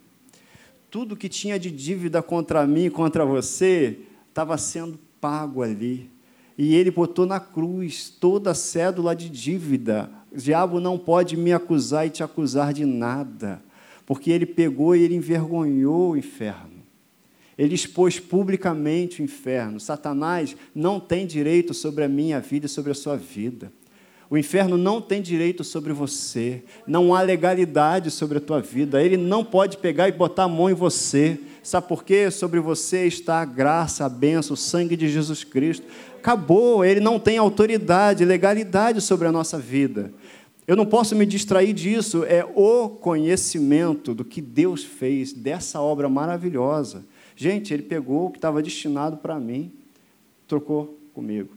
Tudo 0.90 1.16
que 1.16 1.30
tinha 1.30 1.58
de 1.58 1.70
dívida 1.70 2.22
contra 2.22 2.66
mim, 2.66 2.90
contra 2.90 3.24
você, 3.24 4.00
estava 4.28 4.58
sendo 4.58 5.00
pago 5.18 5.62
ali. 5.62 6.10
E 6.58 6.74
ele 6.74 6.90
botou 6.90 7.24
na 7.24 7.40
cruz 7.40 8.10
toda 8.10 8.50
a 8.50 8.54
cédula 8.54 9.16
de 9.16 9.30
dívida, 9.30 10.10
o 10.30 10.36
diabo 10.36 10.78
não 10.78 10.98
pode 10.98 11.38
me 11.38 11.54
acusar 11.54 12.06
e 12.06 12.10
te 12.10 12.22
acusar 12.22 12.74
de 12.74 12.84
nada, 12.84 13.62
porque 14.04 14.30
ele 14.30 14.44
pegou 14.44 14.94
e 14.94 15.00
ele 15.00 15.14
envergonhou 15.14 16.10
o 16.10 16.16
inferno. 16.18 16.75
Ele 17.58 17.74
expôs 17.74 18.18
publicamente 18.18 19.20
o 19.20 19.24
inferno. 19.24 19.80
Satanás 19.80 20.56
não 20.74 21.00
tem 21.00 21.26
direito 21.26 21.72
sobre 21.72 22.04
a 22.04 22.08
minha 22.08 22.40
vida 22.40 22.66
e 22.66 22.68
sobre 22.68 22.92
a 22.92 22.94
sua 22.94 23.16
vida. 23.16 23.72
O 24.28 24.36
inferno 24.36 24.76
não 24.76 25.00
tem 25.00 25.22
direito 25.22 25.62
sobre 25.62 25.92
você. 25.92 26.64
Não 26.86 27.14
há 27.14 27.22
legalidade 27.22 28.10
sobre 28.10 28.38
a 28.38 28.40
tua 28.40 28.60
vida. 28.60 29.02
Ele 29.02 29.16
não 29.16 29.44
pode 29.44 29.76
pegar 29.78 30.08
e 30.08 30.12
botar 30.12 30.44
a 30.44 30.48
mão 30.48 30.68
em 30.68 30.74
você. 30.74 31.38
Sabe 31.62 31.88
por 31.88 32.04
quê? 32.04 32.30
Sobre 32.30 32.60
você 32.60 33.06
está 33.06 33.40
a 33.40 33.44
graça, 33.44 34.04
a 34.04 34.08
bênção, 34.08 34.54
o 34.54 34.56
sangue 34.56 34.96
de 34.96 35.08
Jesus 35.08 35.44
Cristo. 35.44 35.86
Acabou. 36.18 36.84
Ele 36.84 37.00
não 37.00 37.20
tem 37.20 37.38
autoridade, 37.38 38.24
legalidade 38.24 39.00
sobre 39.00 39.28
a 39.28 39.32
nossa 39.32 39.58
vida. 39.58 40.12
Eu 40.66 40.74
não 40.74 40.84
posso 40.84 41.14
me 41.14 41.24
distrair 41.24 41.72
disso, 41.72 42.24
é 42.24 42.44
o 42.44 42.88
conhecimento 42.88 44.12
do 44.12 44.24
que 44.24 44.40
Deus 44.40 44.82
fez, 44.82 45.32
dessa 45.32 45.80
obra 45.80 46.08
maravilhosa. 46.08 47.04
Gente, 47.36 47.74
ele 47.74 47.82
pegou 47.82 48.26
o 48.26 48.30
que 48.30 48.38
estava 48.38 48.62
destinado 48.62 49.18
para 49.18 49.38
mim, 49.38 49.70
trocou 50.48 50.98
comigo. 51.12 51.54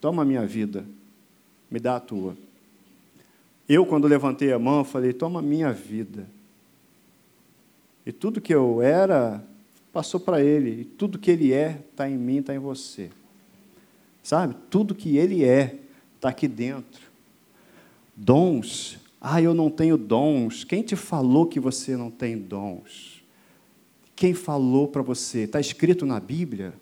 Toma 0.00 0.22
a 0.22 0.24
minha 0.24 0.46
vida, 0.46 0.84
me 1.70 1.78
dá 1.78 1.96
a 1.96 2.00
tua. 2.00 2.34
Eu, 3.68 3.84
quando 3.84 4.08
levantei 4.08 4.50
a 4.52 4.58
mão, 4.58 4.82
falei: 4.82 5.12
toma 5.12 5.40
a 5.40 5.42
minha 5.42 5.72
vida. 5.72 6.26
E 8.06 8.12
tudo 8.12 8.40
que 8.40 8.54
eu 8.54 8.82
era, 8.82 9.44
passou 9.92 10.18
para 10.18 10.42
ele. 10.42 10.80
E 10.80 10.84
tudo 10.84 11.18
que 11.18 11.30
ele 11.30 11.52
é, 11.52 11.80
está 11.90 12.08
em 12.08 12.16
mim, 12.16 12.38
está 12.38 12.54
em 12.54 12.58
você. 12.58 13.10
Sabe? 14.22 14.56
Tudo 14.68 14.94
que 14.94 15.16
ele 15.16 15.44
é, 15.44 15.78
está 16.16 16.30
aqui 16.30 16.48
dentro. 16.48 17.02
Dons. 18.16 18.98
Ah, 19.20 19.40
eu 19.40 19.54
não 19.54 19.70
tenho 19.70 19.96
dons. 19.96 20.64
Quem 20.64 20.82
te 20.82 20.96
falou 20.96 21.46
que 21.46 21.60
você 21.60 21.96
não 21.96 22.10
tem 22.10 22.36
dons? 22.36 23.13
Quem 24.16 24.34
falou 24.34 24.88
para 24.88 25.02
você? 25.02 25.40
Está 25.40 25.60
escrito 25.60 26.06
na 26.06 26.20
Bíblia? 26.20 26.74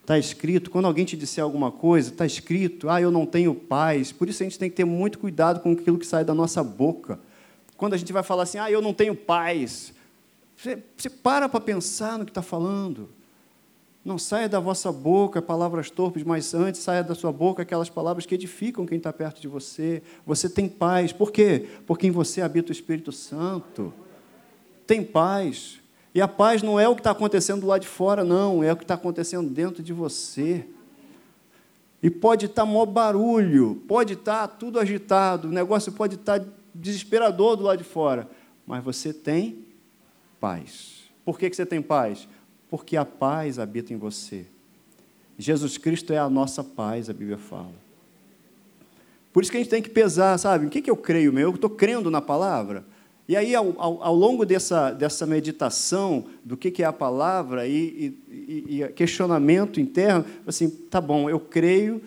Está 0.00 0.18
escrito, 0.18 0.70
quando 0.70 0.84
alguém 0.84 1.06
te 1.06 1.16
disser 1.16 1.42
alguma 1.42 1.72
coisa, 1.72 2.10
está 2.10 2.26
escrito, 2.26 2.90
ah, 2.90 3.00
eu 3.00 3.10
não 3.10 3.24
tenho 3.24 3.54
paz. 3.54 4.12
Por 4.12 4.28
isso 4.28 4.42
a 4.42 4.44
gente 4.44 4.58
tem 4.58 4.68
que 4.68 4.76
ter 4.76 4.84
muito 4.84 5.18
cuidado 5.18 5.60
com 5.60 5.72
aquilo 5.72 5.98
que 5.98 6.06
sai 6.06 6.24
da 6.24 6.34
nossa 6.34 6.62
boca. 6.62 7.18
Quando 7.76 7.94
a 7.94 7.96
gente 7.96 8.12
vai 8.12 8.22
falar 8.22 8.42
assim, 8.42 8.58
ah, 8.58 8.70
eu 8.70 8.82
não 8.82 8.92
tenho 8.92 9.16
paz, 9.16 9.94
você, 10.56 10.82
você 10.96 11.08
para 11.08 11.48
para 11.48 11.60
pensar 11.60 12.18
no 12.18 12.24
que 12.24 12.30
está 12.30 12.42
falando. 12.42 13.08
Não 14.04 14.18
saia 14.18 14.46
da 14.46 14.60
vossa 14.60 14.92
boca 14.92 15.40
palavras 15.40 15.88
torpes, 15.90 16.22
mas 16.22 16.52
antes 16.52 16.82
saia 16.82 17.02
da 17.02 17.14
sua 17.14 17.32
boca 17.32 17.62
aquelas 17.62 17.88
palavras 17.88 18.26
que 18.26 18.34
edificam 18.34 18.84
quem 18.84 18.98
está 18.98 19.10
perto 19.10 19.40
de 19.40 19.48
você. 19.48 20.02
Você 20.26 20.48
tem 20.50 20.68
paz. 20.68 21.12
Por 21.12 21.32
quê? 21.32 21.66
Porque 21.86 22.06
em 22.06 22.10
você 22.10 22.42
habita 22.42 22.68
o 22.68 22.72
Espírito 22.72 23.10
Santo. 23.10 23.92
Tem 24.86 25.02
paz. 25.02 25.80
E 26.14 26.20
a 26.20 26.28
paz 26.28 26.62
não 26.62 26.78
é 26.78 26.88
o 26.88 26.94
que 26.94 27.00
está 27.00 27.10
acontecendo 27.10 27.66
lá 27.66 27.76
de 27.76 27.88
fora, 27.88 28.22
não. 28.22 28.62
É 28.62 28.72
o 28.72 28.76
que 28.76 28.84
está 28.84 28.94
acontecendo 28.94 29.50
dentro 29.50 29.82
de 29.82 29.92
você. 29.92 30.64
E 32.02 32.08
pode 32.08 32.46
estar 32.46 32.62
tá 32.62 32.66
maior 32.66 32.86
barulho, 32.86 33.82
pode 33.88 34.12
estar 34.12 34.46
tá 34.46 34.56
tudo 34.56 34.78
agitado, 34.78 35.48
o 35.48 35.50
negócio 35.50 35.90
pode 35.90 36.14
estar 36.16 36.38
tá 36.38 36.46
desesperador 36.74 37.56
do 37.56 37.64
lado 37.64 37.78
de 37.78 37.84
fora. 37.84 38.28
Mas 38.66 38.84
você 38.84 39.12
tem 39.12 39.64
paz. 40.38 41.04
Por 41.24 41.38
que, 41.38 41.50
que 41.50 41.56
você 41.56 41.66
tem 41.66 41.82
paz? 41.82 42.28
porque 42.76 42.96
a 42.96 43.04
paz 43.04 43.60
habita 43.60 43.92
em 43.92 43.96
você. 43.96 44.46
Jesus 45.38 45.78
Cristo 45.78 46.12
é 46.12 46.18
a 46.18 46.28
nossa 46.28 46.64
paz, 46.64 47.08
a 47.08 47.12
Bíblia 47.12 47.38
fala. 47.38 47.70
Por 49.32 49.44
isso 49.44 49.52
que 49.52 49.56
a 49.56 49.60
gente 49.60 49.70
tem 49.70 49.80
que 49.80 49.90
pesar, 49.90 50.36
sabe? 50.38 50.66
O 50.66 50.68
que, 50.68 50.82
que 50.82 50.90
eu 50.90 50.96
creio 50.96 51.32
meu? 51.32 51.50
Eu 51.50 51.54
estou 51.54 51.70
crendo 51.70 52.10
na 52.10 52.20
palavra? 52.20 52.84
E 53.26 53.36
aí, 53.36 53.54
ao, 53.54 53.74
ao, 53.80 54.02
ao, 54.02 54.14
longo 54.14 54.44
dessa, 54.44 54.90
dessa 54.90 55.24
meditação 55.24 56.26
do 56.44 56.56
que, 56.56 56.70
que 56.70 56.82
é 56.82 56.86
a 56.86 56.92
palavra 56.92 57.66
e, 57.66 58.14
e, 58.28 58.82
e, 58.82 58.88
questionamento 58.88 59.80
interno, 59.80 60.26
assim, 60.46 60.68
tá 60.68 61.00
bom, 61.00 61.30
eu 61.30 61.40
creio 61.40 62.02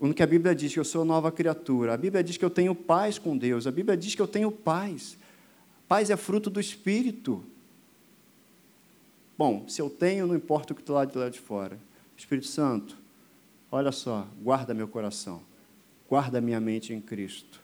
no 0.00 0.12
que 0.12 0.22
a 0.22 0.26
Bíblia 0.26 0.54
diz, 0.54 0.72
que 0.72 0.80
eu 0.80 0.84
sou 0.84 1.04
nova 1.04 1.30
criatura. 1.30 1.94
A 1.94 1.96
Bíblia 1.96 2.24
diz 2.24 2.36
que 2.36 2.44
eu 2.44 2.50
tenho 2.50 2.74
paz 2.74 3.18
com 3.18 3.36
Deus. 3.36 3.66
A 3.66 3.70
Bíblia 3.70 3.96
diz 3.96 4.14
que 4.14 4.22
eu 4.22 4.26
tenho 4.26 4.50
paz. 4.50 5.16
Paz 5.86 6.10
é 6.10 6.16
fruto 6.16 6.50
do 6.50 6.60
Espírito. 6.60 7.42
Bom, 9.36 9.64
se 9.68 9.80
eu 9.80 9.88
tenho, 9.88 10.26
não 10.26 10.34
importa 10.34 10.72
o 10.72 10.76
que 10.76 10.82
está 10.82 10.92
lá 10.92 11.04
de 11.04 11.16
lá 11.16 11.28
de 11.28 11.38
fora. 11.38 11.78
Espírito 12.16 12.48
Santo, 12.48 12.96
olha 13.70 13.92
só, 13.92 14.26
guarda 14.42 14.74
meu 14.74 14.88
coração, 14.88 15.40
guarda 16.08 16.40
minha 16.40 16.60
mente 16.60 16.92
em 16.92 17.00
Cristo. 17.00 17.62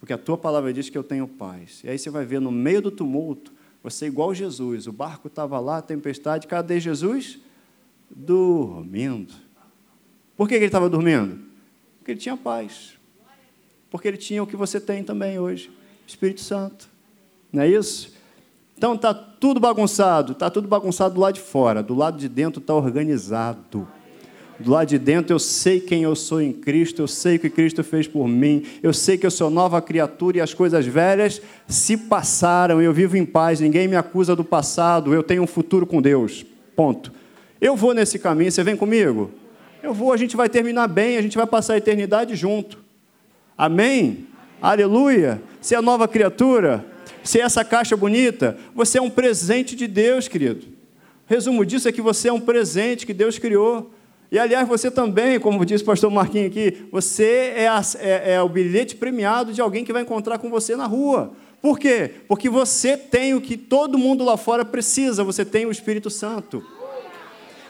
Porque 0.00 0.14
a 0.14 0.18
tua 0.18 0.38
palavra 0.38 0.72
diz 0.72 0.88
que 0.88 0.96
eu 0.96 1.04
tenho 1.04 1.28
paz. 1.28 1.82
E 1.84 1.90
aí 1.90 1.98
você 1.98 2.08
vai 2.08 2.24
ver 2.24 2.40
no 2.40 2.50
meio 2.50 2.80
do 2.80 2.90
tumulto, 2.90 3.52
você 3.82 4.06
é 4.06 4.08
igual 4.08 4.34
Jesus. 4.34 4.86
O 4.86 4.92
barco 4.92 5.28
estava 5.28 5.60
lá, 5.60 5.82
tempestade, 5.82 6.46
cadê 6.46 6.80
Jesus? 6.80 7.38
Dormindo. 8.10 9.34
Por 10.36 10.48
que 10.48 10.54
ele 10.54 10.64
estava 10.64 10.88
dormindo? 10.88 11.38
Porque 11.98 12.12
ele 12.12 12.20
tinha 12.20 12.36
paz. 12.36 12.94
Porque 13.90 14.08
ele 14.08 14.16
tinha 14.16 14.42
o 14.42 14.46
que 14.46 14.56
você 14.56 14.80
tem 14.80 15.04
também 15.04 15.38
hoje, 15.38 15.70
Espírito 16.06 16.40
Santo. 16.40 16.88
Não 17.52 17.62
é 17.62 17.68
isso? 17.68 18.14
Então 18.76 18.94
está 18.94 19.12
tudo 19.12 19.60
bagunçado, 19.60 20.32
está 20.32 20.48
tudo 20.48 20.66
bagunçado 20.66 21.14
do 21.14 21.20
lado 21.20 21.34
de 21.34 21.40
fora, 21.40 21.82
do 21.82 21.94
lado 21.94 22.16
de 22.16 22.28
dentro 22.28 22.60
está 22.60 22.74
organizado. 22.74 23.86
Do 24.60 24.72
lado 24.72 24.88
de 24.88 24.98
dentro 24.98 25.34
eu 25.34 25.38
sei 25.38 25.80
quem 25.80 26.02
eu 26.02 26.14
sou 26.14 26.40
em 26.40 26.52
Cristo, 26.52 27.00
eu 27.00 27.08
sei 27.08 27.36
o 27.36 27.38
que 27.38 27.48
Cristo 27.48 27.82
fez 27.82 28.06
por 28.06 28.28
mim, 28.28 28.64
eu 28.82 28.92
sei 28.92 29.16
que 29.16 29.24
eu 29.24 29.30
sou 29.30 29.48
nova 29.48 29.80
criatura 29.80 30.36
e 30.36 30.40
as 30.40 30.52
coisas 30.52 30.84
velhas 30.84 31.40
se 31.66 31.96
passaram, 31.96 32.80
eu 32.82 32.92
vivo 32.92 33.16
em 33.16 33.24
paz, 33.24 33.58
ninguém 33.58 33.88
me 33.88 33.96
acusa 33.96 34.36
do 34.36 34.44
passado, 34.44 35.14
eu 35.14 35.22
tenho 35.22 35.42
um 35.42 35.46
futuro 35.46 35.86
com 35.86 36.02
Deus. 36.02 36.44
Ponto. 36.76 37.10
Eu 37.58 37.74
vou 37.74 37.94
nesse 37.94 38.18
caminho, 38.18 38.52
você 38.52 38.62
vem 38.62 38.76
comigo? 38.76 39.30
Eu 39.82 39.94
vou, 39.94 40.12
a 40.12 40.16
gente 40.18 40.36
vai 40.36 40.48
terminar 40.48 40.88
bem, 40.88 41.16
a 41.16 41.22
gente 41.22 41.38
vai 41.38 41.46
passar 41.46 41.74
a 41.74 41.78
eternidade 41.78 42.36
junto. 42.36 42.78
Amém? 43.56 44.26
Aleluia! 44.60 45.40
Você 45.58 45.74
é 45.74 45.80
nova 45.80 46.06
criatura, 46.06 46.84
se 47.24 47.40
é 47.40 47.44
essa 47.44 47.64
caixa 47.64 47.96
bonita, 47.96 48.58
você 48.74 48.98
é 48.98 49.02
um 49.02 49.08
presente 49.08 49.74
de 49.74 49.86
Deus, 49.86 50.28
querido. 50.28 50.66
Resumo 51.26 51.64
disso 51.64 51.88
é 51.88 51.92
que 51.92 52.02
você 52.02 52.28
é 52.28 52.32
um 52.32 52.40
presente 52.40 53.06
que 53.06 53.14
Deus 53.14 53.38
criou. 53.38 53.90
E, 54.30 54.38
aliás, 54.38 54.68
você 54.68 54.90
também, 54.90 55.40
como 55.40 55.64
disse 55.64 55.82
o 55.82 55.86
pastor 55.86 56.10
Marquinhos 56.10 56.46
aqui, 56.46 56.86
você 56.92 57.52
é, 57.56 57.66
a, 57.66 57.82
é, 57.98 58.34
é 58.34 58.42
o 58.42 58.48
bilhete 58.48 58.94
premiado 58.94 59.52
de 59.52 59.60
alguém 59.60 59.84
que 59.84 59.92
vai 59.92 60.02
encontrar 60.02 60.38
com 60.38 60.48
você 60.48 60.76
na 60.76 60.86
rua. 60.86 61.32
Por 61.60 61.78
quê? 61.78 62.12
Porque 62.28 62.48
você 62.48 62.96
tem 62.96 63.34
o 63.34 63.40
que 63.40 63.56
todo 63.56 63.98
mundo 63.98 64.24
lá 64.24 64.36
fora 64.36 64.64
precisa, 64.64 65.24
você 65.24 65.44
tem 65.44 65.66
o 65.66 65.70
Espírito 65.70 66.08
Santo. 66.08 66.64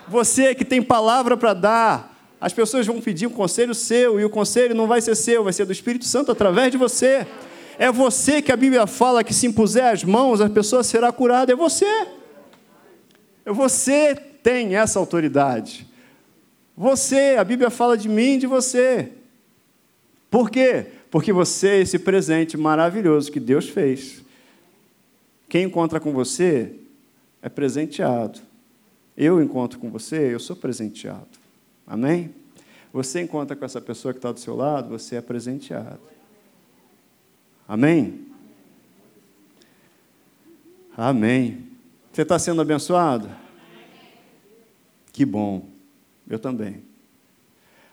Você 0.06 0.54
que 0.54 0.64
tem 0.64 0.82
palavra 0.82 1.36
para 1.36 1.54
dar, 1.54 2.34
as 2.40 2.52
pessoas 2.52 2.86
vão 2.86 3.00
pedir 3.00 3.26
um 3.26 3.30
conselho 3.30 3.74
seu, 3.74 4.20
e 4.20 4.24
o 4.24 4.30
conselho 4.30 4.74
não 4.74 4.86
vai 4.86 5.00
ser 5.00 5.14
seu, 5.14 5.42
vai 5.42 5.52
ser 5.52 5.64
do 5.64 5.72
Espírito 5.72 6.04
Santo 6.04 6.30
através 6.30 6.70
de 6.70 6.76
você. 6.76 7.26
É 7.78 7.90
você 7.90 8.42
que 8.42 8.52
a 8.52 8.56
Bíblia 8.56 8.86
fala 8.86 9.24
que 9.24 9.32
se 9.32 9.46
impuser 9.46 9.86
as 9.86 10.04
mãos, 10.04 10.40
a 10.40 10.50
pessoa 10.50 10.82
será 10.84 11.10
curada. 11.10 11.52
É 11.52 11.56
você. 11.56 12.06
É 13.46 13.52
você 13.52 14.14
tem 14.14 14.76
essa 14.76 14.98
autoridade. 14.98 15.89
Você, 16.80 17.36
a 17.38 17.44
Bíblia 17.44 17.68
fala 17.68 17.94
de 17.94 18.08
mim 18.08 18.36
e 18.36 18.38
de 18.38 18.46
você. 18.46 19.12
Por 20.30 20.48
quê? 20.48 20.86
Porque 21.10 21.30
você 21.30 21.68
é 21.68 21.80
esse 21.80 21.98
presente 21.98 22.56
maravilhoso 22.56 23.30
que 23.30 23.38
Deus 23.38 23.68
fez. 23.68 24.24
Quem 25.46 25.64
encontra 25.64 26.00
com 26.00 26.10
você 26.10 26.74
é 27.42 27.50
presenteado. 27.50 28.40
Eu 29.14 29.42
encontro 29.42 29.78
com 29.78 29.90
você, 29.90 30.32
eu 30.32 30.40
sou 30.40 30.56
presenteado. 30.56 31.28
Amém? 31.86 32.34
Você 32.94 33.20
encontra 33.20 33.54
com 33.54 33.66
essa 33.66 33.82
pessoa 33.82 34.14
que 34.14 34.18
está 34.18 34.32
do 34.32 34.40
seu 34.40 34.56
lado, 34.56 34.88
você 34.88 35.16
é 35.16 35.20
presenteado. 35.20 36.00
Amém? 37.68 38.26
Amém. 40.96 41.62
Você 42.10 42.22
está 42.22 42.38
sendo 42.38 42.62
abençoado? 42.62 43.28
Que 45.12 45.26
bom. 45.26 45.78
Eu 46.30 46.38
também. 46.38 46.84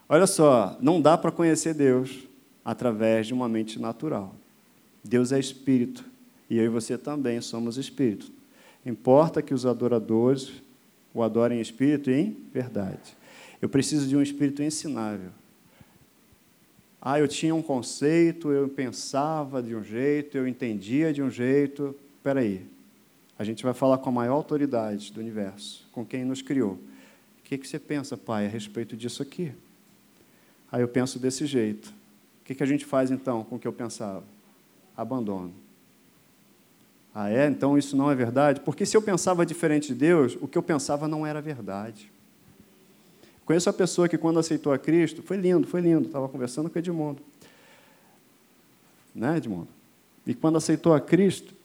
Olha 0.07 0.27
só, 0.27 0.77
não 0.79 1.01
dá 1.01 1.17
para 1.17 1.31
conhecer 1.31 1.73
Deus 1.73 2.19
através 2.63 3.25
de 3.25 3.33
uma 3.33 3.49
mente 3.49 3.79
natural. 3.79 4.35
Deus 5.03 5.31
é 5.31 5.39
espírito 5.39 6.05
e 6.47 6.57
eu 6.57 6.65
e 6.65 6.69
você 6.69 6.97
também 6.97 7.41
somos 7.41 7.77
espírito. 7.77 8.31
Importa 8.85 9.41
que 9.41 9.53
os 9.53 9.65
adoradores 9.65 10.51
o 11.13 11.23
adorem 11.23 11.57
em 11.57 11.61
espírito 11.61 12.11
e 12.11 12.13
em 12.13 12.37
verdade. 12.53 13.17
Eu 13.59 13.67
preciso 13.67 14.07
de 14.07 14.15
um 14.15 14.21
espírito 14.21 14.61
ensinável. 14.61 15.31
Ah, 17.01 17.19
eu 17.19 17.27
tinha 17.27 17.55
um 17.55 17.61
conceito, 17.61 18.51
eu 18.51 18.69
pensava 18.69 19.63
de 19.63 19.75
um 19.75 19.83
jeito, 19.83 20.37
eu 20.37 20.47
entendia 20.47 21.11
de 21.11 21.23
um 21.23 21.29
jeito. 21.29 21.95
Espera 22.17 22.41
aí. 22.41 22.63
A 23.39 23.43
gente 23.43 23.63
vai 23.63 23.73
falar 23.73 23.97
com 23.97 24.09
a 24.09 24.11
maior 24.11 24.35
autoridade 24.35 25.11
do 25.11 25.19
universo, 25.19 25.87
com 25.91 26.05
quem 26.05 26.23
nos 26.23 26.41
criou 26.41 26.77
que, 27.47 27.57
que 27.57 27.67
você 27.67 27.79
pensa, 27.79 28.17
pai, 28.17 28.45
a 28.45 28.49
respeito 28.49 28.97
disso 28.97 29.23
aqui? 29.23 29.53
Aí 30.69 30.81
eu 30.81 30.87
penso 30.87 31.17
desse 31.17 31.45
jeito. 31.45 31.87
O 32.41 32.43
que, 32.43 32.53
que 32.53 32.61
a 32.61 32.65
gente 32.65 32.85
faz 32.85 33.09
então 33.09 33.41
com 33.45 33.55
o 33.55 33.59
que 33.59 33.65
eu 33.65 33.71
pensava? 33.71 34.23
Abandono. 34.97 35.53
Ah, 37.15 37.29
é? 37.29 37.47
Então 37.47 37.77
isso 37.77 37.95
não 37.95 38.11
é 38.11 38.15
verdade? 38.15 38.59
Porque 38.59 38.85
se 38.85 38.97
eu 38.97 39.01
pensava 39.01 39.45
diferente 39.45 39.87
de 39.87 39.95
Deus, 39.95 40.37
o 40.41 40.47
que 40.47 40.57
eu 40.57 40.61
pensava 40.61 41.07
não 41.07 41.25
era 41.25 41.41
verdade. 41.41 42.11
Conheço 43.45 43.69
a 43.69 43.73
pessoa 43.73 44.09
que, 44.09 44.17
quando 44.17 44.39
aceitou 44.39 44.73
a 44.73 44.77
Cristo, 44.77 45.23
foi 45.23 45.37
lindo, 45.37 45.65
foi 45.65 45.79
lindo. 45.79 46.07
Estava 46.07 46.27
conversando 46.27 46.69
com 46.69 46.77
Edmundo. 46.77 47.21
Né, 49.15 49.37
Edmundo? 49.37 49.69
E 50.25 50.35
quando 50.35 50.57
aceitou 50.57 50.93
a 50.93 50.99
Cristo, 50.99 51.55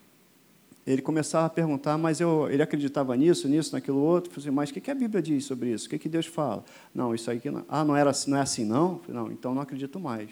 ele 0.86 1.00
começava 1.00 1.46
a 1.46 1.50
perguntar, 1.50 1.96
mas 1.96 2.20
eu, 2.20 2.48
ele 2.50 2.62
acreditava 2.62 3.16
nisso, 3.16 3.48
nisso, 3.48 3.72
naquilo 3.72 3.98
outro. 3.98 4.30
Falei, 4.30 4.48
assim, 4.48 4.54
mas 4.54 4.70
o 4.70 4.74
que, 4.74 4.90
a 4.90 4.94
Bíblia 4.94 5.22
diz 5.22 5.44
sobre 5.44 5.72
isso? 5.72 5.86
O 5.86 5.90
que, 5.90 5.98
que 5.98 6.08
Deus 6.08 6.26
fala? 6.26 6.64
Não, 6.92 7.14
isso 7.14 7.30
aí 7.30 7.38
que 7.38 7.50
não. 7.50 7.64
Ah, 7.68 7.84
não, 7.84 7.96
era, 7.96 8.10
não 8.26 8.36
é 8.36 8.40
assim, 8.40 8.64
não? 8.64 8.98
Falei, 8.98 9.20
não, 9.20 9.30
então 9.30 9.54
não 9.54 9.62
acredito 9.62 10.00
mais. 10.00 10.30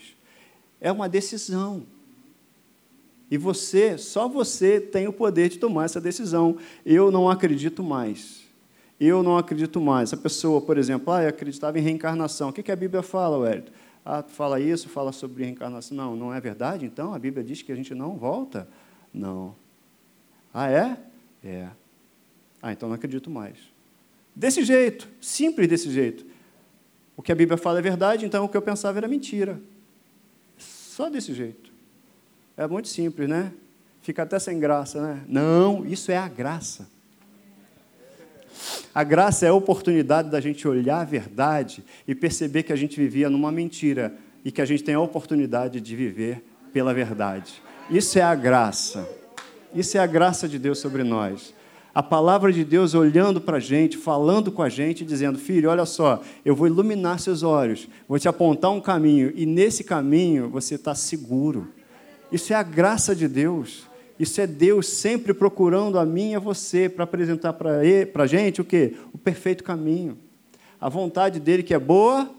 É 0.81 0.91
uma 0.91 1.09
decisão. 1.09 1.85
E 3.31 3.39
você, 3.39 3.97
só 3.97 4.29
você 4.29 4.81
tem 4.81 5.07
o 5.07 5.13
poder 5.13 5.49
de 5.49 5.59
tomar 5.59 5.85
essa 5.85 6.01
decisão. 6.01 6.57
Eu 6.85 7.13
não 7.13 7.31
acredito 7.31 7.81
mais. 7.85 8.41
Eu 8.99 9.23
não 9.23 9.39
acredito 9.39 9.81
mais. 9.81 10.13
A 10.13 10.17
pessoa, 10.17 10.61
por 10.61 10.77
exemplo, 10.77 11.13
ah, 11.13 11.23
eu 11.23 11.29
acreditava 11.29 11.79
em 11.79 11.83
reencarnação. 11.83 12.49
O 12.49 12.53
que, 12.53 12.63
que 12.63 12.73
a 12.73 12.77
Bíblia 12.77 13.03
fala, 13.03 13.39
Wellington? 13.39 13.71
Ah, 14.05 14.25
fala 14.25 14.59
isso, 14.59 14.89
fala 14.89 15.13
sobre 15.13 15.45
reencarnação. 15.45 15.97
Não, 15.97 16.17
não 16.17 16.35
é 16.35 16.41
verdade? 16.41 16.85
Então, 16.85 17.15
a 17.15 17.19
Bíblia 17.21 17.45
diz 17.45 17.63
que 17.63 17.71
a 17.71 17.77
gente 17.77 17.95
não 17.95 18.17
volta? 18.17 18.69
Não. 19.15 19.55
Ah, 20.53 20.71
é? 20.71 20.97
É. 21.45 21.69
Ah, 22.63 22.73
então 22.73 22.89
não 22.89 22.97
acredito 22.97 23.31
mais. 23.31 23.57
Desse 24.35 24.65
jeito, 24.65 25.09
simples 25.21 25.69
desse 25.69 25.91
jeito. 25.91 26.25
O 27.17 27.23
que 27.23 27.33
a 27.33 27.35
Bíblia 27.35 27.59
fala 27.59 27.79
é 27.79 27.83
verdade, 27.83 28.25
então 28.25 28.45
o 28.45 28.49
que 28.49 28.57
eu 28.57 28.63
pensava 28.63 28.99
era 28.99 29.09
mentira. 29.09 29.61
Só 30.59 31.09
desse 31.09 31.35
jeito. 31.35 31.71
É 32.57 32.67
muito 32.67 32.89
simples, 32.89 33.29
né? 33.29 33.53
Fica 34.03 34.23
até 34.23 34.39
sem 34.39 34.59
graça, 34.59 35.01
né? 35.01 35.23
Não, 35.29 35.85
isso 35.87 36.11
é 36.11 36.17
a 36.17 36.29
graça. 36.29 36.89
A 38.95 39.05
graça 39.05 39.47
é 39.47 39.49
a 39.49 39.55
oportunidade 39.55 40.31
da 40.31 40.41
gente 40.41 40.67
olhar 40.67 41.01
a 41.01 41.05
verdade 41.05 41.85
e 42.07 42.15
perceber 42.15 42.63
que 42.63 42.73
a 42.73 42.77
gente 42.77 42.97
vivia 42.97 43.31
numa 43.31 43.53
mentira 43.53 44.15
e 44.45 44.51
que 44.51 44.61
a 44.61 44.65
gente 44.65 44.83
tem 44.83 44.95
a 44.95 45.01
oportunidade 45.01 45.81
de 45.81 45.97
viver 45.97 46.43
pela 46.73 46.93
verdade. 46.93 47.63
Isso 47.89 48.19
é 48.19 48.23
a 48.23 48.35
graça. 48.35 49.20
Isso 49.75 49.97
é 49.97 50.01
a 50.01 50.07
graça 50.07 50.49
de 50.49 50.59
Deus 50.59 50.79
sobre 50.79 51.05
nós. 51.05 51.55
A 51.95 52.03
palavra 52.03 52.53
de 52.53 52.65
Deus 52.65 52.95
olhando 52.95 53.41
para 53.41 53.57
a 53.57 53.61
gente, 53.61 53.97
falando 53.97 54.53
com 54.53 54.63
a 54.63 54.69
gente, 54.69 55.05
dizendo: 55.05 55.39
Filho, 55.39 55.71
olha 55.71 55.85
só, 55.85 56.23
eu 56.45 56.55
vou 56.55 56.67
iluminar 56.67 57.19
seus 57.19 57.43
olhos, 57.43 57.89
vou 58.09 58.19
te 58.19 58.29
apontar 58.29 58.71
um 58.71 58.81
caminho, 58.81 59.33
e 59.35 59.45
nesse 59.45 59.83
caminho 59.83 60.49
você 60.49 60.77
está 60.77 60.95
seguro. 60.95 61.69
Isso 62.31 62.53
é 62.53 62.57
a 62.57 62.63
graça 62.63 63.15
de 63.15 63.27
Deus. 63.27 63.89
Isso 64.19 64.41
é 64.41 64.47
Deus 64.47 64.87
sempre 64.87 65.33
procurando 65.33 65.99
a 65.99 66.05
mim 66.05 66.33
e 66.33 66.35
a 66.35 66.39
você 66.39 66.89
para 66.89 67.05
apresentar 67.05 67.55
para 67.55 67.81
a 67.81 68.27
gente 68.27 68.61
o 68.61 68.65
que? 68.65 68.95
O 69.13 69.19
perfeito 69.19 69.65
caminho. 69.65 70.19
A 70.81 70.89
vontade 70.89 71.41
dele 71.41 71.63
que 71.63 71.73
é 71.73 71.79
boa 71.79 72.31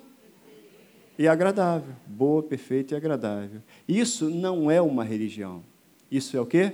e 1.17 1.27
agradável. 1.27 1.93
Boa, 2.05 2.43
perfeita 2.43 2.93
e 2.93 2.97
agradável. 2.97 3.61
Isso 3.87 4.29
não 4.29 4.69
é 4.69 4.79
uma 4.79 5.03
religião. 5.03 5.63
Isso 6.09 6.37
é 6.37 6.39
o 6.39 6.45
quê? 6.45 6.73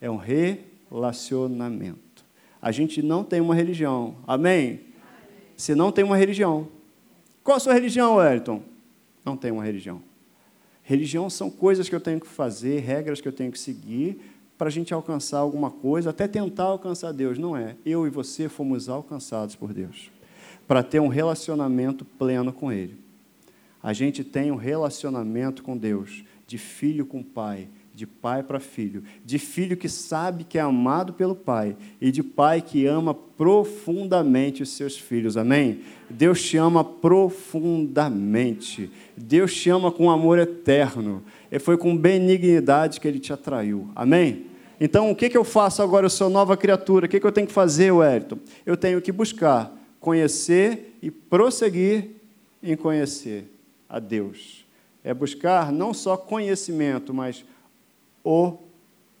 É 0.00 0.10
um 0.10 0.16
relacionamento. 0.16 2.24
A 2.60 2.72
gente 2.72 3.02
não 3.02 3.24
tem 3.24 3.40
uma 3.40 3.54
religião. 3.54 4.16
Amém? 4.26 4.80
Você 5.56 5.74
não 5.74 5.92
tem 5.92 6.04
uma 6.04 6.16
religião. 6.16 6.68
Qual 7.42 7.56
a 7.56 7.60
sua 7.60 7.74
religião, 7.74 8.16
Wellington? 8.16 8.62
Não 9.24 9.36
tem 9.36 9.50
uma 9.50 9.64
religião. 9.64 10.02
Religião 10.82 11.30
são 11.30 11.50
coisas 11.50 11.88
que 11.88 11.94
eu 11.94 12.00
tenho 12.00 12.20
que 12.20 12.26
fazer, 12.26 12.80
regras 12.80 13.20
que 13.20 13.28
eu 13.28 13.32
tenho 13.32 13.52
que 13.52 13.58
seguir 13.58 14.20
para 14.58 14.68
a 14.68 14.70
gente 14.70 14.92
alcançar 14.92 15.38
alguma 15.38 15.70
coisa, 15.70 16.10
até 16.10 16.28
tentar 16.28 16.64
alcançar 16.64 17.12
Deus. 17.12 17.38
Não 17.38 17.56
é. 17.56 17.76
Eu 17.84 18.06
e 18.06 18.10
você 18.10 18.48
fomos 18.48 18.88
alcançados 18.88 19.56
por 19.56 19.72
Deus 19.72 20.10
para 20.70 20.84
ter 20.84 21.00
um 21.00 21.08
relacionamento 21.08 22.04
pleno 22.04 22.52
com 22.52 22.70
Ele. 22.70 22.96
A 23.82 23.92
gente 23.92 24.22
tem 24.22 24.52
um 24.52 24.56
relacionamento 24.56 25.64
com 25.64 25.76
Deus, 25.76 26.22
de 26.46 26.58
filho 26.58 27.04
com 27.04 27.24
pai, 27.24 27.66
de 28.00 28.06
pai 28.06 28.42
para 28.42 28.58
filho, 28.58 29.02
de 29.22 29.38
filho 29.38 29.76
que 29.76 29.86
sabe 29.86 30.42
que 30.42 30.56
é 30.56 30.62
amado 30.62 31.12
pelo 31.12 31.34
pai 31.34 31.76
e 32.00 32.10
de 32.10 32.22
pai 32.22 32.62
que 32.62 32.86
ama 32.86 33.12
profundamente 33.12 34.62
os 34.62 34.70
seus 34.70 34.96
filhos. 34.96 35.36
Amém? 35.36 35.82
Deus 36.08 36.40
te 36.40 36.56
ama 36.56 36.82
profundamente. 36.82 38.90
Deus 39.14 39.54
te 39.54 39.68
ama 39.68 39.92
com 39.92 40.10
amor 40.10 40.38
eterno. 40.38 41.22
E 41.52 41.58
foi 41.58 41.76
com 41.76 41.94
benignidade 41.94 42.98
que 42.98 43.06
ele 43.06 43.18
te 43.18 43.34
atraiu. 43.34 43.90
Amém? 43.94 44.46
Então, 44.80 45.10
o 45.10 45.14
que, 45.14 45.28
que 45.28 45.36
eu 45.36 45.44
faço 45.44 45.82
agora? 45.82 46.06
Eu 46.06 46.10
sou 46.10 46.30
nova 46.30 46.56
criatura. 46.56 47.04
O 47.04 47.08
que, 47.08 47.20
que 47.20 47.26
eu 47.26 47.32
tenho 47.32 47.48
que 47.48 47.52
fazer, 47.52 47.90
Wellington? 47.90 48.38
Eu 48.64 48.78
tenho 48.78 49.02
que 49.02 49.12
buscar, 49.12 49.76
conhecer 50.00 50.96
e 51.02 51.10
prosseguir 51.10 52.12
em 52.62 52.74
conhecer 52.74 53.44
a 53.86 53.98
Deus. 53.98 54.64
É 55.04 55.12
buscar 55.12 55.70
não 55.70 55.92
só 55.92 56.16
conhecimento, 56.16 57.12
mas 57.12 57.44
o 58.24 58.58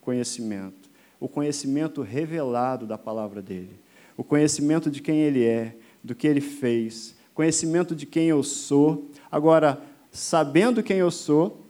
conhecimento. 0.00 0.90
O 1.18 1.28
conhecimento 1.28 2.02
revelado 2.02 2.86
da 2.86 2.96
palavra 2.96 3.42
dele. 3.42 3.78
O 4.16 4.24
conhecimento 4.24 4.90
de 4.90 5.00
quem 5.00 5.18
ele 5.18 5.44
é, 5.44 5.76
do 6.02 6.14
que 6.14 6.26
ele 6.26 6.40
fez. 6.40 7.14
Conhecimento 7.34 7.94
de 7.94 8.06
quem 8.06 8.28
eu 8.28 8.42
sou. 8.42 9.08
Agora, 9.30 9.80
sabendo 10.10 10.82
quem 10.82 10.98
eu 10.98 11.10
sou, 11.10 11.64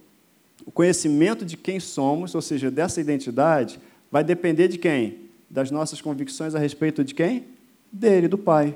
o 0.65 0.71
conhecimento 0.71 1.45
de 1.45 1.57
quem 1.57 1.81
somos, 1.81 2.35
ou 2.35 2.43
seja, 2.43 2.71
dessa 2.71 3.01
identidade, 3.01 3.81
vai 4.11 4.23
depender 4.23 4.69
de 4.69 4.79
quem? 4.79 5.31
Das 5.49 5.71
nossas 5.71 6.01
convicções 6.01 6.55
a 6.55 6.59
respeito 6.59 7.03
de 7.03 7.15
quem? 7.15 7.47
Dele, 7.93 8.29
do 8.29 8.39
Pai. 8.39 8.75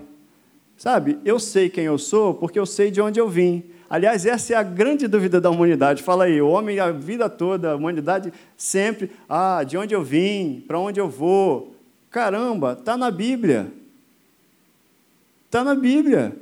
Sabe, 0.76 1.18
eu 1.24 1.38
sei 1.38 1.68
quem 1.68 1.84
eu 1.84 1.98
sou 1.98 2.34
porque 2.34 2.58
eu 2.58 2.66
sei 2.66 2.90
de 2.90 3.00
onde 3.00 3.20
eu 3.20 3.28
vim. 3.28 3.62
Aliás, 3.88 4.24
essa 4.24 4.54
é 4.54 4.56
a 4.56 4.62
grande 4.62 5.06
dúvida 5.06 5.40
da 5.40 5.50
humanidade. 5.50 6.02
Fala 6.02 6.24
aí, 6.24 6.40
o 6.40 6.48
homem 6.48 6.80
a 6.80 6.90
vida 6.90 7.28
toda, 7.28 7.72
a 7.72 7.76
humanidade 7.76 8.32
sempre, 8.56 9.10
ah, 9.28 9.62
de 9.62 9.76
onde 9.76 9.94
eu 9.94 10.02
vim, 10.02 10.64
para 10.66 10.78
onde 10.78 11.00
eu 11.00 11.08
vou. 11.08 11.74
Caramba, 12.10 12.76
está 12.78 12.96
na 12.96 13.10
Bíblia. 13.10 13.72
Está 15.46 15.62
na 15.62 15.74
Bíblia. 15.74 16.36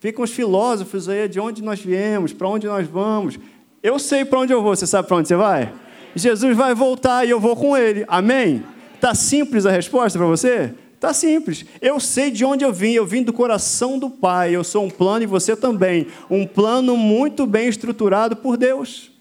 Ficam 0.00 0.24
os 0.24 0.30
filósofos 0.30 1.08
aí, 1.08 1.28
de 1.28 1.40
onde 1.40 1.62
nós 1.62 1.80
viemos, 1.80 2.32
para 2.32 2.48
onde 2.48 2.66
nós 2.66 2.86
vamos. 2.86 3.38
Eu 3.82 3.98
sei 3.98 4.24
para 4.24 4.40
onde 4.40 4.52
eu 4.52 4.62
vou, 4.62 4.74
você 4.74 4.86
sabe 4.86 5.08
para 5.08 5.16
onde 5.16 5.28
você 5.28 5.36
vai? 5.36 5.72
Jesus 6.14 6.56
vai 6.56 6.74
voltar 6.74 7.24
e 7.24 7.30
eu 7.30 7.40
vou 7.40 7.56
com 7.56 7.76
ele. 7.76 8.04
Amém? 8.08 8.62
Está 8.94 9.14
simples 9.14 9.64
a 9.66 9.70
resposta 9.70 10.18
para 10.18 10.26
você? 10.26 10.74
Está 10.98 11.14
simples. 11.14 11.64
Eu 11.80 12.00
sei 12.00 12.28
de 12.28 12.44
onde 12.44 12.64
eu 12.64 12.72
vim. 12.72 12.90
Eu 12.90 13.06
vim 13.06 13.22
do 13.22 13.32
coração 13.32 14.00
do 14.00 14.10
Pai. 14.10 14.56
Eu 14.56 14.64
sou 14.64 14.84
um 14.84 14.90
plano 14.90 15.22
e 15.22 15.26
você 15.26 15.54
também. 15.54 16.08
Um 16.28 16.44
plano 16.44 16.96
muito 16.96 17.46
bem 17.46 17.68
estruturado 17.68 18.34
por 18.34 18.56
Deus. 18.56 19.12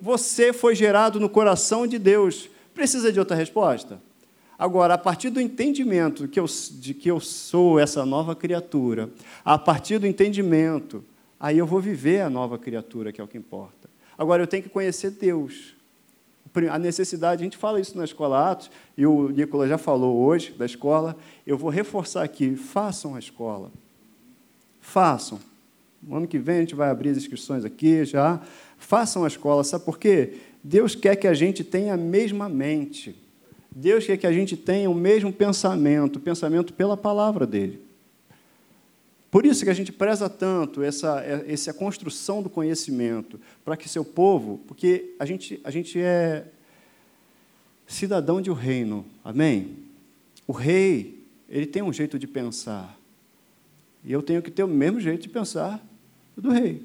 Você 0.00 0.54
foi 0.54 0.74
gerado 0.74 1.20
no 1.20 1.28
coração 1.28 1.86
de 1.86 1.98
Deus. 1.98 2.48
Precisa 2.72 3.12
de 3.12 3.18
outra 3.18 3.36
resposta? 3.36 4.00
Agora, 4.58 4.94
a 4.94 4.98
partir 4.98 5.28
do 5.28 5.38
entendimento 5.38 6.26
que 6.26 6.40
eu, 6.40 6.46
de 6.46 6.94
que 6.94 7.10
eu 7.10 7.20
sou 7.20 7.78
essa 7.78 8.06
nova 8.06 8.34
criatura, 8.34 9.10
a 9.44 9.58
partir 9.58 9.98
do 9.98 10.06
entendimento, 10.06 11.04
aí 11.38 11.58
eu 11.58 11.66
vou 11.66 11.78
viver 11.78 12.22
a 12.22 12.30
nova 12.30 12.56
criatura, 12.56 13.12
que 13.12 13.20
é 13.20 13.24
o 13.24 13.28
que 13.28 13.36
importa. 13.36 13.90
Agora, 14.16 14.42
eu 14.42 14.46
tenho 14.46 14.62
que 14.62 14.70
conhecer 14.70 15.10
Deus 15.10 15.71
a 16.70 16.78
necessidade, 16.78 17.42
a 17.42 17.44
gente 17.44 17.56
fala 17.56 17.80
isso 17.80 17.96
na 17.96 18.04
escola 18.04 18.50
Atos, 18.50 18.70
e 18.96 19.06
o 19.06 19.28
Nicolas 19.28 19.68
já 19.68 19.78
falou 19.78 20.18
hoje 20.18 20.52
da 20.52 20.66
escola, 20.66 21.16
eu 21.46 21.56
vou 21.56 21.70
reforçar 21.70 22.22
aqui, 22.22 22.56
façam 22.56 23.14
a 23.14 23.18
escola. 23.18 23.70
Façam. 24.80 25.38
No 26.02 26.16
ano 26.16 26.26
que 26.26 26.38
vem 26.38 26.56
a 26.56 26.60
gente 26.60 26.74
vai 26.74 26.90
abrir 26.90 27.10
as 27.10 27.16
inscrições 27.16 27.64
aqui 27.64 28.04
já. 28.04 28.40
Façam 28.76 29.24
a 29.24 29.28
escola, 29.28 29.62
sabe 29.62 29.84
por 29.84 29.98
quê? 29.98 30.34
Deus 30.62 30.94
quer 30.94 31.16
que 31.16 31.26
a 31.26 31.34
gente 31.34 31.62
tenha 31.62 31.94
a 31.94 31.96
mesma 31.96 32.48
mente. 32.48 33.16
Deus 33.70 34.04
quer 34.04 34.16
que 34.16 34.26
a 34.26 34.32
gente 34.32 34.56
tenha 34.56 34.90
o 34.90 34.94
mesmo 34.94 35.32
pensamento, 35.32 36.20
pensamento 36.20 36.74
pela 36.74 36.96
palavra 36.96 37.46
dele. 37.46 37.80
Por 39.32 39.46
isso 39.46 39.64
que 39.64 39.70
a 39.70 39.74
gente 39.74 39.90
preza 39.90 40.28
tanto 40.28 40.82
essa, 40.82 41.20
essa 41.46 41.72
construção 41.72 42.42
do 42.42 42.50
conhecimento, 42.50 43.40
para 43.64 43.78
que 43.78 43.88
seu 43.88 44.04
povo, 44.04 44.60
porque 44.68 45.14
a 45.18 45.24
gente, 45.24 45.58
a 45.64 45.70
gente 45.70 45.98
é 45.98 46.46
cidadão 47.86 48.42
de 48.42 48.50
um 48.50 48.54
reino, 48.54 49.06
amém? 49.24 49.78
O 50.46 50.52
rei, 50.52 51.18
ele 51.48 51.64
tem 51.64 51.80
um 51.80 51.90
jeito 51.90 52.18
de 52.18 52.26
pensar, 52.26 52.94
e 54.04 54.12
eu 54.12 54.22
tenho 54.22 54.42
que 54.42 54.50
ter 54.50 54.64
o 54.64 54.68
mesmo 54.68 55.00
jeito 55.00 55.22
de 55.22 55.30
pensar 55.30 55.82
do 56.36 56.50
rei, 56.50 56.82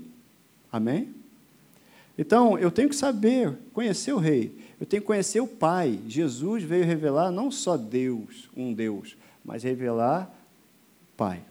amém? 0.72 1.14
Então, 2.18 2.58
eu 2.58 2.72
tenho 2.72 2.88
que 2.88 2.96
saber, 2.96 3.58
conhecer 3.74 4.14
o 4.14 4.20
rei, 4.20 4.58
eu 4.80 4.88
tenho 4.88 5.02
que 5.02 5.08
conhecer 5.08 5.42
o 5.42 5.48
Pai. 5.48 6.00
Jesus 6.08 6.64
veio 6.64 6.86
revelar 6.86 7.30
não 7.30 7.52
só 7.52 7.76
Deus, 7.76 8.50
um 8.56 8.74
Deus, 8.74 9.18
mas 9.44 9.64
revelar 9.64 10.34
Pai. 11.18 11.42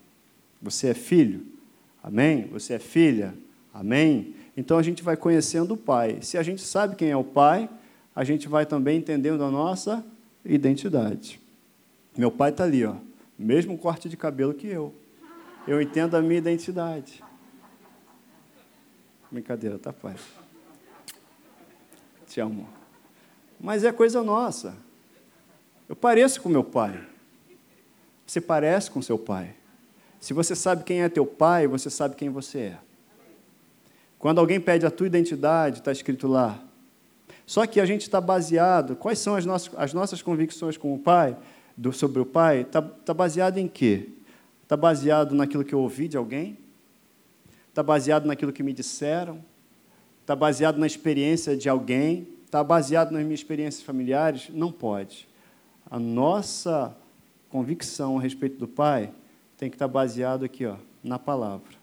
Você 0.60 0.88
é 0.88 0.94
filho? 0.94 1.46
Amém? 2.02 2.46
Você 2.48 2.74
é 2.74 2.78
filha? 2.78 3.34
Amém? 3.72 4.34
Então 4.56 4.78
a 4.78 4.82
gente 4.82 5.02
vai 5.02 5.16
conhecendo 5.16 5.74
o 5.74 5.76
Pai. 5.76 6.18
Se 6.22 6.38
a 6.38 6.42
gente 6.42 6.62
sabe 6.62 6.96
quem 6.96 7.10
é 7.10 7.16
o 7.16 7.24
Pai, 7.24 7.68
a 8.14 8.24
gente 8.24 8.48
vai 8.48 8.64
também 8.64 8.98
entendendo 8.98 9.44
a 9.44 9.50
nossa 9.50 10.04
identidade. 10.42 11.38
Meu 12.16 12.30
pai 12.30 12.50
está 12.50 12.64
ali, 12.64 12.82
ó, 12.82 12.94
mesmo 13.38 13.76
corte 13.76 14.08
de 14.08 14.16
cabelo 14.16 14.54
que 14.54 14.66
eu. 14.66 14.94
Eu 15.68 15.82
entendo 15.82 16.14
a 16.14 16.22
minha 16.22 16.38
identidade. 16.38 17.22
Brincadeira, 19.30 19.78
tá, 19.78 19.92
pai? 19.92 20.14
Te 22.26 22.40
amo. 22.40 22.66
Mas 23.60 23.84
é 23.84 23.92
coisa 23.92 24.22
nossa. 24.22 24.76
Eu 25.86 25.94
pareço 25.94 26.40
com 26.40 26.48
meu 26.48 26.64
pai. 26.64 27.06
Você 28.26 28.40
parece 28.40 28.90
com 28.90 29.02
seu 29.02 29.18
pai. 29.18 29.54
Se 30.20 30.32
você 30.32 30.54
sabe 30.54 30.84
quem 30.84 31.02
é 31.02 31.08
teu 31.08 31.26
pai, 31.26 31.66
você 31.66 31.90
sabe 31.90 32.16
quem 32.16 32.28
você 32.28 32.58
é. 32.58 32.78
Quando 34.18 34.38
alguém 34.38 34.60
pede 34.60 34.86
a 34.86 34.90
tua 34.90 35.06
identidade, 35.06 35.78
está 35.78 35.92
escrito 35.92 36.26
lá. 36.26 36.62
Só 37.44 37.64
que 37.66 37.80
a 37.80 37.86
gente 37.86 38.02
está 38.02 38.20
baseado, 38.20 38.96
quais 38.96 39.18
são 39.18 39.36
as 39.36 39.46
nossas, 39.46 39.70
as 39.76 39.92
nossas 39.92 40.20
convicções 40.20 40.76
com 40.76 40.92
o 40.94 40.98
pai, 40.98 41.36
do, 41.76 41.92
sobre 41.92 42.20
o 42.20 42.26
pai? 42.26 42.62
Está 42.62 42.82
tá 42.82 43.14
baseado 43.14 43.58
em 43.58 43.68
quê? 43.68 44.08
Está 44.62 44.76
baseado 44.76 45.34
naquilo 45.34 45.64
que 45.64 45.72
eu 45.72 45.80
ouvi 45.80 46.08
de 46.08 46.16
alguém? 46.16 46.58
Está 47.68 47.82
baseado 47.82 48.26
naquilo 48.26 48.52
que 48.52 48.62
me 48.62 48.72
disseram? 48.72 49.44
Está 50.22 50.34
baseado 50.34 50.78
na 50.78 50.86
experiência 50.86 51.56
de 51.56 51.68
alguém? 51.68 52.26
Está 52.44 52.64
baseado 52.64 53.12
nas 53.12 53.22
minhas 53.22 53.38
experiências 53.38 53.84
familiares? 53.84 54.48
Não 54.50 54.72
pode. 54.72 55.28
A 55.88 56.00
nossa 56.00 56.96
convicção 57.48 58.18
a 58.18 58.20
respeito 58.20 58.58
do 58.58 58.66
pai 58.66 59.12
tem 59.56 59.70
que 59.70 59.76
estar 59.76 59.88
baseado 59.88 60.44
aqui, 60.44 60.66
ó, 60.66 60.76
na 61.02 61.18
palavra. 61.18 61.74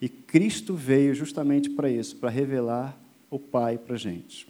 E 0.00 0.08
Cristo 0.08 0.74
veio 0.74 1.14
justamente 1.14 1.70
para 1.70 1.88
isso, 1.88 2.16
para 2.16 2.28
revelar 2.28 2.98
o 3.30 3.38
Pai 3.38 3.78
para 3.78 3.94
a 3.94 3.98
gente. 3.98 4.46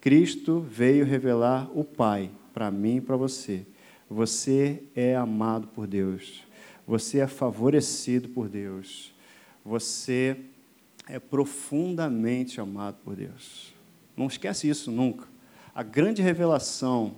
Cristo 0.00 0.60
veio 0.60 1.04
revelar 1.04 1.70
o 1.74 1.82
Pai 1.82 2.30
para 2.52 2.70
mim 2.70 2.96
e 2.96 3.00
para 3.00 3.16
você. 3.16 3.66
Você 4.08 4.82
é 4.94 5.16
amado 5.16 5.66
por 5.68 5.86
Deus. 5.86 6.44
Você 6.86 7.18
é 7.18 7.26
favorecido 7.26 8.28
por 8.28 8.48
Deus. 8.48 9.12
Você 9.64 10.36
é 11.08 11.18
profundamente 11.18 12.60
amado 12.60 12.98
por 13.04 13.16
Deus. 13.16 13.74
Não 14.16 14.26
esquece 14.26 14.68
isso 14.68 14.92
nunca. 14.92 15.26
A 15.74 15.82
grande 15.82 16.22
revelação 16.22 17.16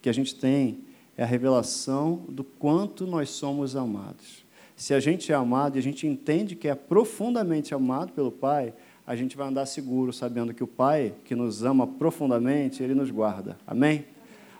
que 0.00 0.08
a 0.08 0.12
gente 0.12 0.34
tem 0.34 0.85
é 1.16 1.22
a 1.22 1.26
revelação 1.26 2.24
do 2.28 2.44
quanto 2.44 3.06
nós 3.06 3.30
somos 3.30 3.74
amados. 3.74 4.44
Se 4.76 4.92
a 4.92 5.00
gente 5.00 5.32
é 5.32 5.34
amado 5.34 5.76
e 5.76 5.78
a 5.78 5.82
gente 5.82 6.06
entende 6.06 6.54
que 6.54 6.68
é 6.68 6.74
profundamente 6.74 7.74
amado 7.74 8.12
pelo 8.12 8.30
Pai, 8.30 8.74
a 9.06 9.16
gente 9.16 9.36
vai 9.36 9.48
andar 9.48 9.64
seguro, 9.64 10.12
sabendo 10.12 10.52
que 10.52 10.62
o 10.62 10.66
Pai, 10.66 11.14
que 11.24 11.34
nos 11.34 11.64
ama 11.64 11.86
profundamente, 11.86 12.82
Ele 12.82 12.94
nos 12.94 13.10
guarda. 13.10 13.56
Amém? 13.66 14.04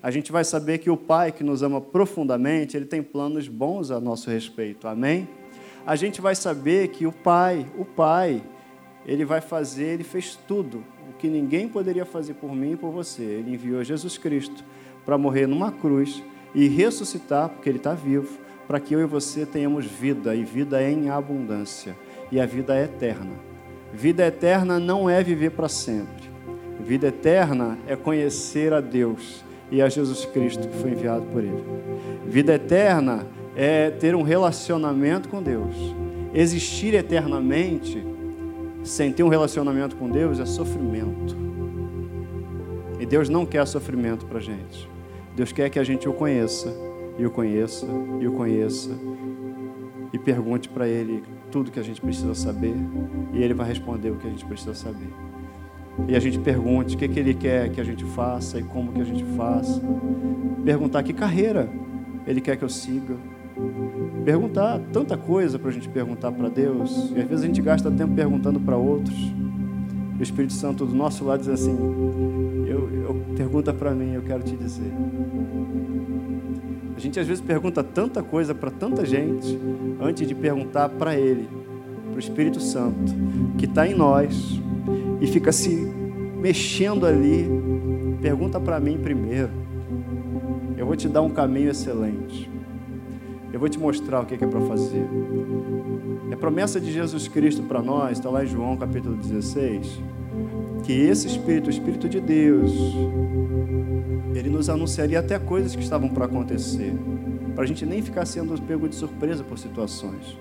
A 0.02 0.10
gente 0.10 0.32
vai 0.32 0.44
saber 0.44 0.78
que 0.78 0.88
o 0.88 0.96
Pai, 0.96 1.32
que 1.32 1.44
nos 1.44 1.62
ama 1.62 1.80
profundamente, 1.80 2.76
Ele 2.76 2.86
tem 2.86 3.02
planos 3.02 3.48
bons 3.48 3.90
a 3.90 4.00
nosso 4.00 4.30
respeito. 4.30 4.88
Amém? 4.88 5.28
A 5.84 5.96
gente 5.96 6.20
vai 6.20 6.34
saber 6.34 6.88
que 6.88 7.06
o 7.06 7.12
Pai, 7.12 7.66
o 7.76 7.84
Pai, 7.84 8.42
Ele 9.04 9.24
vai 9.24 9.42
fazer, 9.42 9.94
Ele 9.94 10.04
fez 10.04 10.38
tudo 10.48 10.82
o 11.10 11.12
que 11.18 11.28
ninguém 11.28 11.68
poderia 11.68 12.06
fazer 12.06 12.34
por 12.34 12.54
mim 12.54 12.72
e 12.72 12.76
por 12.76 12.90
você. 12.90 13.22
Ele 13.22 13.52
enviou 13.52 13.84
Jesus 13.84 14.16
Cristo 14.16 14.64
para 15.04 15.18
morrer 15.18 15.46
numa 15.46 15.70
cruz 15.70 16.22
e 16.56 16.68
ressuscitar, 16.68 17.50
porque 17.50 17.68
Ele 17.68 17.76
está 17.76 17.92
vivo, 17.92 18.38
para 18.66 18.80
que 18.80 18.94
eu 18.94 19.00
e 19.00 19.04
você 19.04 19.44
tenhamos 19.44 19.84
vida, 19.84 20.34
e 20.34 20.42
vida 20.42 20.82
em 20.82 21.10
abundância, 21.10 21.94
e 22.32 22.40
a 22.40 22.46
vida 22.46 22.74
é 22.74 22.84
eterna. 22.84 23.32
Vida 23.92 24.26
eterna 24.26 24.80
não 24.80 25.08
é 25.08 25.22
viver 25.22 25.50
para 25.50 25.68
sempre. 25.68 26.24
Vida 26.80 27.08
eterna 27.08 27.78
é 27.86 27.94
conhecer 27.94 28.72
a 28.72 28.80
Deus 28.80 29.44
e 29.70 29.82
a 29.82 29.88
Jesus 29.90 30.24
Cristo 30.24 30.66
que 30.66 30.78
foi 30.78 30.92
enviado 30.92 31.26
por 31.26 31.44
Ele. 31.44 31.62
Vida 32.26 32.54
eterna 32.54 33.26
é 33.54 33.90
ter 33.90 34.14
um 34.14 34.22
relacionamento 34.22 35.28
com 35.28 35.42
Deus. 35.42 35.76
Existir 36.32 36.94
eternamente 36.94 38.02
sem 38.82 39.12
ter 39.12 39.22
um 39.22 39.28
relacionamento 39.28 39.94
com 39.96 40.08
Deus 40.08 40.38
é 40.38 40.46
sofrimento 40.46 41.36
E 43.00 43.04
Deus 43.04 43.28
não 43.28 43.44
quer 43.44 43.66
sofrimento 43.66 44.24
para 44.24 44.38
gente. 44.40 44.95
Deus 45.36 45.52
quer 45.52 45.68
que 45.68 45.78
a 45.78 45.84
gente 45.84 46.08
o 46.08 46.14
conheça, 46.14 46.74
e 47.18 47.26
o 47.26 47.30
conheça, 47.30 47.86
e 48.18 48.26
o 48.26 48.32
conheça, 48.32 48.90
e 50.10 50.18
pergunte 50.18 50.66
para 50.66 50.88
Ele 50.88 51.22
tudo 51.50 51.70
que 51.70 51.78
a 51.78 51.82
gente 51.82 52.00
precisa 52.00 52.34
saber, 52.34 52.74
e 53.34 53.42
Ele 53.42 53.52
vai 53.52 53.68
responder 53.68 54.10
o 54.10 54.16
que 54.16 54.26
a 54.26 54.30
gente 54.30 54.46
precisa 54.46 54.72
saber. 54.72 55.12
E 56.08 56.16
a 56.16 56.20
gente 56.20 56.38
pergunte 56.38 56.96
o 56.96 56.98
que, 56.98 57.06
que 57.06 57.20
Ele 57.20 57.34
quer 57.34 57.70
que 57.70 57.78
a 57.78 57.84
gente 57.84 58.02
faça 58.02 58.58
e 58.58 58.62
como 58.62 58.92
que 58.92 59.00
a 59.02 59.04
gente 59.04 59.24
faça. 59.36 59.82
Perguntar 60.64 61.02
que 61.02 61.12
carreira 61.12 61.68
Ele 62.26 62.40
quer 62.40 62.56
que 62.56 62.64
eu 62.64 62.68
siga. 62.70 63.16
Perguntar 64.24 64.80
tanta 64.90 65.18
coisa 65.18 65.58
para 65.58 65.68
a 65.68 65.72
gente 65.72 65.88
perguntar 65.90 66.32
para 66.32 66.48
Deus, 66.48 67.12
e 67.14 67.20
às 67.20 67.28
vezes 67.28 67.44
a 67.44 67.46
gente 67.46 67.60
gasta 67.60 67.90
tempo 67.90 68.14
perguntando 68.14 68.58
para 68.58 68.76
outros. 68.76 69.14
O 70.18 70.22
Espírito 70.22 70.54
Santo 70.54 70.86
do 70.86 70.94
nosso 70.94 71.26
lado 71.26 71.40
diz 71.40 71.48
assim: 71.50 71.76
pergunta 73.34 73.72
para 73.72 73.92
mim, 73.92 74.12
eu 74.12 74.22
quero 74.22 74.42
te 74.42 74.56
dizer. 74.56 74.92
A 76.96 77.00
gente 77.00 77.18
às 77.18 77.26
vezes 77.26 77.42
pergunta 77.42 77.82
tanta 77.82 78.22
coisa 78.22 78.54
para 78.54 78.70
tanta 78.70 79.04
gente 79.04 79.58
antes 80.00 80.26
de 80.26 80.34
perguntar 80.34 80.88
para 80.88 81.14
Ele, 81.14 81.48
para 82.08 82.16
o 82.16 82.18
Espírito 82.18 82.60
Santo, 82.60 83.12
que 83.58 83.66
está 83.66 83.86
em 83.86 83.94
nós 83.94 84.60
e 85.20 85.26
fica 85.26 85.52
se 85.52 85.74
mexendo 86.40 87.06
ali. 87.06 87.46
Pergunta 88.22 88.58
para 88.58 88.80
mim 88.80 88.98
primeiro. 88.98 89.50
Eu 90.76 90.86
vou 90.86 90.96
te 90.96 91.08
dar 91.08 91.22
um 91.22 91.30
caminho 91.30 91.70
excelente. 91.70 92.50
Eu 93.52 93.60
vou 93.60 93.68
te 93.68 93.78
mostrar 93.78 94.20
o 94.20 94.26
que 94.26 94.34
é 94.34 94.46
para 94.46 94.60
fazer. 94.62 95.06
É 96.30 96.36
promessa 96.36 96.80
de 96.80 96.92
Jesus 96.92 97.28
Cristo 97.28 97.62
para 97.62 97.80
nós, 97.80 98.18
está 98.18 98.28
lá 98.28 98.44
em 98.44 98.46
João 98.46 98.76
capítulo 98.76 99.16
16, 99.16 100.00
que 100.86 100.92
esse 100.92 101.26
Espírito, 101.26 101.66
o 101.66 101.70
Espírito 101.70 102.08
de 102.08 102.20
Deus, 102.20 102.70
ele 104.32 104.48
nos 104.48 104.70
anunciaria 104.70 105.18
até 105.18 105.36
coisas 105.36 105.74
que 105.74 105.82
estavam 105.82 106.08
para 106.08 106.26
acontecer, 106.26 106.94
para 107.56 107.64
a 107.64 107.66
gente 107.66 107.84
nem 107.84 108.00
ficar 108.00 108.24
sendo 108.24 108.60
pego 108.62 108.88
de 108.88 108.94
surpresa 108.94 109.42
por 109.42 109.58
situações. 109.58 110.38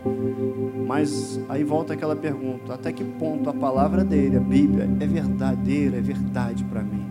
Mas 0.85 1.39
aí 1.49 1.63
volta 1.63 1.93
aquela 1.93 2.15
pergunta: 2.15 2.75
até 2.75 2.93
que 2.93 3.03
ponto 3.03 3.49
a 3.49 3.53
palavra 3.53 4.03
dele, 4.03 4.37
a 4.37 4.39
Bíblia, 4.39 4.87
é 4.99 5.07
verdadeira, 5.07 5.97
é 5.97 6.01
verdade 6.01 6.63
para 6.65 6.83
mim? 6.83 7.09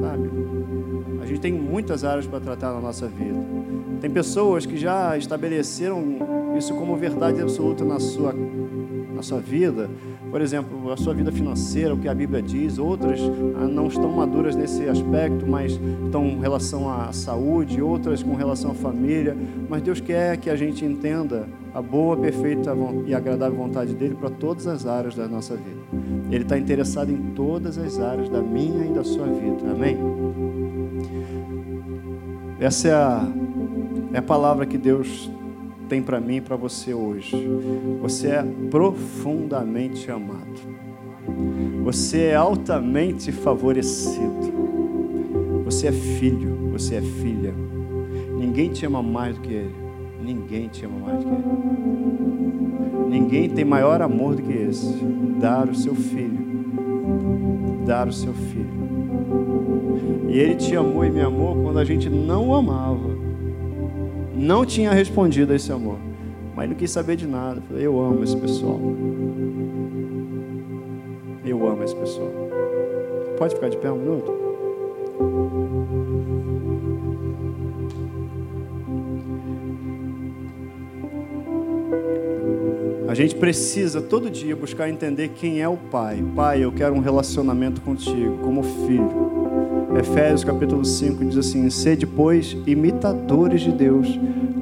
Sabe? 0.00 0.30
A 1.20 1.26
gente 1.26 1.40
tem 1.40 1.52
muitas 1.52 2.02
áreas 2.02 2.26
para 2.26 2.40
tratar 2.40 2.72
na 2.72 2.80
nossa 2.80 3.06
vida. 3.08 3.38
Tem 4.00 4.08
pessoas 4.08 4.64
que 4.64 4.78
já 4.78 5.18
estabeleceram 5.18 6.56
isso 6.56 6.74
como 6.74 6.96
verdade 6.96 7.42
absoluta 7.42 7.84
na 7.84 8.00
sua, 8.00 8.34
na 9.14 9.22
sua 9.22 9.38
vida. 9.38 9.90
Por 10.30 10.40
exemplo, 10.40 10.92
a 10.92 10.96
sua 10.96 11.12
vida 11.12 11.32
financeira, 11.32 11.92
o 11.92 11.98
que 11.98 12.08
a 12.08 12.14
Bíblia 12.14 12.40
diz. 12.40 12.78
Outras 12.78 13.20
ah, 13.56 13.66
não 13.66 13.88
estão 13.88 14.10
maduras 14.12 14.54
nesse 14.54 14.88
aspecto, 14.88 15.46
mas 15.46 15.72
estão 16.04 16.24
em 16.24 16.40
relação 16.40 16.88
à 16.88 17.12
saúde. 17.12 17.82
Outras 17.82 18.22
com 18.22 18.34
relação 18.34 18.70
à 18.70 18.74
família. 18.74 19.36
Mas 19.68 19.82
Deus 19.82 20.00
quer 20.00 20.36
que 20.36 20.48
a 20.48 20.54
gente 20.54 20.84
entenda 20.84 21.48
a 21.74 21.82
boa, 21.82 22.16
perfeita 22.16 22.72
e 23.06 23.14
agradável 23.14 23.56
vontade 23.56 23.94
dele 23.94 24.14
para 24.14 24.30
todas 24.30 24.66
as 24.66 24.86
áreas 24.86 25.14
da 25.14 25.26
nossa 25.26 25.56
vida. 25.56 25.80
Ele 26.30 26.44
está 26.44 26.56
interessado 26.56 27.10
em 27.10 27.32
todas 27.34 27.76
as 27.76 27.98
áreas 27.98 28.28
da 28.28 28.40
minha 28.40 28.86
e 28.86 28.94
da 28.94 29.02
sua 29.02 29.26
vida. 29.26 29.70
Amém? 29.70 29.96
Essa 32.60 32.88
é 32.88 32.92
a, 32.92 33.28
é 34.12 34.18
a 34.18 34.22
palavra 34.22 34.66
que 34.66 34.78
Deus 34.78 35.30
tem 35.90 36.00
para 36.00 36.20
mim 36.20 36.36
e 36.36 36.40
para 36.40 36.54
você 36.54 36.94
hoje. 36.94 37.36
Você 38.00 38.28
é 38.28 38.44
profundamente 38.70 40.08
amado. 40.08 40.60
Você 41.82 42.26
é 42.26 42.36
altamente 42.36 43.32
favorecido. 43.32 44.60
Você 45.64 45.88
é 45.88 45.92
filho, 45.92 46.70
você 46.70 46.94
é 46.94 47.02
filha. 47.02 47.52
Ninguém 48.38 48.70
te 48.70 48.86
ama 48.86 49.02
mais 49.02 49.34
do 49.34 49.40
que 49.40 49.52
Ele. 49.52 49.74
Ninguém 50.22 50.68
te 50.68 50.84
ama 50.84 50.98
mais 51.00 51.24
do 51.24 51.24
que 51.24 51.34
Ele. 51.34 53.10
Ninguém 53.10 53.50
tem 53.50 53.64
maior 53.64 54.00
amor 54.00 54.36
do 54.36 54.42
que 54.42 54.52
esse. 54.52 54.94
Dar 55.40 55.68
o 55.68 55.74
seu 55.74 55.96
filho. 55.96 56.38
Dar 57.84 58.06
o 58.06 58.12
seu 58.12 58.32
filho. 58.32 58.70
E 60.28 60.38
Ele 60.38 60.54
te 60.54 60.76
amou 60.76 61.04
e 61.04 61.10
me 61.10 61.20
amou 61.20 61.60
quando 61.64 61.80
a 61.80 61.84
gente 61.84 62.08
não 62.08 62.54
amava. 62.54 63.09
Não 64.40 64.64
tinha 64.64 64.90
respondido 64.90 65.52
a 65.52 65.56
esse 65.56 65.70
amor. 65.70 65.98
Mas 66.56 66.66
não 66.66 66.74
quis 66.74 66.90
saber 66.90 67.14
de 67.14 67.26
nada. 67.26 67.58
Eu 67.58 67.62
falei, 67.62 67.86
eu 67.86 68.00
amo 68.00 68.24
esse 68.24 68.34
pessoal. 68.34 68.80
Eu 71.44 71.68
amo 71.68 71.84
esse 71.84 71.94
pessoal. 71.94 72.32
Pode 73.36 73.54
ficar 73.54 73.68
de 73.68 73.76
pé 73.76 73.92
um 73.92 73.98
minuto? 73.98 74.32
A 83.06 83.14
gente 83.14 83.34
precisa 83.34 84.00
todo 84.00 84.30
dia 84.30 84.56
buscar 84.56 84.88
entender 84.88 85.28
quem 85.28 85.60
é 85.60 85.68
o 85.68 85.76
Pai. 85.76 86.24
Pai, 86.34 86.64
eu 86.64 86.72
quero 86.72 86.94
um 86.94 87.00
relacionamento 87.00 87.82
contigo, 87.82 88.38
como 88.38 88.62
filho. 88.62 89.59
Efésios 89.98 90.44
capítulo 90.44 90.84
5 90.84 91.24
diz 91.24 91.36
assim: 91.36 91.68
Sede, 91.68 92.06
pois, 92.06 92.56
imitadores 92.66 93.60
de 93.60 93.72
Deus, 93.72 94.08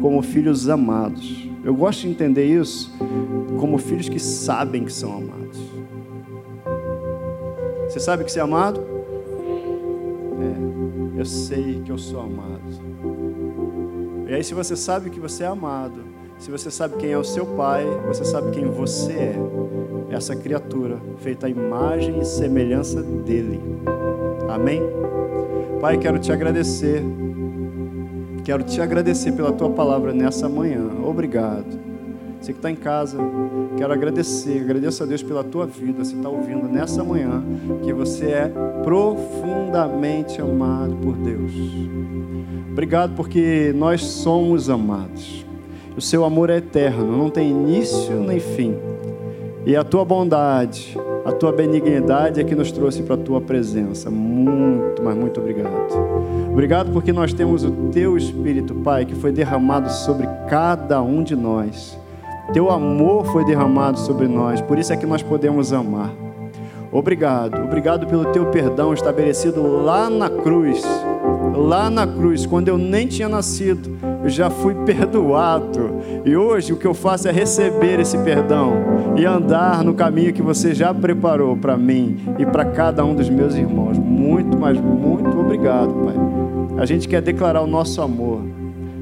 como 0.01 0.23
filhos 0.23 0.69
amados. 0.69 1.49
Eu 1.63 1.75
gosto 1.75 2.03
de 2.03 2.09
entender 2.09 2.47
isso 2.47 2.91
como 3.59 3.77
filhos 3.79 4.09
que 4.09 4.19
sabem 4.19 4.85
que 4.85 4.93
são 4.93 5.13
amados. 5.17 5.59
Você 7.89 8.01
sabe 8.01 8.25
que 8.25 8.33
você 8.33 8.39
é 8.39 8.43
amado? 8.43 8.81
É, 10.41 11.21
eu 11.21 11.25
sei 11.25 11.83
que 11.85 11.91
eu 11.91 11.99
sou 11.99 12.21
amado. 12.21 12.63
E 14.29 14.35
aí, 14.35 14.45
se 14.45 14.55
você 14.55 14.77
sabe 14.77 15.11
que 15.11 15.21
você 15.21 15.45
é 15.45 15.47
amado, 15.47 16.01
se 16.39 16.51
você 16.51 16.71
sabe 16.71 16.97
quem 16.97 17.11
é 17.11 17.19
o 17.19 17.25
seu 17.25 17.45
pai, 17.45 17.85
você 18.07 18.25
sabe 18.25 18.51
quem 18.53 18.67
você 18.67 19.13
é. 19.13 19.37
Essa 20.11 20.35
criatura 20.37 20.99
feita 21.19 21.47
à 21.47 21.51
imagem 21.51 22.19
e 22.19 22.25
semelhança 22.25 23.03
dele. 23.03 23.61
Amém? 24.49 24.83
Pai, 25.81 25.99
quero 25.99 26.19
te 26.19 26.33
agradecer. 26.33 27.05
Quero 28.45 28.63
te 28.63 28.81
agradecer 28.81 29.33
pela 29.33 29.53
tua 29.53 29.71
palavra 29.71 30.13
nessa 30.13 30.49
manhã. 30.49 30.89
Obrigado. 31.05 31.79
Você 32.41 32.53
que 32.53 32.59
está 32.59 32.71
em 32.71 32.77
casa, 32.77 33.19
quero 33.77 33.93
agradecer. 33.93 34.63
Agradeço 34.63 35.03
a 35.03 35.07
Deus 35.07 35.23
pela 35.23 35.45
tua 35.45 35.67
vida. 35.67 36.05
Você 36.05 36.17
está 36.17 36.29
ouvindo 36.29 36.67
nessa 36.67 37.05
manhã 37.05 37.43
que 37.85 37.93
você 37.93 38.27
é 38.27 38.53
profundamente 38.83 40.41
amado 40.41 40.97
por 40.97 41.15
Deus. 41.17 41.53
Obrigado 42.71 43.15
porque 43.15 43.73
nós 43.77 44.03
somos 44.03 44.71
amados. 44.71 45.45
O 45.97 46.01
seu 46.01 46.25
amor 46.25 46.49
é 46.49 46.59
eterno, 46.59 47.17
não 47.17 47.29
tem 47.29 47.51
início 47.51 48.21
nem 48.21 48.39
fim. 48.39 48.88
E 49.69 49.77
a 49.77 49.85
tua 49.85 50.03
bondade, 50.03 50.97
a 51.27 51.31
tua 51.31 51.53
benignidade 51.53 52.41
é 52.41 52.43
que 52.43 52.55
nos 52.55 52.73
trouxe 52.73 53.03
para 53.03 53.17
a 53.17 53.19
tua 53.19 53.39
presença. 53.39 54.09
Muito, 54.09 55.03
mas 55.03 55.15
muito 55.15 55.39
obrigado. 55.39 55.93
Obrigado 56.51 56.91
porque 56.91 57.13
nós 57.13 57.35
temos 57.35 57.65
o 57.65 57.71
teu 57.93 58.17
Espírito, 58.17 58.75
Pai, 58.77 59.05
que 59.05 59.15
foi 59.15 59.31
derramado 59.31 59.93
sobre 59.93 60.27
cada 60.49 61.03
um 61.03 61.23
de 61.23 61.37
nós. 61.37 61.99
Teu 62.55 62.71
amor 62.71 63.27
foi 63.27 63.45
derramado 63.45 63.99
sobre 63.99 64.27
nós, 64.27 64.63
por 64.63 64.79
isso 64.79 64.91
é 64.91 64.97
que 64.97 65.05
nós 65.05 65.23
podemos 65.23 65.71
amar. 65.71 66.15
Obrigado, 66.91 67.63
obrigado 67.63 68.07
pelo 68.07 68.25
teu 68.33 68.47
perdão 68.47 68.95
estabelecido 68.95 69.85
lá 69.85 70.09
na 70.09 70.31
cruz. 70.31 70.83
Lá 71.59 71.91
na 71.91 72.07
cruz, 72.07 72.47
quando 72.47 72.69
eu 72.69 72.79
nem 72.79 73.09
tinha 73.09 73.29
nascido, 73.29 73.99
eu 74.23 74.29
já 74.29 74.49
fui 74.49 74.75
perdoado. 74.87 75.91
E 76.25 76.37
hoje 76.37 76.73
o 76.73 76.77
que 76.77 76.87
eu 76.87 76.95
faço 76.95 77.27
é 77.27 77.33
receber 77.33 77.99
esse 77.99 78.17
perdão 78.19 78.75
e 79.17 79.25
andar 79.25 79.83
no 79.83 79.93
caminho 79.93 80.33
que 80.33 80.41
você 80.41 80.73
já 80.73 80.95
preparou 80.95 81.57
para 81.57 81.77
mim 81.77 82.19
e 82.39 82.47
para 82.47 82.65
cada 82.65 83.05
um 83.05 83.15
dos 83.15 83.29
meus 83.29 83.57
irmãos. 83.57 83.99
Muito, 83.99 84.57
mas 84.57 84.81
muito 84.81 85.37
obrigado, 85.37 85.93
Pai. 85.93 86.15
A 86.81 86.87
gente 86.87 87.09
quer 87.09 87.21
declarar 87.21 87.61
o 87.61 87.67
nosso 87.67 88.01
amor, 88.01 88.41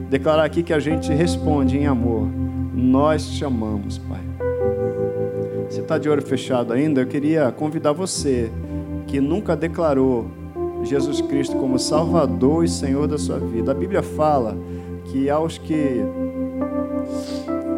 declarar 0.09 0.45
aqui 0.45 0.63
que 0.63 0.73
a 0.73 0.81
gente 0.81 1.13
responde 1.13 1.77
em 1.77 1.87
amor. 1.87 2.27
Nós 2.73 3.29
te 3.29 3.45
amamos, 3.45 3.99
Pai. 3.99 4.21
Você 5.69 5.81
está 5.81 5.99
de 5.99 6.09
olho 6.09 6.23
fechado 6.23 6.73
ainda? 6.73 7.03
Eu 7.03 7.07
queria 7.07 7.53
convidar 7.53 7.93
você 7.93 8.51
que 9.07 9.21
nunca 9.21 9.55
declarou 9.55 10.27
Jesus 10.87 11.21
Cristo 11.21 11.57
como 11.57 11.79
Salvador 11.79 12.65
e 12.65 12.69
Senhor 12.69 13.07
da 13.07 13.19
sua 13.19 13.39
vida. 13.39 13.73
A 13.73 13.75
Bíblia 13.75 14.03
fala 14.03 14.57
que 15.05 15.29
aos 15.29 15.59
que 15.59 16.01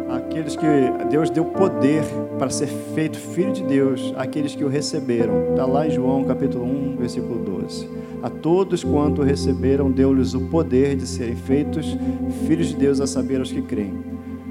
aqueles 0.09 0.55
que 0.55 0.65
Deus 1.09 1.29
deu 1.29 1.45
poder 1.45 2.03
para 2.37 2.49
ser 2.49 2.67
feito 2.67 3.17
filho 3.17 3.51
de 3.51 3.63
Deus, 3.63 4.13
aqueles 4.15 4.55
que 4.55 4.63
o 4.63 4.67
receberam. 4.67 5.51
Está 5.51 5.65
lá 5.65 5.87
em 5.87 5.91
João 5.91 6.23
capítulo 6.23 6.63
1, 6.63 6.97
versículo 6.97 7.39
12. 7.39 7.89
A 8.21 8.29
todos 8.29 8.83
quanto 8.83 9.21
receberam, 9.21 9.89
deu-lhes 9.89 10.33
o 10.33 10.41
poder 10.41 10.95
de 10.95 11.07
serem 11.07 11.35
feitos 11.35 11.97
filhos 12.45 12.67
de 12.67 12.75
Deus, 12.75 12.99
a 12.99 13.07
saber, 13.07 13.39
os 13.39 13.51
que 13.51 13.61
creem 13.61 13.93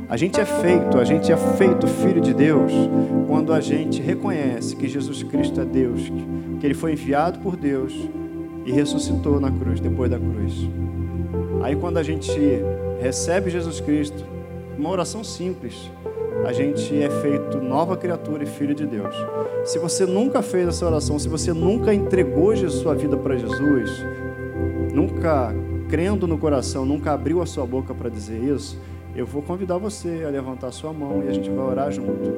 A 0.09 0.17
gente 0.17 0.41
é 0.41 0.45
feito, 0.45 0.99
a 0.99 1.05
gente 1.05 1.31
é 1.31 1.37
feito 1.37 1.87
filho 1.87 2.21
de 2.21 2.33
Deus 2.33 2.73
quando 3.27 3.53
a 3.53 3.61
gente 3.61 4.01
reconhece 4.01 4.75
que 4.75 4.89
Jesus 4.89 5.23
Cristo 5.23 5.61
é 5.61 5.65
Deus, 5.65 6.11
que 6.59 6.67
ele 6.67 6.75
foi 6.75 6.93
enviado 6.93 7.39
por 7.41 7.57
Deus 7.57 8.09
e 8.69 8.71
ressuscitou 8.71 9.41
na 9.41 9.51
cruz, 9.51 9.81
depois 9.81 10.11
da 10.11 10.19
cruz. 10.19 10.69
Aí 11.63 11.75
quando 11.75 11.97
a 11.97 12.03
gente 12.03 12.31
recebe 13.01 13.49
Jesus 13.49 13.81
Cristo, 13.81 14.23
uma 14.79 14.91
oração 14.91 15.25
simples, 15.25 15.91
a 16.45 16.53
gente 16.53 16.95
é 17.03 17.09
feito 17.09 17.63
nova 17.63 17.97
criatura 17.97 18.45
e 18.45 18.47
filho 18.47 18.75
de 18.75 18.87
Deus. 18.87 19.15
Se 19.65 19.79
você 19.79 20.05
nunca 20.05 20.43
fez 20.43 20.69
essa 20.69 20.85
oração, 20.85 21.19
se 21.19 21.29
você 21.29 21.53
nunca 21.53 21.95
entregou 21.95 22.55
sua 22.69 22.95
vida 22.95 23.17
para 23.17 23.39
Jesus, 23.39 24.05
nunca 24.93 25.55
crendo 25.89 26.27
no 26.27 26.37
coração, 26.37 26.85
nunca 26.85 27.13
abriu 27.13 27.41
a 27.41 27.47
sua 27.47 27.65
boca 27.65 27.95
para 27.95 28.11
dizer 28.11 28.39
isso, 28.39 28.79
eu 29.17 29.25
vou 29.25 29.41
convidar 29.41 29.79
você 29.79 30.25
a 30.27 30.29
levantar 30.29 30.71
sua 30.73 30.93
mão 30.93 31.23
e 31.25 31.29
a 31.29 31.33
gente 31.33 31.49
vai 31.49 31.65
orar 31.65 31.91
junto. 31.91 32.37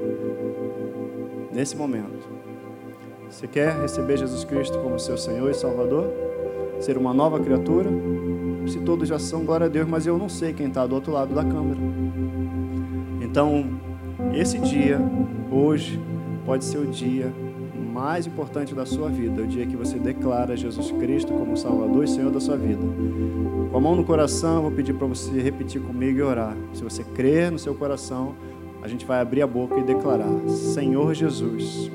Nesse 1.52 1.76
momento. 1.76 2.29
Você 3.30 3.46
quer 3.46 3.80
receber 3.80 4.16
Jesus 4.16 4.42
Cristo 4.42 4.76
como 4.80 4.98
seu 4.98 5.16
Senhor 5.16 5.48
e 5.48 5.54
Salvador? 5.54 6.12
Ser 6.80 6.98
uma 6.98 7.14
nova 7.14 7.38
criatura? 7.38 7.88
Se 8.66 8.80
todos 8.80 9.08
já 9.08 9.20
são, 9.20 9.44
glória 9.44 9.66
a 9.66 9.68
Deus, 9.68 9.88
mas 9.88 10.04
eu 10.04 10.18
não 10.18 10.28
sei 10.28 10.52
quem 10.52 10.66
está 10.66 10.84
do 10.84 10.96
outro 10.96 11.12
lado 11.12 11.32
da 11.32 11.44
câmera. 11.44 11.78
Então, 13.20 13.70
esse 14.34 14.58
dia, 14.58 15.00
hoje, 15.48 16.00
pode 16.44 16.64
ser 16.64 16.78
o 16.78 16.86
dia 16.86 17.32
mais 17.92 18.26
importante 18.26 18.74
da 18.74 18.84
sua 18.84 19.08
vida, 19.08 19.42
o 19.42 19.46
dia 19.46 19.64
que 19.64 19.76
você 19.76 19.96
declara 19.96 20.56
Jesus 20.56 20.90
Cristo 20.90 21.32
como 21.32 21.56
Salvador 21.56 22.04
e 22.04 22.08
Senhor 22.08 22.32
da 22.32 22.40
sua 22.40 22.56
vida. 22.56 22.82
Com 23.70 23.76
a 23.76 23.80
mão 23.80 23.94
no 23.94 24.04
coração, 24.04 24.56
eu 24.56 24.62
vou 24.62 24.72
pedir 24.72 24.94
para 24.94 25.06
você 25.06 25.40
repetir 25.40 25.80
comigo 25.80 26.18
e 26.18 26.22
orar. 26.22 26.56
Se 26.72 26.82
você 26.82 27.04
crer 27.04 27.52
no 27.52 27.60
seu 27.60 27.76
coração, 27.76 28.34
a 28.82 28.88
gente 28.88 29.04
vai 29.04 29.20
abrir 29.20 29.42
a 29.42 29.46
boca 29.46 29.78
e 29.78 29.82
declarar: 29.82 30.48
Senhor 30.48 31.14
Jesus, 31.14 31.90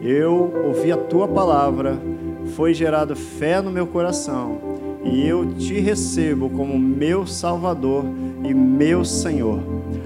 eu 0.00 0.52
ouvi 0.66 0.92
a 0.92 0.96
tua 0.96 1.26
palavra, 1.26 1.98
foi 2.54 2.74
gerado 2.74 3.16
fé 3.16 3.60
no 3.60 3.70
meu 3.70 3.86
coração 3.86 4.78
e 5.04 5.26
eu 5.26 5.46
te 5.54 5.78
recebo 5.80 6.50
como 6.50 6.78
meu 6.78 7.26
Salvador 7.26 8.04
e 8.44 8.52
meu 8.52 9.04
Senhor. 9.04 9.60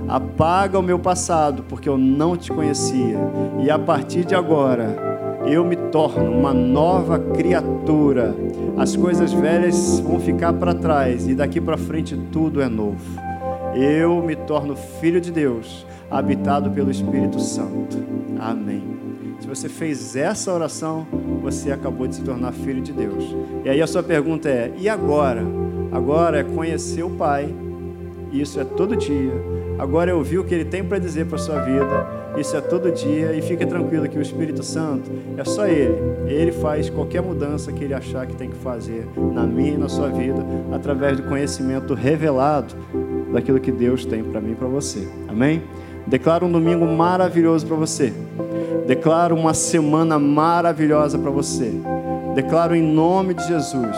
Apaga 0.08 0.78
o 0.78 0.82
meu 0.82 0.98
passado, 0.98 1.64
porque 1.68 1.88
eu 1.88 1.96
não 1.96 2.36
te 2.36 2.52
conhecia, 2.52 3.18
e 3.64 3.70
a 3.70 3.78
partir 3.78 4.24
de 4.24 4.34
agora 4.34 5.12
eu 5.46 5.64
me 5.64 5.76
torno 5.76 6.30
uma 6.30 6.52
nova 6.52 7.18
criatura. 7.18 8.34
As 8.76 8.96
coisas 8.96 9.32
velhas 9.32 10.00
vão 10.00 10.20
ficar 10.20 10.52
para 10.52 10.74
trás 10.74 11.26
e 11.26 11.34
daqui 11.34 11.60
para 11.60 11.76
frente 11.76 12.16
tudo 12.30 12.60
é 12.60 12.68
novo. 12.68 13.31
Eu 13.74 14.22
me 14.22 14.36
torno 14.36 14.76
filho 14.76 15.20
de 15.20 15.32
Deus, 15.32 15.86
habitado 16.10 16.70
pelo 16.70 16.90
Espírito 16.90 17.40
Santo. 17.40 17.96
Amém. 18.38 18.82
Se 19.40 19.46
você 19.46 19.68
fez 19.68 20.14
essa 20.14 20.52
oração, 20.52 21.06
você 21.42 21.72
acabou 21.72 22.06
de 22.06 22.16
se 22.16 22.22
tornar 22.22 22.52
filho 22.52 22.80
de 22.80 22.92
Deus. 22.92 23.34
E 23.64 23.68
aí 23.68 23.80
a 23.80 23.86
sua 23.86 24.02
pergunta 24.02 24.48
é: 24.48 24.72
e 24.76 24.88
agora? 24.88 25.42
Agora 25.90 26.40
é 26.40 26.44
conhecer 26.44 27.02
o 27.02 27.10
Pai. 27.10 27.54
Isso 28.30 28.60
é 28.60 28.64
todo 28.64 28.96
dia. 28.96 29.32
Agora 29.78 30.10
é 30.10 30.14
ouvir 30.14 30.38
o 30.38 30.44
que 30.44 30.54
Ele 30.54 30.64
tem 30.64 30.84
para 30.84 30.98
dizer 30.98 31.26
para 31.26 31.36
a 31.36 31.40
sua 31.40 31.60
vida 31.60 32.22
isso 32.36 32.56
é 32.56 32.62
todo 32.62 32.90
dia 32.90 33.34
e 33.34 33.42
fique 33.42 33.66
tranquilo 33.66 34.08
que 34.08 34.18
o 34.18 34.22
Espírito 34.22 34.62
Santo 34.62 35.10
é 35.36 35.44
só 35.44 35.66
Ele. 35.66 35.94
Ele 36.26 36.50
faz 36.50 36.88
qualquer 36.88 37.20
mudança 37.20 37.70
que 37.70 37.84
Ele 37.84 37.92
achar 37.92 38.26
que 38.26 38.34
tem 38.34 38.48
que 38.48 38.56
fazer 38.56 39.06
na 39.34 39.42
minha 39.42 39.72
e 39.72 39.76
na 39.76 39.88
sua 39.88 40.08
vida 40.08 40.42
através 40.72 41.18
do 41.18 41.24
conhecimento 41.24 41.92
revelado 41.92 42.74
daquilo 43.32 43.60
que 43.60 43.72
Deus 43.72 44.04
tem 44.04 44.22
para 44.22 44.40
mim 44.40 44.52
e 44.52 44.54
para 44.54 44.68
você. 44.68 45.08
Amém? 45.28 45.62
Declaro 46.06 46.46
um 46.46 46.52
domingo 46.52 46.86
maravilhoso 46.86 47.66
para 47.66 47.76
você. 47.76 48.12
Declaro 48.86 49.36
uma 49.36 49.54
semana 49.54 50.18
maravilhosa 50.18 51.18
para 51.18 51.30
você. 51.30 51.72
Declaro 52.34 52.74
em 52.74 52.82
nome 52.82 53.34
de 53.34 53.46
Jesus 53.46 53.96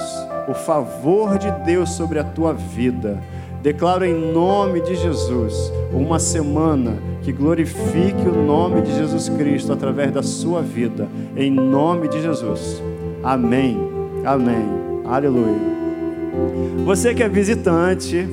o 0.49 0.55
favor 0.55 1.39
de 1.39 1.51
Deus 1.65 1.91
sobre 1.91 2.19
a 2.19 2.25
tua 2.25 2.53
vida. 2.53 3.21
Declaro 3.63 4.05
em 4.05 4.33
nome 4.33 4.81
de 4.83 4.95
Jesus 4.95 5.73
uma 5.91 6.19
semana 6.19 6.99
que 7.23 7.33
glorifique 7.33 8.29
o 8.29 8.45
nome 8.45 8.83
de 8.83 8.95
Jesus 8.95 9.31
Cristo 9.31 9.73
através 9.73 10.13
da 10.13 10.23
sua 10.23 10.61
vida, 10.61 11.09
em 11.35 11.51
nome 11.51 12.09
de 12.09 12.21
Jesus. 12.21 12.83
Amém. 13.23 13.79
Amém. 14.23 14.69
Aleluia. 15.07 15.75
Você 16.85 17.15
que 17.15 17.23
é 17.23 17.29
visitante, 17.29 18.29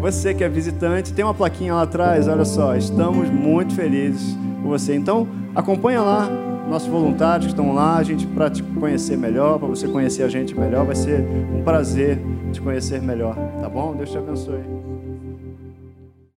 você 0.00 0.32
que 0.32 0.42
é 0.42 0.48
visitante, 0.48 1.12
tem 1.12 1.24
uma 1.24 1.34
plaquinha 1.34 1.74
lá 1.74 1.82
atrás, 1.82 2.26
olha 2.26 2.44
só, 2.44 2.74
estamos 2.74 3.28
muito 3.28 3.74
felizes 3.74 4.36
com 4.62 4.68
você. 4.68 4.94
Então, 4.94 5.28
acompanha 5.54 6.00
lá 6.00 6.28
nossos 6.68 6.88
voluntários 6.88 7.46
que 7.46 7.52
estão 7.52 7.74
lá, 7.74 7.96
a 7.96 8.02
gente 8.02 8.26
para 8.26 8.48
te 8.48 8.62
conhecer 8.62 9.18
melhor, 9.18 9.58
para 9.58 9.68
você 9.68 9.88
conhecer 9.88 10.22
a 10.22 10.28
gente 10.28 10.58
melhor, 10.58 10.86
vai 10.86 10.94
ser 10.94 11.20
um 11.54 11.62
prazer 11.62 12.18
te 12.52 12.60
conhecer 12.60 13.02
melhor, 13.02 13.34
tá 13.60 13.68
bom? 13.68 13.94
Deus 13.94 14.10
te 14.10 14.18
abençoe. 14.18 14.79